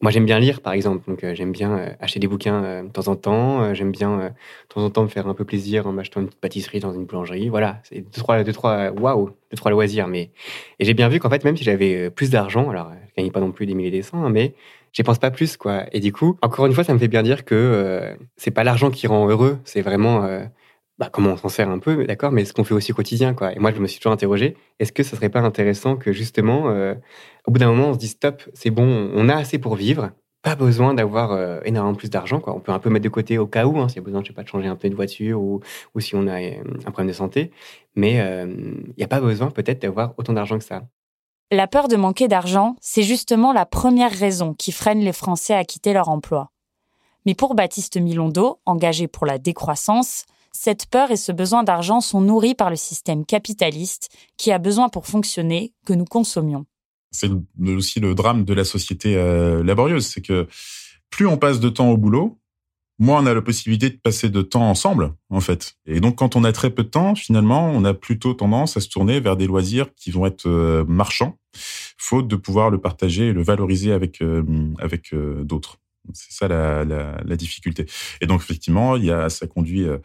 moi, 0.00 0.12
j'aime 0.12 0.26
bien 0.26 0.38
lire, 0.38 0.60
par 0.60 0.74
exemple. 0.74 1.08
Donc, 1.10 1.24
euh, 1.24 1.34
j'aime 1.34 1.50
bien 1.50 1.76
euh, 1.76 1.88
acheter 2.00 2.20
des 2.20 2.28
bouquins 2.28 2.62
euh, 2.62 2.82
de 2.84 2.88
temps 2.88 3.08
en 3.08 3.16
temps. 3.16 3.74
j'aime 3.74 3.90
bien, 3.90 4.18
de 4.18 4.32
temps 4.68 4.84
en 4.84 4.90
temps, 4.90 5.02
me 5.02 5.08
faire 5.08 5.26
un 5.26 5.34
peu 5.34 5.44
plaisir 5.44 5.86
en 5.88 5.92
m'achetant 5.92 6.20
une 6.20 6.26
petite 6.26 6.40
pâtisserie 6.40 6.80
dans 6.80 6.92
une 6.92 7.04
boulangerie. 7.04 7.48
Voilà, 7.48 7.80
c'est 7.82 8.00
deux, 8.00 8.20
trois, 8.20 8.44
deux, 8.44 8.52
trois, 8.52 8.90
waouh, 8.90 9.30
deux, 9.50 9.56
trois 9.56 9.72
loisirs. 9.72 10.06
Mais, 10.06 10.30
et 10.78 10.84
j'ai 10.84 10.94
bien 10.94 11.08
vu 11.08 11.18
qu'en 11.18 11.30
fait, 11.30 11.44
même 11.44 11.56
si 11.56 11.64
j'avais 11.64 12.10
plus 12.10 12.30
d'argent, 12.30 12.70
alors, 12.70 12.92
je 13.08 13.14
gagnais 13.16 13.32
pas 13.32 13.40
non 13.40 13.50
plus 13.50 13.66
des 13.66 13.74
milliers 13.74 13.90
des 13.90 14.02
cents, 14.02 14.24
hein, 14.24 14.30
mais 14.30 14.54
j'y 14.92 15.02
pense 15.02 15.18
pas 15.18 15.30
plus, 15.30 15.56
quoi. 15.56 15.84
Et 15.92 16.00
du 16.00 16.12
coup, 16.12 16.36
encore 16.42 16.66
une 16.66 16.72
fois, 16.72 16.84
ça 16.84 16.94
me 16.94 16.98
fait 16.98 17.08
bien 17.08 17.22
dire 17.22 17.44
que 17.44 18.16
c'est 18.36 18.50
pas 18.50 18.64
l'argent 18.64 18.90
qui 18.90 19.06
rend 19.06 19.28
heureux, 19.28 19.58
c'est 19.64 19.82
vraiment 19.82 20.26
bah, 20.98 21.08
comment 21.12 21.30
on 21.30 21.36
s'en 21.36 21.48
sert 21.48 21.70
un 21.70 21.78
peu, 21.78 22.04
d'accord, 22.06 22.32
mais 22.32 22.44
ce 22.44 22.52
qu'on 22.52 22.64
fait 22.64 22.74
aussi 22.74 22.92
au 22.92 22.94
quotidien, 22.94 23.32
quoi. 23.32 23.52
Et 23.54 23.58
moi, 23.60 23.72
je 23.72 23.80
me 23.80 23.86
suis 23.86 24.00
toujours 24.00 24.12
interrogé, 24.12 24.56
est-ce 24.80 24.92
que 24.92 25.02
ce 25.04 25.14
serait 25.14 25.28
pas 25.28 25.40
intéressant 25.40 25.96
que 25.96 26.12
justement, 26.12 26.70
euh, 26.70 26.94
au 27.46 27.52
bout 27.52 27.58
d'un 27.60 27.68
moment, 27.68 27.90
on 27.90 27.94
se 27.94 27.98
dise 27.98 28.12
stop, 28.12 28.42
c'est 28.52 28.70
bon, 28.70 29.10
on 29.14 29.28
a 29.28 29.36
assez 29.36 29.58
pour 29.58 29.76
vivre, 29.76 30.10
pas 30.42 30.56
besoin 30.56 30.94
d'avoir 30.94 31.32
euh, 31.32 31.60
énormément 31.64 31.94
plus 31.94 32.10
d'argent, 32.10 32.40
quoi. 32.40 32.54
On 32.54 32.60
peut 32.60 32.72
un 32.72 32.80
peu 32.80 32.90
mettre 32.90 33.04
de 33.04 33.08
côté 33.10 33.38
au 33.38 33.46
cas 33.46 33.66
où, 33.66 33.78
hein, 33.78 33.88
s'il 33.88 33.98
y 33.98 34.00
a 34.00 34.02
besoin, 34.02 34.22
je 34.22 34.28
sais 34.28 34.34
pas, 34.34 34.42
de 34.42 34.48
changer 34.48 34.66
un 34.68 34.76
peu 34.76 34.90
de 34.90 34.94
voiture 34.96 35.40
ou, 35.40 35.60
ou 35.94 36.00
si 36.00 36.16
on 36.16 36.26
a 36.26 36.42
euh, 36.42 36.64
un 36.84 36.90
problème 36.90 37.08
de 37.08 37.12
santé, 37.12 37.52
mais 37.94 38.14
il 38.14 38.94
n'y 38.96 39.04
a 39.04 39.08
pas 39.08 39.20
besoin 39.20 39.50
peut-être 39.50 39.82
d'avoir 39.82 40.14
autant 40.18 40.32
d'argent 40.32 40.58
que 40.58 40.64
ça. 40.64 40.82
La 41.50 41.66
peur 41.66 41.88
de 41.88 41.96
manquer 41.96 42.28
d'argent, 42.28 42.76
c'est 42.82 43.02
justement 43.02 43.54
la 43.54 43.64
première 43.64 44.12
raison 44.12 44.52
qui 44.52 44.70
freine 44.70 45.00
les 45.00 45.14
Français 45.14 45.54
à 45.54 45.64
quitter 45.64 45.94
leur 45.94 46.10
emploi. 46.10 46.52
Mais 47.24 47.34
pour 47.34 47.54
Baptiste 47.54 47.96
Milondo, 47.96 48.60
engagé 48.66 49.08
pour 49.08 49.24
la 49.24 49.38
décroissance, 49.38 50.26
cette 50.52 50.86
peur 50.90 51.10
et 51.10 51.16
ce 51.16 51.32
besoin 51.32 51.62
d'argent 51.62 52.02
sont 52.02 52.20
nourris 52.20 52.54
par 52.54 52.68
le 52.68 52.76
système 52.76 53.24
capitaliste 53.24 54.10
qui 54.36 54.52
a 54.52 54.58
besoin 54.58 54.90
pour 54.90 55.06
fonctionner 55.06 55.72
que 55.86 55.94
nous 55.94 56.04
consommions. 56.04 56.66
C'est 57.12 57.30
aussi 57.66 57.98
le 57.98 58.14
drame 58.14 58.44
de 58.44 58.52
la 58.52 58.64
société 58.64 59.16
euh, 59.16 59.64
laborieuse, 59.64 60.06
c'est 60.06 60.20
que 60.20 60.48
plus 61.08 61.26
on 61.26 61.38
passe 61.38 61.60
de 61.60 61.70
temps 61.70 61.90
au 61.90 61.96
boulot, 61.96 62.37
moins 62.98 63.22
on 63.22 63.26
a 63.26 63.34
la 63.34 63.42
possibilité 63.42 63.90
de 63.90 63.96
passer 63.96 64.28
de 64.28 64.42
temps 64.42 64.68
ensemble, 64.68 65.12
en 65.30 65.40
fait. 65.40 65.76
Et 65.86 66.00
donc, 66.00 66.16
quand 66.16 66.36
on 66.36 66.44
a 66.44 66.52
très 66.52 66.70
peu 66.70 66.84
de 66.84 66.88
temps, 66.88 67.14
finalement, 67.14 67.70
on 67.70 67.84
a 67.84 67.94
plutôt 67.94 68.34
tendance 68.34 68.76
à 68.76 68.80
se 68.80 68.88
tourner 68.88 69.20
vers 69.20 69.36
des 69.36 69.46
loisirs 69.46 69.86
qui 69.96 70.10
vont 70.10 70.26
être 70.26 70.46
euh, 70.46 70.84
marchands, 70.86 71.38
faute 71.96 72.28
de 72.28 72.36
pouvoir 72.36 72.70
le 72.70 72.78
partager 72.78 73.28
et 73.28 73.32
le 73.32 73.42
valoriser 73.42 73.92
avec 73.92 74.22
euh, 74.22 74.42
avec 74.78 75.14
d'autres. 75.42 75.78
C'est 76.14 76.32
ça 76.32 76.48
la, 76.48 76.84
la, 76.84 77.20
la, 77.24 77.36
difficulté. 77.36 77.86
Et 78.20 78.26
donc 78.26 78.40
effectivement, 78.40 78.96
il 78.96 79.04
y 79.04 79.10
a, 79.10 79.28
ça 79.28 79.46
conduit, 79.46 79.84
euh, 79.84 79.98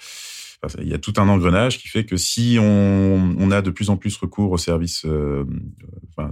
il 0.82 0.88
y 0.88 0.94
a 0.94 0.98
tout 0.98 1.14
un 1.18 1.28
engrenage 1.30 1.80
qui 1.80 1.88
fait 1.88 2.06
que 2.06 2.18
si 2.18 2.58
on, 2.60 3.36
on 3.40 3.52
a 3.52 3.62
de 3.62 3.70
plus 3.70 3.90
en 3.90 3.98
plus 3.98 4.16
recours 4.18 4.52
aux 4.52 4.58
services, 4.58 5.06
euh, 5.06 5.46
enfin, 6.10 6.32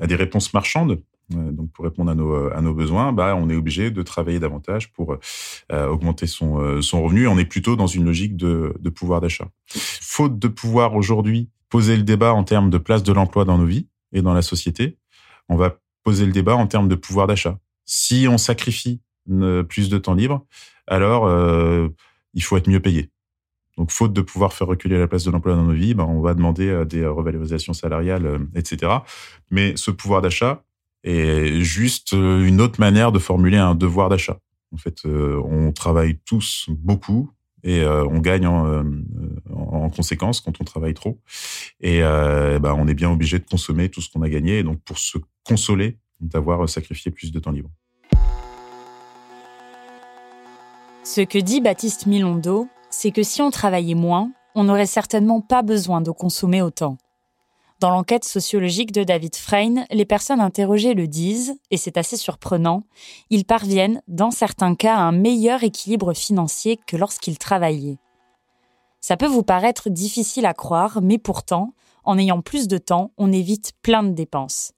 à 0.00 0.06
des 0.06 0.16
réponses 0.16 0.52
marchandes, 0.54 0.92
euh, 0.92 0.96
donc 1.30 1.70
pour 1.72 1.84
répondre 1.84 2.10
à 2.10 2.14
nos, 2.14 2.50
nos 2.60 2.74
besoins, 2.74 3.12
bah, 3.12 3.34
on 3.36 3.48
est 3.48 3.54
obligé 3.54 3.90
de 3.90 4.02
travailler 4.02 4.38
davantage 4.38 4.92
pour 4.92 5.16
augmenter 5.70 6.26
son, 6.26 6.54
revenu. 6.54 7.26
On 7.26 7.38
est 7.38 7.44
plutôt 7.44 7.76
dans 7.76 7.86
une 7.86 8.04
logique 8.04 8.36
de, 8.36 8.74
pouvoir 8.94 9.20
d'achat. 9.20 9.48
Faute 9.66 10.38
de 10.38 10.48
pouvoir 10.48 10.94
aujourd'hui 10.94 11.48
poser 11.70 11.96
le 11.96 12.02
débat 12.02 12.34
en 12.34 12.44
termes 12.44 12.68
de 12.68 12.76
place 12.76 13.02
de 13.02 13.12
l'emploi 13.12 13.46
dans 13.46 13.56
nos 13.56 13.64
vies 13.64 13.88
et 14.12 14.20
dans 14.20 14.34
la 14.34 14.42
société, 14.42 14.98
on 15.48 15.56
va 15.56 15.78
poser 16.02 16.26
le 16.26 16.32
débat 16.32 16.54
en 16.54 16.66
termes 16.66 16.88
de 16.88 16.94
pouvoir 16.94 17.26
d'achat. 17.26 17.58
Si 17.86 18.26
on 18.28 18.36
sacrifie 18.36 19.00
plus 19.68 19.88
de 19.88 19.98
temps 19.98 20.14
libre, 20.14 20.44
alors 20.86 21.26
euh, 21.26 21.88
il 22.34 22.42
faut 22.42 22.56
être 22.56 22.68
mieux 22.68 22.80
payé. 22.80 23.10
Donc, 23.78 23.90
faute 23.90 24.12
de 24.12 24.20
pouvoir 24.20 24.52
faire 24.52 24.66
reculer 24.66 24.98
la 24.98 25.08
place 25.08 25.24
de 25.24 25.30
l'emploi 25.30 25.54
dans 25.54 25.62
nos 25.62 25.72
vies, 25.72 25.94
ben, 25.94 26.04
on 26.04 26.20
va 26.20 26.34
demander 26.34 26.68
euh, 26.68 26.84
des 26.84 27.06
revalorisations 27.06 27.72
salariales, 27.72 28.26
euh, 28.26 28.38
etc. 28.54 28.92
Mais 29.50 29.74
ce 29.76 29.90
pouvoir 29.90 30.20
d'achat 30.20 30.62
est 31.04 31.60
juste 31.60 32.12
une 32.12 32.60
autre 32.60 32.80
manière 32.80 33.12
de 33.12 33.18
formuler 33.18 33.58
un 33.58 33.74
devoir 33.74 34.08
d'achat. 34.08 34.38
En 34.72 34.76
fait, 34.76 35.04
on 35.04 35.72
travaille 35.72 36.18
tous 36.24 36.66
beaucoup 36.70 37.30
et 37.62 37.84
on 37.84 38.18
gagne 38.18 38.46
en, 38.46 38.84
en, 39.54 39.90
conséquence 39.90 40.40
quand 40.40 40.60
on 40.60 40.64
travaille 40.64 40.94
trop. 40.94 41.20
Et 41.80 42.00
ben, 42.00 42.74
on 42.78 42.88
est 42.88 42.94
bien 42.94 43.10
obligé 43.10 43.38
de 43.38 43.44
consommer 43.44 43.88
tout 43.88 44.00
ce 44.00 44.10
qu'on 44.10 44.22
a 44.22 44.28
gagné. 44.28 44.60
Et 44.60 44.62
donc, 44.62 44.80
pour 44.80 44.98
se 44.98 45.18
consoler 45.44 45.98
d'avoir 46.20 46.66
sacrifié 46.68 47.10
plus 47.10 47.32
de 47.32 47.38
temps 47.38 47.50
libre. 47.50 47.70
Ce 51.04 51.20
que 51.20 51.38
dit 51.38 51.60
Baptiste 51.60 52.06
Milondo, 52.06 52.68
c'est 52.88 53.10
que 53.10 53.24
si 53.24 53.42
on 53.42 53.50
travaillait 53.50 53.96
moins, 53.96 54.30
on 54.54 54.64
n'aurait 54.64 54.86
certainement 54.86 55.40
pas 55.40 55.62
besoin 55.62 56.00
de 56.00 56.10
consommer 56.10 56.62
autant. 56.62 56.96
Dans 57.82 57.90
l'enquête 57.90 58.24
sociologique 58.24 58.92
de 58.92 59.02
David 59.02 59.34
Frein, 59.34 59.86
les 59.90 60.04
personnes 60.04 60.40
interrogées 60.40 60.94
le 60.94 61.08
disent, 61.08 61.58
et 61.72 61.76
c'est 61.76 61.96
assez 61.96 62.16
surprenant, 62.16 62.84
ils 63.28 63.44
parviennent, 63.44 64.02
dans 64.06 64.30
certains 64.30 64.76
cas, 64.76 64.94
à 64.94 65.00
un 65.00 65.10
meilleur 65.10 65.64
équilibre 65.64 66.14
financier 66.14 66.78
que 66.86 66.96
lorsqu'ils 66.96 67.38
travaillaient. 67.38 67.98
Ça 69.00 69.16
peut 69.16 69.26
vous 69.26 69.42
paraître 69.42 69.90
difficile 69.90 70.46
à 70.46 70.54
croire, 70.54 71.02
mais 71.02 71.18
pourtant, 71.18 71.74
en 72.04 72.18
ayant 72.18 72.40
plus 72.40 72.68
de 72.68 72.78
temps, 72.78 73.10
on 73.18 73.32
évite 73.32 73.72
plein 73.82 74.04
de 74.04 74.12
dépenses. 74.12 74.74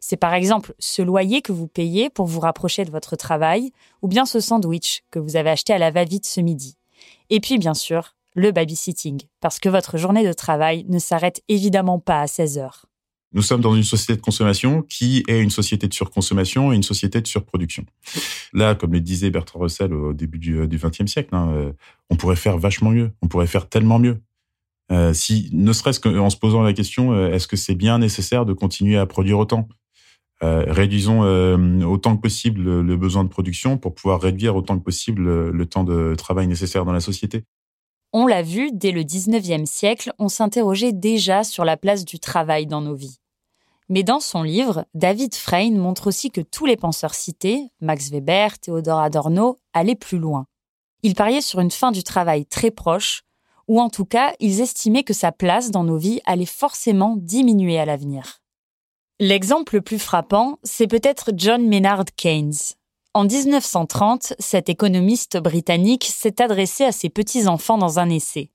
C'est 0.00 0.16
par 0.16 0.34
exemple 0.34 0.74
ce 0.80 1.00
loyer 1.00 1.42
que 1.42 1.52
vous 1.52 1.68
payez 1.68 2.10
pour 2.10 2.26
vous 2.26 2.40
rapprocher 2.40 2.84
de 2.84 2.90
votre 2.90 3.14
travail, 3.14 3.70
ou 4.02 4.08
bien 4.08 4.26
ce 4.26 4.40
sandwich 4.40 5.04
que 5.12 5.20
vous 5.20 5.36
avez 5.36 5.50
acheté 5.50 5.74
à 5.74 5.78
la 5.78 5.92
va-vite 5.92 6.26
ce 6.26 6.40
midi. 6.40 6.76
Et 7.30 7.38
puis 7.38 7.58
bien 7.58 7.74
sûr, 7.74 8.16
le 8.38 8.52
babysitting, 8.52 9.22
parce 9.40 9.58
que 9.58 9.68
votre 9.68 9.98
journée 9.98 10.26
de 10.26 10.32
travail 10.32 10.84
ne 10.88 10.98
s'arrête 10.98 11.42
évidemment 11.48 11.98
pas 11.98 12.20
à 12.20 12.26
16 12.26 12.58
heures. 12.58 12.86
Nous 13.32 13.42
sommes 13.42 13.60
dans 13.60 13.74
une 13.74 13.82
société 13.82 14.16
de 14.16 14.22
consommation 14.22 14.80
qui 14.82 15.22
est 15.28 15.42
une 15.42 15.50
société 15.50 15.86
de 15.86 15.92
surconsommation 15.92 16.72
et 16.72 16.76
une 16.76 16.82
société 16.82 17.20
de 17.20 17.26
surproduction. 17.26 17.84
Là, 18.54 18.74
comme 18.74 18.94
le 18.94 19.00
disait 19.00 19.28
Bertrand 19.30 19.58
Russell 19.58 19.92
au 19.92 20.14
début 20.14 20.38
du 20.38 20.66
XXe 20.66 21.06
siècle, 21.06 21.34
hein, 21.34 21.50
euh, 21.52 21.72
on 22.08 22.16
pourrait 22.16 22.36
faire 22.36 22.56
vachement 22.56 22.90
mieux, 22.90 23.10
on 23.20 23.28
pourrait 23.28 23.46
faire 23.46 23.68
tellement 23.68 23.98
mieux. 23.98 24.22
Euh, 24.90 25.12
si, 25.12 25.50
ne 25.52 25.72
serait-ce 25.72 26.00
qu'en 26.00 26.30
se 26.30 26.38
posant 26.38 26.62
la 26.62 26.72
question, 26.72 27.12
euh, 27.12 27.30
est-ce 27.30 27.46
que 27.46 27.56
c'est 27.56 27.74
bien 27.74 27.98
nécessaire 27.98 28.46
de 28.46 28.54
continuer 28.54 28.96
à 28.96 29.04
produire 29.04 29.38
autant? 29.38 29.68
Euh, 30.44 30.64
réduisons 30.68 31.24
euh, 31.24 31.82
autant 31.82 32.16
que 32.16 32.22
possible 32.22 32.62
le, 32.62 32.96
besoin 32.96 33.24
de 33.24 33.28
production 33.28 33.76
pour 33.76 33.96
pouvoir 33.96 34.20
réduire 34.20 34.54
autant 34.54 34.78
que 34.78 34.84
possible 34.84 35.50
le, 35.50 35.66
temps 35.66 35.82
de 35.82 36.14
travail 36.16 36.46
nécessaire 36.46 36.84
dans 36.84 36.92
la 36.92 37.00
société. 37.00 37.44
On 38.12 38.26
l'a 38.26 38.42
vu, 38.42 38.70
dès 38.72 38.90
le 38.90 39.02
19e 39.02 39.66
siècle, 39.66 40.12
on 40.18 40.28
s'interrogeait 40.28 40.92
déjà 40.92 41.44
sur 41.44 41.64
la 41.64 41.76
place 41.76 42.06
du 42.06 42.18
travail 42.18 42.66
dans 42.66 42.80
nos 42.80 42.94
vies. 42.94 43.18
Mais 43.90 44.02
dans 44.02 44.20
son 44.20 44.42
livre, 44.42 44.86
David 44.94 45.34
Frein 45.34 45.72
montre 45.72 46.06
aussi 46.06 46.30
que 46.30 46.40
tous 46.40 46.64
les 46.64 46.76
penseurs 46.76 47.14
cités, 47.14 47.70
Max 47.80 48.10
Weber, 48.10 48.58
Théodore 48.58 49.00
Adorno, 49.00 49.58
allaient 49.72 49.94
plus 49.94 50.18
loin. 50.18 50.46
Ils 51.02 51.14
pariaient 51.14 51.40
sur 51.40 51.60
une 51.60 51.70
fin 51.70 51.90
du 51.92 52.02
travail 52.02 52.46
très 52.46 52.70
proche, 52.70 53.22
ou 53.66 53.80
en 53.80 53.90
tout 53.90 54.06
cas, 54.06 54.34
ils 54.40 54.60
estimaient 54.60 55.04
que 55.04 55.12
sa 55.12 55.30
place 55.30 55.70
dans 55.70 55.84
nos 55.84 55.98
vies 55.98 56.20
allait 56.24 56.46
forcément 56.46 57.14
diminuer 57.16 57.78
à 57.78 57.84
l'avenir. 57.84 58.40
L'exemple 59.20 59.76
le 59.76 59.82
plus 59.82 59.98
frappant, 59.98 60.58
c'est 60.62 60.86
peut-être 60.86 61.32
John 61.34 61.66
Maynard 61.66 62.04
Keynes. 62.16 62.54
En 63.14 63.24
1930, 63.24 64.34
cet 64.38 64.68
économiste 64.68 65.38
britannique 65.38 66.04
s'est 66.04 66.42
adressé 66.42 66.84
à 66.84 66.92
ses 66.92 67.08
petits-enfants 67.08 67.78
dans 67.78 67.98
un 67.98 68.10
essai. 68.10 68.50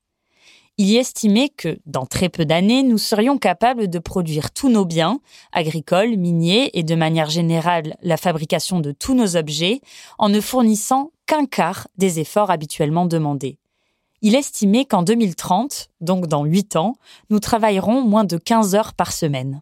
Il 0.78 0.88
y 0.88 0.98
estimait 0.98 1.50
que, 1.50 1.78
dans 1.86 2.06
très 2.06 2.30
peu 2.30 2.46
d'années, 2.46 2.82
nous 2.82 2.98
serions 2.98 3.38
capables 3.38 3.90
de 3.90 4.00
produire 4.00 4.52
tous 4.52 4.70
nos 4.70 4.86
biens, 4.86 5.20
agricoles, 5.52 6.18
miniers 6.18 6.72
et 6.74 6.84
de 6.84 6.96
manière 6.96 7.30
générale 7.30 7.96
la 8.02 8.18
fabrication 8.18 8.80
de 8.80 8.92
tous 8.92 9.14
nos 9.14 9.38
objets, 9.38 9.82
en 10.18 10.30
ne 10.30 10.42
fournissant 10.42 11.12
qu'un 11.28 11.46
quart 11.46 11.88
des 11.98 12.20
efforts 12.20 12.50
habituellement 12.50 13.06
demandés. 13.06 13.60
Il 14.22 14.36
estimait 14.36 14.86
qu'en 14.86 15.04
2030, 15.04 15.90
donc 16.02 16.28
dans 16.28 16.46
8 16.46 16.76
ans, 16.76 16.96
nous 17.30 17.40
travaillerons 17.40 18.02
moins 18.02 18.24
de 18.24 18.38
15 18.38 18.74
heures 18.74 18.94
par 18.94 19.12
semaine. 19.12 19.62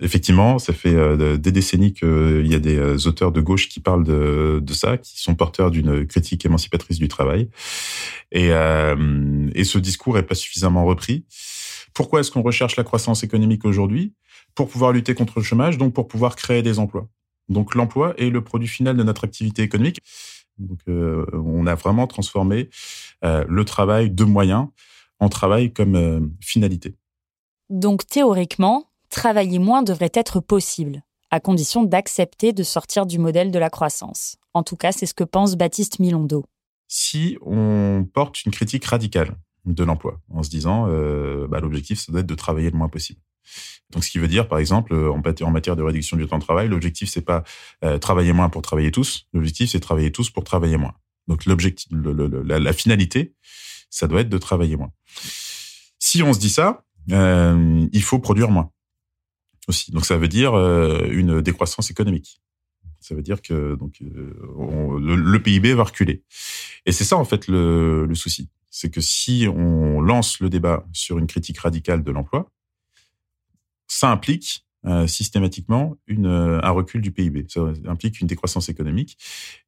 Effectivement, 0.00 0.58
ça 0.58 0.72
fait 0.72 0.94
euh, 0.94 1.36
des 1.36 1.52
décennies 1.52 1.92
qu'il 1.92 2.46
y 2.46 2.54
a 2.54 2.58
des 2.58 2.76
euh, 2.76 2.96
auteurs 3.06 3.32
de 3.32 3.40
gauche 3.40 3.68
qui 3.68 3.80
parlent 3.80 4.04
de, 4.04 4.72
ça, 4.72 4.96
qui 4.96 5.20
sont 5.20 5.34
porteurs 5.34 5.70
d'une 5.70 6.06
critique 6.06 6.44
émancipatrice 6.46 6.98
du 6.98 7.08
travail. 7.08 7.48
Et, 8.32 8.52
euh, 8.52 9.48
ce 9.62 9.78
discours 9.78 10.18
est 10.18 10.22
pas 10.22 10.34
suffisamment 10.34 10.84
repris. 10.84 11.24
Pourquoi 11.94 12.20
est-ce 12.20 12.30
qu'on 12.30 12.42
recherche 12.42 12.76
la 12.76 12.84
croissance 12.84 13.22
économique 13.22 13.64
aujourd'hui? 13.64 14.14
Pour 14.54 14.68
pouvoir 14.68 14.92
lutter 14.92 15.14
contre 15.14 15.38
le 15.38 15.44
chômage, 15.44 15.78
donc 15.78 15.92
pour 15.94 16.08
pouvoir 16.08 16.34
créer 16.34 16.62
des 16.62 16.78
emplois. 16.78 17.08
Donc 17.48 17.74
l'emploi 17.74 18.14
est 18.16 18.30
le 18.30 18.42
produit 18.42 18.68
final 18.68 18.96
de 18.96 19.02
notre 19.02 19.24
activité 19.24 19.62
économique. 19.62 19.98
Donc 20.58 20.78
euh, 20.88 21.26
on 21.32 21.66
a 21.66 21.74
vraiment 21.74 22.06
transformé 22.06 22.70
euh, 23.24 23.44
le 23.48 23.64
travail 23.64 24.10
de 24.10 24.24
moyens 24.24 24.68
en 25.18 25.28
travail 25.28 25.72
comme 25.72 25.96
euh, 25.96 26.20
finalité. 26.40 26.94
Donc 27.68 28.06
théoriquement, 28.06 28.89
travailler 29.10 29.58
moins 29.58 29.82
devrait 29.82 30.12
être 30.14 30.40
possible, 30.40 31.02
à 31.30 31.40
condition 31.40 31.82
d'accepter 31.82 32.52
de 32.52 32.62
sortir 32.62 33.06
du 33.06 33.18
modèle 33.18 33.50
de 33.50 33.58
la 33.58 33.70
croissance. 33.70 34.36
En 34.54 34.62
tout 34.62 34.76
cas, 34.76 34.92
c'est 34.92 35.06
ce 35.06 35.14
que 35.14 35.24
pense 35.24 35.56
Baptiste 35.56 35.98
Milondo. 35.98 36.44
Si 36.88 37.36
on 37.42 38.06
porte 38.12 38.44
une 38.44 38.52
critique 38.52 38.84
radicale 38.84 39.36
de 39.66 39.84
l'emploi, 39.84 40.20
en 40.30 40.42
se 40.42 40.50
disant 40.50 40.86
euh, 40.88 41.46
bah, 41.46 41.60
l'objectif, 41.60 42.00
ça 42.00 42.10
doit 42.10 42.22
être 42.22 42.26
de 42.26 42.34
travailler 42.34 42.70
le 42.70 42.76
moins 42.76 42.88
possible. 42.88 43.20
Donc, 43.90 44.04
ce 44.04 44.10
qui 44.10 44.18
veut 44.18 44.28
dire, 44.28 44.48
par 44.48 44.58
exemple, 44.58 44.94
en 44.94 45.50
matière 45.50 45.76
de 45.76 45.82
réduction 45.82 46.16
du 46.16 46.26
temps 46.26 46.38
de 46.38 46.44
travail, 46.44 46.68
l'objectif, 46.68 47.08
c'est 47.10 47.20
pas 47.24 47.42
euh, 47.84 47.98
travailler 47.98 48.32
moins 48.32 48.48
pour 48.48 48.62
travailler 48.62 48.92
tous. 48.92 49.26
L'objectif, 49.32 49.70
c'est 49.70 49.80
travailler 49.80 50.12
tous 50.12 50.30
pour 50.30 50.44
travailler 50.44 50.76
moins. 50.76 50.94
Donc, 51.26 51.44
l'objectif, 51.44 51.88
la, 51.90 52.72
finalité, 52.72 53.34
ça 53.88 54.06
doit 54.06 54.20
être 54.20 54.28
de 54.28 54.38
travailler 54.38 54.76
moins. 54.76 54.92
Si 55.98 56.22
on 56.22 56.32
se 56.32 56.38
dit 56.38 56.50
ça, 56.50 56.84
euh, 57.10 57.86
il 57.92 58.02
faut 58.02 58.20
produire 58.20 58.50
moins 58.50 58.70
Donc 59.90 60.04
ça 60.04 60.16
veut 60.16 60.28
dire 60.28 60.54
euh, 60.54 61.06
une 61.10 61.40
décroissance 61.40 61.90
économique. 61.90 62.40
Ça 63.00 63.14
veut 63.14 63.22
dire 63.22 63.40
que 63.40 63.74
donc 63.76 64.02
euh, 64.02 64.98
le, 64.98 65.38
PIB 65.42 65.74
va 65.74 65.84
reculer. 65.84 66.22
Et 66.86 66.92
c'est 66.92 67.04
ça 67.04 67.16
en 67.16 67.24
fait 67.24 67.48
le, 67.48 68.06
le 68.06 68.14
souci, 68.14 68.50
c'est 68.70 68.90
que 68.90 69.00
si 69.00 69.46
on 69.48 70.00
lance 70.00 70.40
le 70.40 70.48
débat 70.48 70.86
sur 70.92 71.18
une 71.18 71.26
critique 71.26 71.58
radicale 71.58 72.04
de 72.04 72.10
l'emploi, 72.10 72.50
ça 73.88 74.10
implique 74.10 74.66
euh, 74.86 75.06
systématiquement 75.06 75.96
une, 76.06 76.26
un 76.26 76.70
recul 76.70 77.02
du 77.02 77.10
PIB. 77.10 77.46
Ça 77.48 77.72
implique 77.86 78.20
une 78.20 78.26
décroissance 78.26 78.68
économique. 78.68 79.18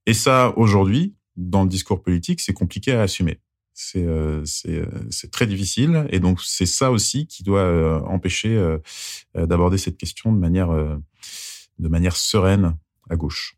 Et 0.07 0.15
ça, 0.15 0.55
aujourd'hui, 0.57 1.15
dans 1.37 1.65
le 1.65 1.69
discours 1.69 2.03
politique, 2.03 2.41
c'est 2.41 2.55
compliqué 2.55 2.93
à 2.93 3.03
assumer. 3.03 3.41
C'est 3.75 4.05
euh, 4.05 4.45
c'est 4.45 5.31
très 5.31 5.47
difficile. 5.47 6.07
Et 6.11 6.21
donc, 6.21 6.41
c'est 6.43 6.67
ça 6.67 6.91
aussi 6.91 7.27
qui 7.27 7.43
doit 7.43 7.61
euh, 7.61 8.01
empêcher 8.01 8.51
euh, 8.51 8.79
d'aborder 9.35 9.79
cette 9.79 9.97
question 9.97 10.33
de 10.33 10.39
manière, 10.39 10.71
de 11.79 11.89
manière 11.89 12.17
sereine 12.17 12.77
à 13.09 13.17
gauche. 13.17 13.57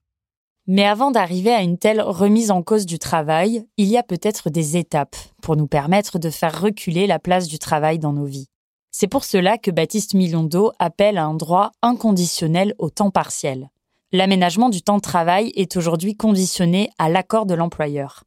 Mais 0.66 0.84
avant 0.84 1.10
d'arriver 1.10 1.52
à 1.52 1.60
une 1.60 1.76
telle 1.76 2.00
remise 2.00 2.50
en 2.50 2.62
cause 2.62 2.86
du 2.86 2.98
travail, 2.98 3.66
il 3.76 3.86
y 3.86 3.98
a 3.98 4.02
peut-être 4.02 4.48
des 4.48 4.78
étapes 4.78 5.16
pour 5.42 5.56
nous 5.56 5.66
permettre 5.66 6.18
de 6.18 6.30
faire 6.30 6.58
reculer 6.58 7.06
la 7.06 7.18
place 7.18 7.48
du 7.48 7.58
travail 7.58 7.98
dans 7.98 8.14
nos 8.14 8.24
vies. 8.24 8.48
C'est 8.90 9.08
pour 9.08 9.24
cela 9.24 9.58
que 9.58 9.70
Baptiste 9.70 10.14
Milondo 10.14 10.72
appelle 10.78 11.18
à 11.18 11.24
un 11.24 11.34
droit 11.34 11.72
inconditionnel 11.82 12.74
au 12.78 12.88
temps 12.88 13.10
partiel. 13.10 13.68
L'aménagement 14.12 14.70
du 14.70 14.80
temps 14.80 14.96
de 14.96 15.02
travail 15.02 15.52
est 15.56 15.76
aujourd'hui 15.76 16.16
conditionné 16.16 16.88
à 16.98 17.08
l'accord 17.10 17.44
de 17.44 17.54
l'employeur. 17.54 18.22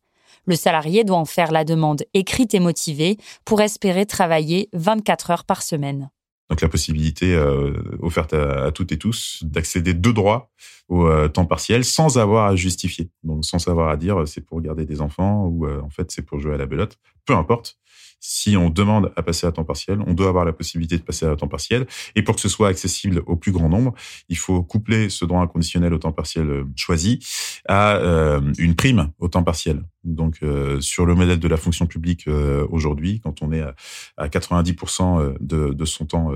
Le 0.48 0.56
salarié 0.56 1.04
doit 1.04 1.18
en 1.18 1.26
faire 1.26 1.52
la 1.52 1.66
demande 1.66 2.04
écrite 2.14 2.54
et 2.54 2.60
motivée 2.60 3.18
pour 3.46 3.62
espérer 3.62 4.06
travailler 4.06 4.70
24 4.74 5.32
heures 5.32 5.44
par 5.44 5.62
semaine. 5.62 6.10
Donc 6.50 6.62
la 6.62 6.70
possibilité 6.70 7.36
euh, 7.36 7.74
offerte 8.00 8.34
à, 8.34 8.72
toutes 8.72 8.94
et 8.94 8.98
tous 8.98 9.44
d'accéder 9.44 9.94
de 9.94 10.12
droit 10.12 10.50
au 10.88 11.06
euh, 11.06 11.28
temps 11.28 11.46
partiel 11.46 11.84
sans 11.84 12.18
avoir 12.18 12.46
à 12.46 12.56
justifier. 12.56 13.10
Donc 13.24 13.44
sans 13.44 13.68
avoir 13.68 13.90
à 13.90 13.98
dire 13.98 14.26
c'est 14.26 14.40
pour 14.40 14.62
garder 14.62 14.86
des 14.86 15.02
enfants 15.02 15.46
ou 15.46 15.66
euh, 15.66 15.82
en 15.82 15.90
fait 15.90 16.10
c'est 16.10 16.22
pour 16.22 16.40
jouer 16.40 16.54
à 16.54 16.58
la 16.58 16.66
belote. 16.66 16.98
Peu 17.26 17.36
importe 17.36 17.78
si 18.20 18.58
on 18.58 18.70
demande 18.70 19.12
à 19.16 19.24
passer 19.24 19.48
à 19.48 19.52
temps 19.52 19.64
partiel, 19.64 20.00
on 20.06 20.14
doit 20.14 20.30
avoir 20.30 20.46
la 20.46 20.54
possibilité 20.54 20.98
de 20.98 21.04
passer 21.04 21.26
à 21.26 21.36
temps 21.36 21.48
partiel. 21.48 21.86
Et 22.16 22.22
pour 22.22 22.36
que 22.36 22.42
ce 22.42 22.50
soit 22.50 22.68
accessible 22.70 23.22
au 23.26 23.36
plus 23.36 23.52
grand 23.52 23.70
nombre, 23.70 23.94
il 24.30 24.38
faut 24.38 24.64
coupler 24.64 25.10
ce 25.10 25.26
droit 25.26 25.42
inconditionnel 25.42 25.94
au 25.94 25.98
temps 25.98 26.12
partiel 26.12 26.50
euh, 26.50 26.64
choisi 26.76 27.20
à 27.68 27.96
euh, 27.98 28.42
une 28.58 28.76
prime 28.76 29.12
au 29.20 29.28
temps 29.28 29.44
partiel. 29.44 29.84
Donc, 30.08 30.38
euh, 30.42 30.80
sur 30.80 31.06
le 31.06 31.16
modèle 31.16 31.40
de 31.40 31.48
la 31.48 31.58
fonction 31.58 31.86
publique 31.86 32.28
euh, 32.28 32.66
aujourd'hui, 32.70 33.20
quand 33.20 33.42
on 33.42 33.52
est 33.52 33.62
à, 33.62 33.76
à 34.16 34.28
90% 34.30 35.20
euh, 35.20 35.34
de, 35.42 35.74
de, 35.74 35.86
son 35.86 36.06
temps 36.06 36.32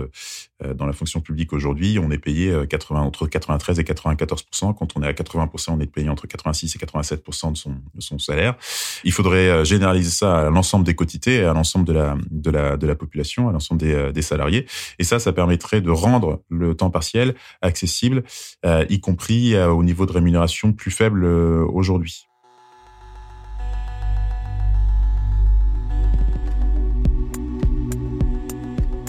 dans 0.75 0.85
la 0.85 0.93
fonction 0.93 1.21
publique 1.21 1.53
aujourd'hui, 1.53 1.99
on 1.99 2.11
est 2.11 2.17
payé 2.17 2.53
80, 2.69 3.01
entre 3.01 3.27
93 3.27 3.79
et 3.79 3.83
94%. 3.83 4.75
Quand 4.75 4.95
on 4.95 5.03
est 5.03 5.07
à 5.07 5.13
80%, 5.13 5.71
on 5.71 5.79
est 5.79 5.87
payé 5.87 6.09
entre 6.09 6.27
86 6.27 6.75
et 6.75 6.79
87% 6.79 7.51
de 7.51 7.57
son, 7.57 7.71
de 7.71 8.01
son 8.01 8.19
salaire. 8.19 8.55
Il 9.03 9.11
faudrait 9.11 9.65
généraliser 9.65 10.11
ça 10.11 10.47
à 10.47 10.49
l'ensemble 10.49 10.85
des 10.85 10.95
quotités 10.95 11.43
à 11.43 11.53
l'ensemble 11.53 11.85
de 11.85 11.93
la, 11.93 12.17
de, 12.29 12.51
la, 12.51 12.77
de 12.77 12.87
la 12.87 12.95
population, 12.95 13.49
à 13.49 13.51
l'ensemble 13.51 13.81
des, 13.81 14.11
des 14.11 14.21
salariés. 14.21 14.65
Et 14.99 15.03
ça, 15.03 15.19
ça 15.19 15.33
permettrait 15.33 15.81
de 15.81 15.89
rendre 15.89 16.43
le 16.49 16.75
temps 16.75 16.89
partiel 16.89 17.35
accessible, 17.61 18.23
y 18.65 18.99
compris 18.99 19.57
au 19.57 19.83
niveau 19.83 20.05
de 20.05 20.11
rémunération 20.11 20.73
plus 20.73 20.91
faible 20.91 21.25
aujourd'hui. 21.25 22.27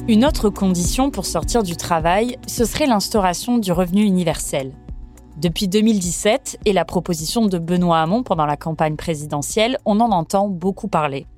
Une 0.09 0.25
autre 0.25 0.51
condition 0.51 1.13
pour 1.13 1.27
sortir 1.27 1.63
du 1.63 1.77
travail, 1.77 2.37
ce 2.49 2.65
serait 2.65 2.87
l'instauration 2.87 3.59
du 3.59 3.71
revenu 3.71 4.03
universel. 4.03 4.73
Depuis 5.37 5.69
2017 5.69 6.59
et 6.65 6.73
la 6.73 6.85
proposition 6.85 7.47
de 7.47 7.57
Benoît 7.57 8.01
Hamon 8.01 8.25
pendant 8.25 8.45
la 8.45 8.57
campagne 8.57 8.97
présidentielle, 8.97 9.79
on 9.85 10.01
en 10.01 10.11
entend 10.11 10.49
beaucoup 10.49 10.89
parler. 10.89 11.29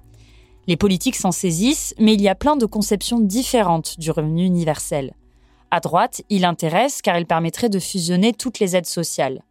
Les 0.66 0.78
politiques 0.78 1.16
s'en 1.16 1.30
saisissent, 1.30 1.94
mais 1.98 2.14
il 2.14 2.22
y 2.22 2.28
a 2.28 2.34
plein 2.34 2.56
de 2.56 2.64
conceptions 2.64 3.20
différentes 3.20 3.98
du 4.00 4.10
revenu 4.10 4.46
universel. 4.46 5.12
À 5.70 5.80
droite, 5.80 6.22
il 6.30 6.46
intéresse 6.46 7.02
car 7.02 7.18
il 7.18 7.26
permettrait 7.26 7.68
de 7.68 7.78
fusionner 7.78 8.32
toutes 8.32 8.60
les 8.60 8.76
aides 8.76 8.86
sociales. 8.86 9.42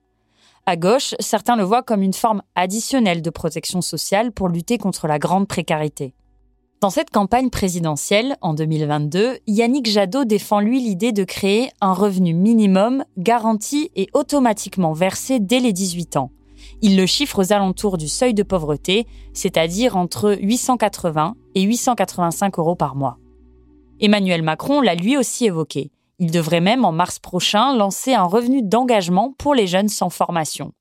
À 0.65 0.75
gauche, 0.75 1.13
certains 1.19 1.55
le 1.55 1.63
voient 1.63 1.83
comme 1.83 2.01
une 2.01 2.13
forme 2.13 2.41
additionnelle 2.55 3.21
de 3.21 3.29
protection 3.29 3.81
sociale 3.81 4.31
pour 4.31 4.49
lutter 4.49 4.79
contre 4.79 5.05
la 5.05 5.19
grande 5.19 5.47
précarité. 5.47 6.15
Dans 6.83 6.89
cette 6.89 7.11
campagne 7.11 7.49
présidentielle, 7.49 8.35
en 8.41 8.53
2022, 8.53 9.37
Yannick 9.47 9.85
Jadot 9.89 10.25
défend 10.25 10.59
lui 10.59 10.81
l'idée 10.81 11.13
de 11.13 11.23
créer 11.23 11.69
un 11.79 11.93
revenu 11.93 12.33
minimum 12.33 13.05
garanti 13.17 13.89
et 13.95 14.09
automatiquement 14.11 14.91
versé 14.91 15.39
dès 15.39 15.61
les 15.61 15.71
18 15.71 16.17
ans. 16.17 16.29
Il 16.81 16.97
le 16.97 17.05
chiffre 17.05 17.41
aux 17.41 17.53
alentours 17.53 17.97
du 17.97 18.09
seuil 18.09 18.33
de 18.33 18.43
pauvreté, 18.43 19.07
c'est-à-dire 19.31 19.95
entre 19.95 20.37
880 20.41 21.35
et 21.55 21.61
885 21.61 22.59
euros 22.59 22.75
par 22.75 22.97
mois. 22.97 23.17
Emmanuel 24.01 24.41
Macron 24.41 24.81
l'a 24.81 24.95
lui 24.95 25.15
aussi 25.15 25.45
évoqué. 25.45 25.89
Il 26.19 26.31
devrait 26.31 26.59
même 26.59 26.83
en 26.83 26.91
mars 26.91 27.17
prochain 27.17 27.73
lancer 27.77 28.13
un 28.13 28.25
revenu 28.25 28.61
d'engagement 28.61 29.33
pour 29.37 29.55
les 29.55 29.67
jeunes 29.67 29.87
sans 29.87 30.09
formation. 30.09 30.73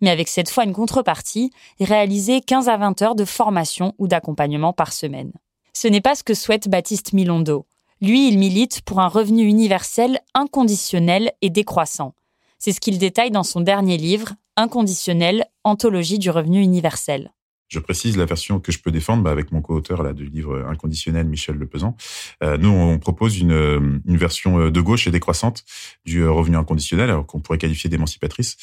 Mais 0.00 0.10
avec 0.10 0.28
cette 0.28 0.50
fois 0.50 0.64
une 0.64 0.72
contrepartie, 0.72 1.50
réaliser 1.80 2.40
15 2.40 2.68
à 2.68 2.76
20 2.76 3.02
heures 3.02 3.14
de 3.14 3.24
formation 3.24 3.94
ou 3.98 4.08
d'accompagnement 4.08 4.72
par 4.72 4.92
semaine. 4.92 5.32
Ce 5.72 5.88
n'est 5.88 6.00
pas 6.00 6.14
ce 6.14 6.24
que 6.24 6.34
souhaite 6.34 6.68
Baptiste 6.68 7.12
Milondo. 7.12 7.66
Lui, 8.00 8.28
il 8.28 8.38
milite 8.38 8.82
pour 8.82 9.00
un 9.00 9.08
revenu 9.08 9.44
universel 9.44 10.20
inconditionnel 10.34 11.32
et 11.40 11.50
décroissant. 11.50 12.14
C'est 12.58 12.72
ce 12.72 12.80
qu'il 12.80 12.98
détaille 12.98 13.30
dans 13.30 13.42
son 13.42 13.60
dernier 13.60 13.96
livre, 13.96 14.32
Inconditionnel, 14.56 15.46
Anthologie 15.64 16.18
du 16.18 16.30
revenu 16.30 16.62
universel. 16.62 17.32
Je 17.68 17.78
précise 17.80 18.16
la 18.16 18.26
version 18.26 18.60
que 18.60 18.70
je 18.70 18.78
peux 18.78 18.92
défendre 18.92 19.22
bah, 19.24 19.30
avec 19.30 19.50
mon 19.50 19.60
co-auteur 19.60 20.02
là 20.02 20.12
du 20.12 20.26
livre 20.26 20.64
inconditionnel 20.68 21.26
Michel 21.26 21.56
Lepesant. 21.56 21.96
Euh, 22.42 22.56
nous, 22.56 22.68
on 22.68 22.98
propose 22.98 23.38
une, 23.38 23.52
euh, 23.52 24.00
version 24.06 24.60
euh, 24.60 24.70
de 24.70 24.80
gauche 24.80 25.06
et 25.06 25.10
décroissante 25.10 25.64
du 26.04 26.20
euh, 26.20 26.30
revenu 26.30 26.56
inconditionnel, 26.56 27.10
alors 27.10 27.26
qu'on 27.26 27.40
pourrait 27.40 27.58
qualifier 27.58 27.90
d'émancipatrice. 27.90 28.56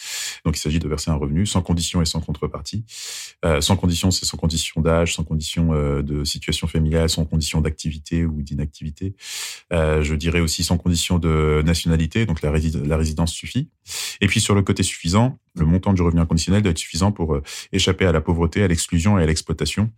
Donc, 0.46 0.56
il 0.58 0.60
s'agit 0.60 0.80
de 0.80 0.88
verser 0.88 1.12
un 1.12 1.16
revenu 1.16 1.46
sans 1.46 1.62
condition 1.62 2.02
et 2.02 2.06
sans 2.06 2.22
contrepartie. 2.22 2.86
Euh, 3.44 3.60
sans 3.60 3.76
condition, 3.76 4.10
c'est 4.12 4.26
sans 4.26 4.38
condition 4.38 4.82
d'âge, 4.82 5.14
sans 5.16 5.24
condition 5.24 5.74
de 5.74 6.24
situation 6.24 6.68
familiale, 6.68 7.10
sans 7.10 7.26
condition 7.26 7.62
d'activité 7.62 8.26
ou 8.26 8.42
d'inactivité. 8.42 9.16
je 9.72 10.16
dirais 10.16 10.40
aussi 10.40 10.64
sans 10.64 10.78
condition 10.78 11.20
de 11.20 11.62
nationalité, 11.66 12.26
donc 12.26 12.42
la 12.42 12.52
résidence 12.52 13.34
suffit. 13.34 13.70
Et 14.22 14.28
puis 14.28 14.40
sur 14.40 14.56
le 14.56 14.62
côté 14.62 14.84
suffisant, 14.84 15.40
le 15.56 15.66
montant 15.66 15.94
du 15.94 16.02
revenu 16.02 16.20
inconditionnel 16.22 16.62
doit 16.62 16.72
être 16.72 16.78
suffisant 16.78 17.12
pour 17.12 17.40
échapper 17.72 18.06
à 18.06 18.12
la 18.12 18.22
pauvreté, 18.22 18.64
à 18.64 18.68
l'exclusion 18.68 19.20
et 19.20 19.24
à 19.24 19.26
l'exploitation. 19.26 19.92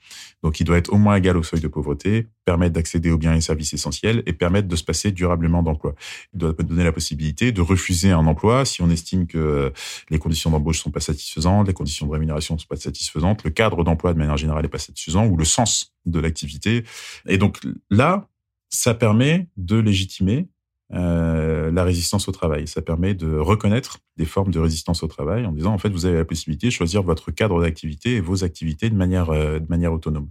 Donc, 0.44 0.60
il 0.60 0.66
doit 0.66 0.78
être 0.78 0.92
au 0.92 0.98
moins 0.98 1.16
égal 1.16 1.38
au 1.38 1.44
seuil 1.44 1.62
de 1.62 1.68
pauvreté, 1.68 2.28
permettre 2.44 2.74
d'accéder 2.74 3.10
aux 3.10 3.18
biens 3.18 3.34
et 3.34 3.42
services 3.42 3.74
essentiels 3.74 4.22
et 4.26 4.34
permettre 4.34 4.68
de 4.68 4.76
se 4.76 4.84
passer 4.84 5.12
durablement 5.12 5.64
d'emploi. 5.64 5.96
Il 6.34 6.40
doit 6.40 6.54
donner 6.54 6.84
la 6.84 6.92
possibilité 6.92 7.52
de 7.52 7.62
refuser 7.62 8.12
un 8.12 8.26
emploi 8.28 8.66
si 8.66 8.82
on 8.82 8.90
estime 8.90 9.28
que 9.28 9.72
les 10.10 10.20
conditions 10.20 10.50
d'embauche 10.50 10.82
sont 10.82 10.92
pas 10.92 11.00
satisfaisantes, 11.00 11.68
les 11.68 11.74
conditions 11.74 12.06
de 12.06 12.12
rémunération 12.12 12.58
sont 12.58 12.68
pas 12.68 12.76
satisfaisantes, 12.76 13.44
le 13.44 13.50
cadre 13.50 13.84
d'emploi 13.84 14.14
de 14.14 14.18
manière 14.18 14.38
générale 14.38 14.66
est 14.66 14.70
pas 14.70 14.78
satisfaisant 14.78 15.26
ou 15.26 15.38
le 15.38 15.46
sens 15.46 15.94
de 16.06 16.20
l'activité. 16.20 16.84
Et 17.28 17.38
donc 17.38 17.60
là, 17.90 18.28
ça 18.70 18.94
permet 18.94 19.48
de 19.58 19.78
légitimer 19.78 20.48
euh, 20.94 21.72
la 21.72 21.84
résistance 21.84 22.28
au 22.28 22.32
travail. 22.32 22.68
Ça 22.68 22.80
permet 22.80 23.16
de 23.16 23.38
reconnaître 23.38 23.98
des 24.18 24.26
formes 24.26 24.52
de 24.52 24.60
résistance 24.60 25.02
au 25.02 25.08
travail 25.08 25.46
en 25.48 25.52
disant 25.52 25.74
en 25.74 25.80
fait 25.80 25.90
vous 25.90 26.06
avez 26.06 26.18
la 26.18 26.26
possibilité 26.26 26.68
de 26.68 26.72
choisir 26.72 27.02
votre 27.02 27.32
cadre 27.32 27.60
d'activité 27.60 28.18
et 28.18 28.22
vos 28.22 28.44
activités 28.44 28.92
de 28.92 28.96
manière 28.96 29.32
euh, 29.32 29.58
de 29.60 29.66
manière 29.68 29.92
autonome. 29.94 30.30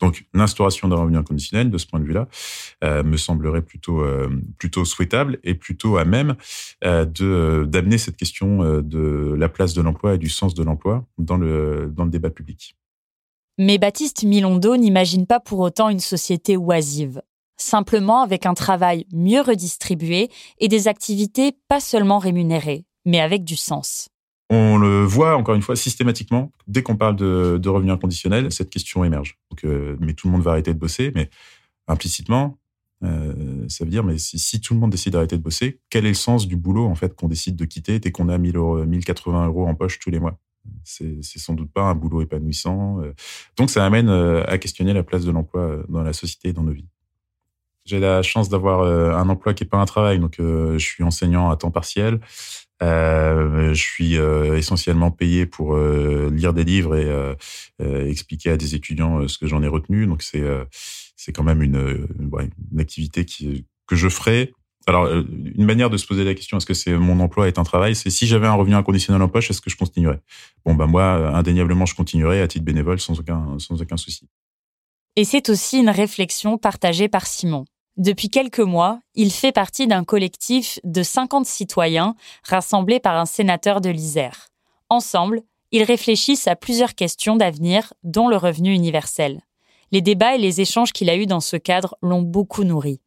Donc 0.00 0.26
l'instauration 0.34 0.88
d'un 0.88 0.96
revenu 0.96 1.16
inconditionnel 1.16 1.70
de 1.70 1.78
ce 1.78 1.86
point 1.86 2.00
de 2.00 2.04
vue-là 2.04 2.26
euh, 2.82 3.04
me 3.04 3.16
semblerait 3.16 3.62
plutôt 3.62 4.02
plutôt 4.58 4.84
souhaitable 4.84 5.38
et 5.44 5.54
plutôt 5.54 5.96
à 5.96 6.04
même 6.04 6.34
de 6.82 7.64
d'amener 7.64 7.98
cette 7.98 8.16
question 8.16 8.80
de 8.82 9.34
la 9.38 9.48
place 9.48 9.74
de 9.74 9.82
l'emploi 9.82 10.14
et 10.14 10.18
du 10.18 10.28
sens 10.28 10.54
de 10.54 10.64
l'emploi 10.64 11.06
dans 11.18 11.36
le 11.36 11.92
dans 11.94 12.04
le 12.04 12.10
débat 12.10 12.30
public. 12.30 12.76
Mais 13.58 13.78
Baptiste 13.78 14.24
Milondo 14.24 14.76
n'imagine 14.76 15.26
pas 15.26 15.38
pour 15.38 15.60
autant 15.60 15.88
une 15.88 16.00
société 16.00 16.56
oisive 16.56 17.22
simplement 17.56 18.22
avec 18.22 18.46
un 18.46 18.54
travail 18.54 19.06
mieux 19.12 19.40
redistribué 19.40 20.30
et 20.58 20.68
des 20.68 20.88
activités 20.88 21.52
pas 21.68 21.80
seulement 21.80 22.18
rémunérées, 22.18 22.84
mais 23.04 23.20
avec 23.20 23.44
du 23.44 23.56
sens. 23.56 24.08
On 24.50 24.76
le 24.76 25.04
voit 25.04 25.36
encore 25.36 25.54
une 25.54 25.62
fois 25.62 25.76
systématiquement. 25.76 26.52
Dès 26.66 26.82
qu'on 26.82 26.96
parle 26.96 27.16
de, 27.16 27.58
de 27.60 27.68
revenus 27.68 27.92
inconditionnels, 27.92 28.52
cette 28.52 28.70
question 28.70 29.04
émerge. 29.04 29.38
Donc, 29.50 29.64
euh, 29.64 29.96
mais 30.00 30.12
tout 30.12 30.28
le 30.28 30.32
monde 30.32 30.42
va 30.42 30.52
arrêter 30.52 30.74
de 30.74 30.78
bosser, 30.78 31.12
mais 31.14 31.30
implicitement, 31.88 32.58
euh, 33.02 33.64
ça 33.68 33.84
veut 33.84 33.90
dire, 33.90 34.04
mais 34.04 34.18
si, 34.18 34.60
tout 34.60 34.74
le 34.74 34.80
monde 34.80 34.90
décide 34.90 35.14
d'arrêter 35.14 35.38
de 35.38 35.42
bosser, 35.42 35.80
quel 35.90 36.04
est 36.04 36.10
le 36.10 36.14
sens 36.14 36.46
du 36.46 36.56
boulot 36.56 36.86
en 36.86 36.94
fait 36.94 37.14
qu'on 37.14 37.28
décide 37.28 37.56
de 37.56 37.64
quitter 37.64 37.98
dès 37.98 38.12
qu'on 38.12 38.28
a 38.28 38.36
1000 38.38 38.56
euros, 38.56 38.84
1080 38.84 39.46
euros 39.46 39.66
en 39.66 39.74
poche 39.74 39.98
tous 39.98 40.10
les 40.10 40.20
mois? 40.20 40.38
C'est 40.82 41.22
sans 41.22 41.54
doute 41.54 41.70
pas 41.72 41.82
un 41.82 41.94
boulot 41.94 42.22
épanouissant. 42.22 43.00
Euh. 43.02 43.12
Donc, 43.56 43.70
ça 43.70 43.84
amène 43.84 44.08
à 44.08 44.56
questionner 44.58 44.92
la 44.92 45.02
place 45.02 45.24
de 45.24 45.30
l'emploi 45.30 45.82
dans 45.88 46.02
la 46.02 46.12
société 46.12 46.50
et 46.50 46.52
dans 46.52 46.62
nos 46.62 46.72
vies. 46.72 46.88
J'ai 47.86 48.00
la 48.00 48.22
chance 48.22 48.48
d'avoir 48.48 48.80
euh, 48.80 49.12
un 49.12 49.28
emploi 49.28 49.52
qui 49.52 49.64
est 49.64 49.66
pas 49.66 49.76
un 49.76 49.84
travail, 49.84 50.18
donc 50.18 50.40
euh, 50.40 50.78
je 50.78 50.84
suis 50.84 51.04
enseignant 51.04 51.50
à 51.50 51.56
temps 51.56 51.70
partiel. 51.70 52.18
Euh, 52.82 53.74
je 53.74 53.80
suis 53.80 54.14
essentiellement 54.14 55.10
payé 55.10 55.46
pour 55.46 55.76
lire 55.76 56.52
des 56.52 56.64
livres 56.64 56.96
et 56.96 58.08
expliquer 58.08 58.50
à 58.50 58.56
des 58.56 58.74
étudiants 58.74 59.28
ce 59.28 59.38
que 59.38 59.46
j'en 59.46 59.62
ai 59.62 59.68
retenu. 59.68 60.06
Donc 60.06 60.22
c'est 60.22 60.42
c'est 61.16 61.32
quand 61.32 61.44
même 61.44 61.62
une 61.62 62.08
activité 62.78 63.24
qui, 63.24 63.66
que 63.86 63.96
je 63.96 64.08
ferai. 64.08 64.52
Alors 64.86 65.08
une 65.08 65.64
manière 65.64 65.88
de 65.88 65.96
se 65.96 66.06
poser 66.06 66.24
la 66.24 66.34
question 66.34 66.58
est-ce 66.58 66.66
que 66.66 66.74
c'est 66.74 66.92
mon 66.98 67.20
emploi 67.20 67.48
est 67.48 67.58
un 67.58 67.62
travail 67.62 67.94
C'est 67.94 68.10
si 68.10 68.26
j'avais 68.26 68.46
un 68.46 68.52
revenu 68.52 68.74
inconditionnel 68.74 69.22
en 69.22 69.28
poche, 69.28 69.50
est-ce 69.50 69.62
que 69.62 69.70
je 69.70 69.76
continuerais? 69.76 70.20
Bon 70.66 70.74
ben 70.74 70.86
moi 70.86 71.34
indéniablement 71.34 71.86
je 71.86 71.94
continuerai 71.94 72.42
à 72.42 72.48
titre 72.48 72.64
bénévole 72.64 73.00
sans 73.00 73.18
aucun 73.18 73.56
sans 73.58 73.80
aucun 73.80 73.96
souci. 73.96 74.28
Et 75.16 75.24
c'est 75.24 75.48
aussi 75.48 75.78
une 75.78 75.90
réflexion 75.90 76.58
partagée 76.58 77.08
par 77.08 77.26
Simon. 77.26 77.64
Depuis 77.96 78.28
quelques 78.28 78.58
mois, 78.58 78.98
il 79.14 79.30
fait 79.30 79.52
partie 79.52 79.86
d'un 79.86 80.02
collectif 80.02 80.80
de 80.82 81.04
50 81.04 81.46
citoyens 81.46 82.16
rassemblés 82.42 82.98
par 82.98 83.16
un 83.16 83.24
sénateur 83.24 83.80
de 83.80 83.88
l'Isère. 83.88 84.48
Ensemble, 84.90 85.42
ils 85.70 85.84
réfléchissent 85.84 86.48
à 86.48 86.56
plusieurs 86.56 86.96
questions 86.96 87.36
d'avenir, 87.36 87.92
dont 88.02 88.26
le 88.26 88.36
revenu 88.36 88.72
universel. 88.72 89.42
Les 89.92 90.00
débats 90.00 90.34
et 90.34 90.38
les 90.38 90.60
échanges 90.60 90.92
qu'il 90.92 91.08
a 91.08 91.16
eus 91.16 91.26
dans 91.26 91.38
ce 91.38 91.56
cadre 91.56 91.96
l'ont 92.02 92.22
beaucoup 92.22 92.64
nourri. 92.64 93.00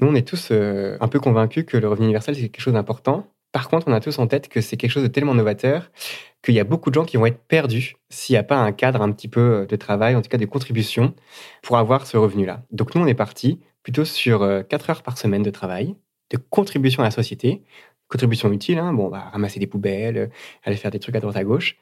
Nous, 0.00 0.08
on 0.08 0.14
est 0.14 0.26
tous 0.26 0.48
euh, 0.50 0.96
un 1.00 1.08
peu 1.08 1.20
convaincus 1.20 1.66
que 1.66 1.76
le 1.76 1.86
revenu 1.86 2.06
universel, 2.06 2.34
c'est 2.34 2.48
quelque 2.48 2.62
chose 2.62 2.72
d'important. 2.72 3.26
Par 3.52 3.68
contre, 3.68 3.88
on 3.88 3.92
a 3.92 4.00
tous 4.00 4.18
en 4.18 4.26
tête 4.26 4.48
que 4.48 4.62
c'est 4.62 4.78
quelque 4.78 4.90
chose 4.90 5.02
de 5.02 5.08
tellement 5.08 5.34
novateur 5.34 5.90
qu'il 6.42 6.54
y 6.54 6.60
a 6.60 6.64
beaucoup 6.64 6.88
de 6.88 6.94
gens 6.94 7.04
qui 7.04 7.18
vont 7.18 7.26
être 7.26 7.42
perdus 7.46 7.96
s'il 8.08 8.34
n'y 8.34 8.38
a 8.38 8.42
pas 8.42 8.56
un 8.56 8.72
cadre 8.72 9.02
un 9.02 9.12
petit 9.12 9.28
peu 9.28 9.66
de 9.68 9.76
travail, 9.76 10.16
en 10.16 10.22
tout 10.22 10.30
cas 10.30 10.38
de 10.38 10.46
contribution, 10.46 11.14
pour 11.62 11.76
avoir 11.76 12.06
ce 12.06 12.16
revenu-là. 12.16 12.62
Donc 12.72 12.94
nous, 12.94 13.02
on 13.02 13.06
est 13.06 13.14
parti 13.14 13.60
plutôt 13.84 14.04
sur 14.04 14.64
4 14.68 14.90
heures 14.90 15.02
par 15.02 15.16
semaine 15.16 15.44
de 15.44 15.50
travail, 15.50 15.94
de 16.30 16.36
contribution 16.36 17.02
à 17.02 17.06
la 17.06 17.10
société, 17.12 17.62
contribution 18.08 18.50
utile, 18.52 18.78
hein, 18.78 18.92
bon, 18.92 19.10
ramasser 19.10 19.60
des 19.60 19.66
poubelles, 19.66 20.30
aller 20.64 20.76
faire 20.76 20.90
des 20.90 20.98
trucs 20.98 21.14
à 21.14 21.20
droite 21.20 21.36
à 21.36 21.44
gauche, 21.44 21.76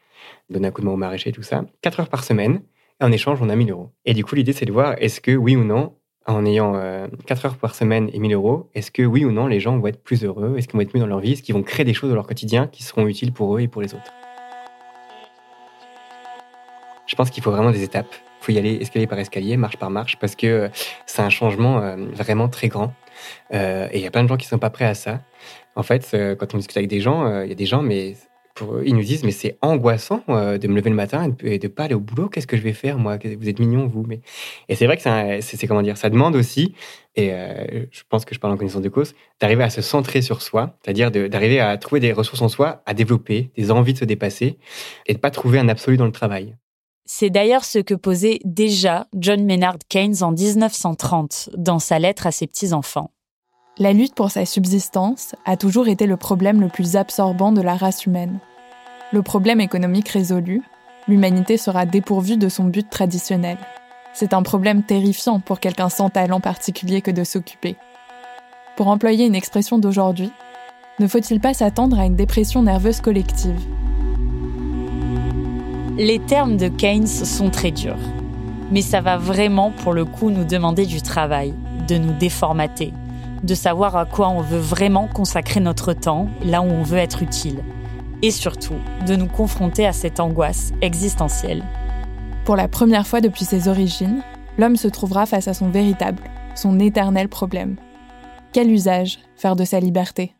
donner 0.50 0.68
un 0.68 0.70
coup 0.70 0.80
de 0.80 0.86
main 0.86 0.92
au 0.92 0.96
maraîcher, 0.96 1.32
tout 1.32 1.42
ça. 1.42 1.64
4 1.80 2.00
heures 2.00 2.08
par 2.08 2.24
semaine, 2.24 2.62
et 3.00 3.04
en 3.04 3.12
échange, 3.12 3.40
on 3.40 3.48
a 3.48 3.56
1000 3.56 3.70
euros. 3.70 3.90
Et 4.04 4.14
du 4.14 4.24
coup, 4.24 4.34
l'idée, 4.34 4.52
c'est 4.52 4.66
de 4.66 4.72
voir, 4.72 4.94
est-ce 4.98 5.20
que 5.20 5.32
oui 5.32 5.56
ou 5.56 5.64
non, 5.64 5.94
en 6.26 6.44
ayant 6.44 6.74
euh, 6.76 7.08
4 7.26 7.46
heures 7.46 7.56
par 7.56 7.74
semaine 7.74 8.10
et 8.12 8.18
1000 8.18 8.34
euros, 8.34 8.70
est-ce 8.74 8.90
que 8.90 9.02
oui 9.02 9.24
ou 9.24 9.32
non, 9.32 9.46
les 9.46 9.60
gens 9.60 9.78
vont 9.78 9.86
être 9.86 10.02
plus 10.02 10.24
heureux, 10.24 10.56
est-ce 10.56 10.68
qu'ils 10.68 10.76
vont 10.76 10.82
être 10.82 10.94
mieux 10.94 11.00
dans 11.00 11.06
leur 11.06 11.20
vie, 11.20 11.32
est-ce 11.32 11.42
qu'ils 11.42 11.54
vont 11.54 11.62
créer 11.62 11.84
des 11.84 11.94
choses 11.94 12.10
dans 12.10 12.16
leur 12.16 12.26
quotidien 12.26 12.66
qui 12.66 12.82
seront 12.82 13.06
utiles 13.06 13.32
pour 13.32 13.56
eux 13.56 13.60
et 13.60 13.68
pour 13.68 13.82
les 13.82 13.94
autres? 13.94 14.12
Je 17.06 17.16
pense 17.16 17.30
qu'il 17.30 17.42
faut 17.42 17.50
vraiment 17.50 17.72
des 17.72 17.82
étapes 17.82 18.14
faut 18.42 18.52
y 18.52 18.58
aller 18.58 18.78
escalier 18.80 19.06
par 19.06 19.18
escalier, 19.18 19.56
marche 19.56 19.76
par 19.76 19.90
marche, 19.90 20.18
parce 20.18 20.34
que 20.34 20.46
euh, 20.46 20.68
c'est 21.06 21.22
un 21.22 21.30
changement 21.30 21.80
euh, 21.80 21.96
vraiment 22.12 22.48
très 22.48 22.68
grand. 22.68 22.92
Euh, 23.54 23.88
et 23.92 23.98
il 23.98 24.02
y 24.02 24.06
a 24.06 24.10
plein 24.10 24.24
de 24.24 24.28
gens 24.28 24.36
qui 24.36 24.46
sont 24.46 24.58
pas 24.58 24.70
prêts 24.70 24.84
à 24.84 24.94
ça. 24.94 25.20
En 25.76 25.82
fait, 25.82 26.14
quand 26.38 26.54
on 26.54 26.58
discute 26.58 26.76
avec 26.76 26.90
des 26.90 27.00
gens, 27.00 27.42
il 27.44 27.48
y 27.48 27.52
a 27.52 27.54
des 27.54 27.64
gens, 27.64 27.80
mais 27.80 28.14
pour 28.54 28.82
ils 28.82 28.94
nous 28.94 29.02
disent, 29.02 29.24
mais 29.24 29.30
c'est 29.30 29.56
angoissant 29.62 30.22
de 30.28 30.68
me 30.68 30.74
lever 30.74 30.90
le 30.90 30.96
matin 30.96 31.34
et 31.42 31.58
de 31.58 31.68
pas 31.68 31.84
aller 31.84 31.94
au 31.94 32.00
boulot. 32.00 32.28
Qu'est-ce 32.28 32.46
que 32.46 32.58
je 32.58 32.62
vais 32.62 32.74
faire, 32.74 32.98
moi? 32.98 33.16
Vous 33.40 33.48
êtes 33.48 33.58
mignons, 33.58 33.86
vous. 33.86 34.04
Mais... 34.06 34.20
Et 34.68 34.74
c'est 34.74 34.84
vrai 34.84 34.98
que 34.98 35.02
c'est 35.40 35.66
comment 35.66 35.80
dire, 35.80 35.96
ça 35.96 36.10
demande 36.10 36.36
aussi, 36.36 36.74
et 37.16 37.30
je 37.90 38.02
pense 38.10 38.26
que 38.26 38.34
je 38.34 38.40
parle 38.40 38.52
en 38.52 38.58
connaissance 38.58 38.82
de 38.82 38.90
cause, 38.90 39.14
d'arriver 39.40 39.64
à 39.64 39.70
se 39.70 39.80
centrer 39.80 40.20
sur 40.20 40.42
soi, 40.42 40.76
c'est-à-dire 40.84 41.10
d'arriver 41.10 41.60
à 41.60 41.74
trouver 41.78 42.00
des 42.00 42.12
ressources 42.12 42.42
en 42.42 42.48
soi, 42.48 42.82
à 42.84 42.92
développer, 42.92 43.50
des 43.56 43.70
envies 43.70 43.94
de 43.94 43.98
se 43.98 44.04
dépasser, 44.04 44.58
et 45.06 45.14
de 45.14 45.18
pas 45.18 45.30
trouver 45.30 45.58
un 45.58 45.68
absolu 45.68 45.96
dans 45.96 46.06
le 46.06 46.12
travail. 46.12 46.54
C'est 47.04 47.30
d'ailleurs 47.30 47.64
ce 47.64 47.78
que 47.78 47.94
posait 47.94 48.38
déjà 48.44 49.06
John 49.14 49.44
Maynard 49.44 49.78
Keynes 49.88 50.22
en 50.22 50.30
1930 50.30 51.50
dans 51.56 51.78
sa 51.78 51.98
lettre 51.98 52.26
à 52.26 52.32
ses 52.32 52.46
petits-enfants. 52.46 53.10
La 53.78 53.92
lutte 53.92 54.14
pour 54.14 54.30
sa 54.30 54.46
subsistance 54.46 55.34
a 55.44 55.56
toujours 55.56 55.88
été 55.88 56.06
le 56.06 56.16
problème 56.16 56.60
le 56.60 56.68
plus 56.68 56.96
absorbant 56.96 57.52
de 57.52 57.60
la 57.60 57.74
race 57.74 58.06
humaine. 58.06 58.38
Le 59.12 59.22
problème 59.22 59.60
économique 59.60 60.08
résolu, 60.08 60.62
l'humanité 61.08 61.56
sera 61.56 61.86
dépourvue 61.86 62.36
de 62.36 62.48
son 62.48 62.64
but 62.64 62.88
traditionnel. 62.88 63.58
C'est 64.12 64.34
un 64.34 64.42
problème 64.42 64.82
terrifiant 64.82 65.40
pour 65.40 65.58
quelqu'un 65.58 65.88
sans 65.88 66.10
talent 66.10 66.40
particulier 66.40 67.00
que 67.00 67.10
de 67.10 67.24
s'occuper. 67.24 67.76
Pour 68.76 68.88
employer 68.88 69.26
une 69.26 69.34
expression 69.34 69.78
d'aujourd'hui, 69.78 70.30
ne 70.98 71.08
faut-il 71.08 71.40
pas 71.40 71.54
s'attendre 71.54 71.98
à 71.98 72.04
une 72.04 72.16
dépression 72.16 72.62
nerveuse 72.62 73.00
collective? 73.00 73.58
Les 75.98 76.18
termes 76.18 76.56
de 76.56 76.68
Keynes 76.68 77.06
sont 77.06 77.50
très 77.50 77.70
durs. 77.70 77.98
Mais 78.70 78.80
ça 78.80 79.00
va 79.00 79.18
vraiment 79.18 79.70
pour 79.70 79.92
le 79.92 80.04
coup 80.04 80.30
nous 80.30 80.44
demander 80.44 80.86
du 80.86 81.02
travail, 81.02 81.54
de 81.86 81.98
nous 81.98 82.12
déformater, 82.14 82.92
de 83.42 83.54
savoir 83.54 83.96
à 83.96 84.06
quoi 84.06 84.30
on 84.30 84.40
veut 84.40 84.58
vraiment 84.58 85.06
consacrer 85.06 85.60
notre 85.60 85.92
temps, 85.92 86.28
là 86.44 86.62
où 86.62 86.66
on 86.66 86.82
veut 86.82 86.98
être 86.98 87.22
utile. 87.22 87.62
Et 88.22 88.30
surtout, 88.30 88.76
de 89.06 89.16
nous 89.16 89.26
confronter 89.26 89.86
à 89.86 89.92
cette 89.92 90.20
angoisse 90.20 90.72
existentielle. 90.80 91.62
Pour 92.44 92.56
la 92.56 92.68
première 92.68 93.06
fois 93.06 93.20
depuis 93.20 93.44
ses 93.44 93.68
origines, 93.68 94.22
l'homme 94.56 94.76
se 94.76 94.88
trouvera 94.88 95.26
face 95.26 95.48
à 95.48 95.54
son 95.54 95.68
véritable, 95.68 96.22
son 96.54 96.80
éternel 96.80 97.28
problème. 97.28 97.76
Quel 98.52 98.70
usage 98.70 99.18
faire 99.36 99.56
de 99.56 99.64
sa 99.64 99.80
liberté? 99.80 100.34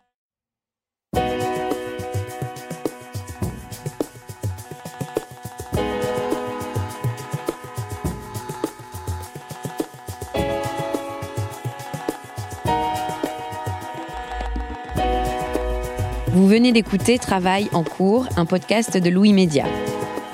Venez 16.52 16.72
d'écouter 16.72 17.18
Travail 17.18 17.70
en 17.72 17.82
cours, 17.82 18.28
un 18.36 18.44
podcast 18.44 18.98
de 18.98 19.08
Louis 19.08 19.32
Média. 19.32 19.64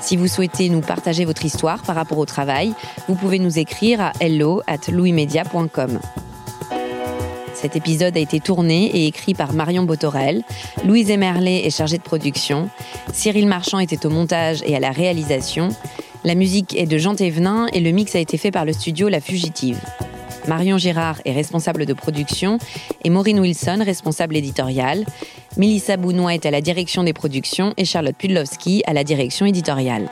Si 0.01 0.17
vous 0.17 0.27
souhaitez 0.27 0.69
nous 0.69 0.81
partager 0.81 1.25
votre 1.25 1.45
histoire 1.45 1.81
par 1.83 1.95
rapport 1.95 2.19
au 2.19 2.27
travail, 2.27 2.75
vous 3.07 3.15
pouvez 3.15 3.39
nous 3.39 3.61
écrire 3.61 4.01
à 4.01 4.13
hello 4.19 4.61
at. 4.67 4.79
Cet 7.55 7.77
épisode 7.77 8.17
a 8.17 8.21
été 8.21 8.41
tourné 8.41 8.87
et 8.87 9.07
écrit 9.07 9.35
par 9.35 9.53
Marion 9.53 9.85
Botorel. 9.85 10.43
Louise 10.85 11.09
Emerlet 11.09 11.65
est 11.65 11.71
chargée 11.71 11.99
de 11.99 12.03
production. 12.03 12.69
Cyril 13.13 13.47
Marchand 13.47 13.79
était 13.79 14.05
au 14.05 14.11
montage 14.11 14.65
et 14.67 14.75
à 14.75 14.81
la 14.81 14.91
réalisation. 14.91 15.69
La 16.25 16.35
musique 16.35 16.77
est 16.77 16.87
de 16.87 16.99
Jean 16.99 17.15
Thévenin 17.15 17.69
et 17.73 17.79
le 17.79 17.93
mix 17.93 18.17
a 18.17 18.19
été 18.19 18.39
fait 18.39 18.51
par 18.51 18.65
le 18.65 18.73
studio 18.73 19.09
La 19.09 19.21
Fugitive. 19.21 19.79
Marion 20.49 20.79
Girard 20.79 21.21
est 21.27 21.33
responsable 21.33 21.85
de 21.85 21.93
production 21.93 22.59
et 23.05 23.11
Maureen 23.11 23.39
Wilson, 23.39 23.83
responsable 23.85 24.35
éditoriale. 24.35 25.05
Mélissa 25.59 25.99
Bounois 25.99 26.35
est 26.35 26.47
à 26.47 26.51
la 26.51 26.63
direction 26.63 27.05
des 27.05 27.13
productions 27.13 27.75
et 27.77 27.85
Charlotte 27.85 28.17
Pudlowski 28.17 28.83
à 28.87 28.95
la 28.95 29.05
direction 29.05 29.45
éditoriale. 29.45 30.09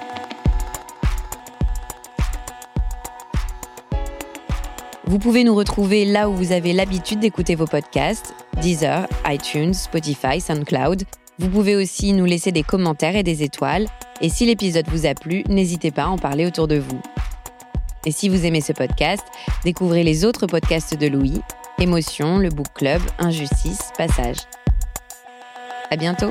Vous 5.07 5.19
pouvez 5.19 5.43
nous 5.43 5.55
retrouver 5.55 6.05
là 6.05 6.29
où 6.29 6.35
vous 6.35 6.53
avez 6.53 6.75
l'habitude 6.75 7.21
d'écouter 7.21 7.55
vos 7.55 7.67
podcasts, 7.67 8.35
Deezer, 8.61 9.07
iTunes, 9.27 9.73
Spotify, 9.73 10.41
SoundCloud. 10.41 11.05
Vous 11.39 11.49
pouvez 11.49 11.77
aussi 11.77 12.13
nous 12.13 12.27
laisser 12.27 12.53
des 12.53 12.63
commentaires 12.63 13.17
et 13.17 13.23
des 13.23 13.43
étoiles. 13.43 13.87
Et 14.21 14.29
si 14.29 14.45
l'épisode 14.45 14.89
vous 14.89 15.07
a 15.07 15.15
plu, 15.15 15.45
n'hésitez 15.49 15.91
pas 15.91 16.05
à 16.05 16.09
en 16.09 16.19
parler 16.19 16.45
autour 16.45 16.69
de 16.69 16.77
vous. 16.77 17.01
Et 18.07 18.13
si 18.13 18.29
vous 18.29 18.47
aimez 18.47 18.61
ce 18.61 18.73
podcast, 18.73 19.25
découvrez 19.65 20.05
les 20.05 20.25
autres 20.25 20.47
podcasts 20.47 20.97
de 20.97 21.09
Louis, 21.09 21.41
Émotion, 21.81 22.39
le 22.39 22.51
Book 22.51 22.69
Club, 22.73 23.03
Injustice, 23.19 23.91
Passage. 23.99 24.37
À 25.91 25.97
bientôt! 25.97 26.31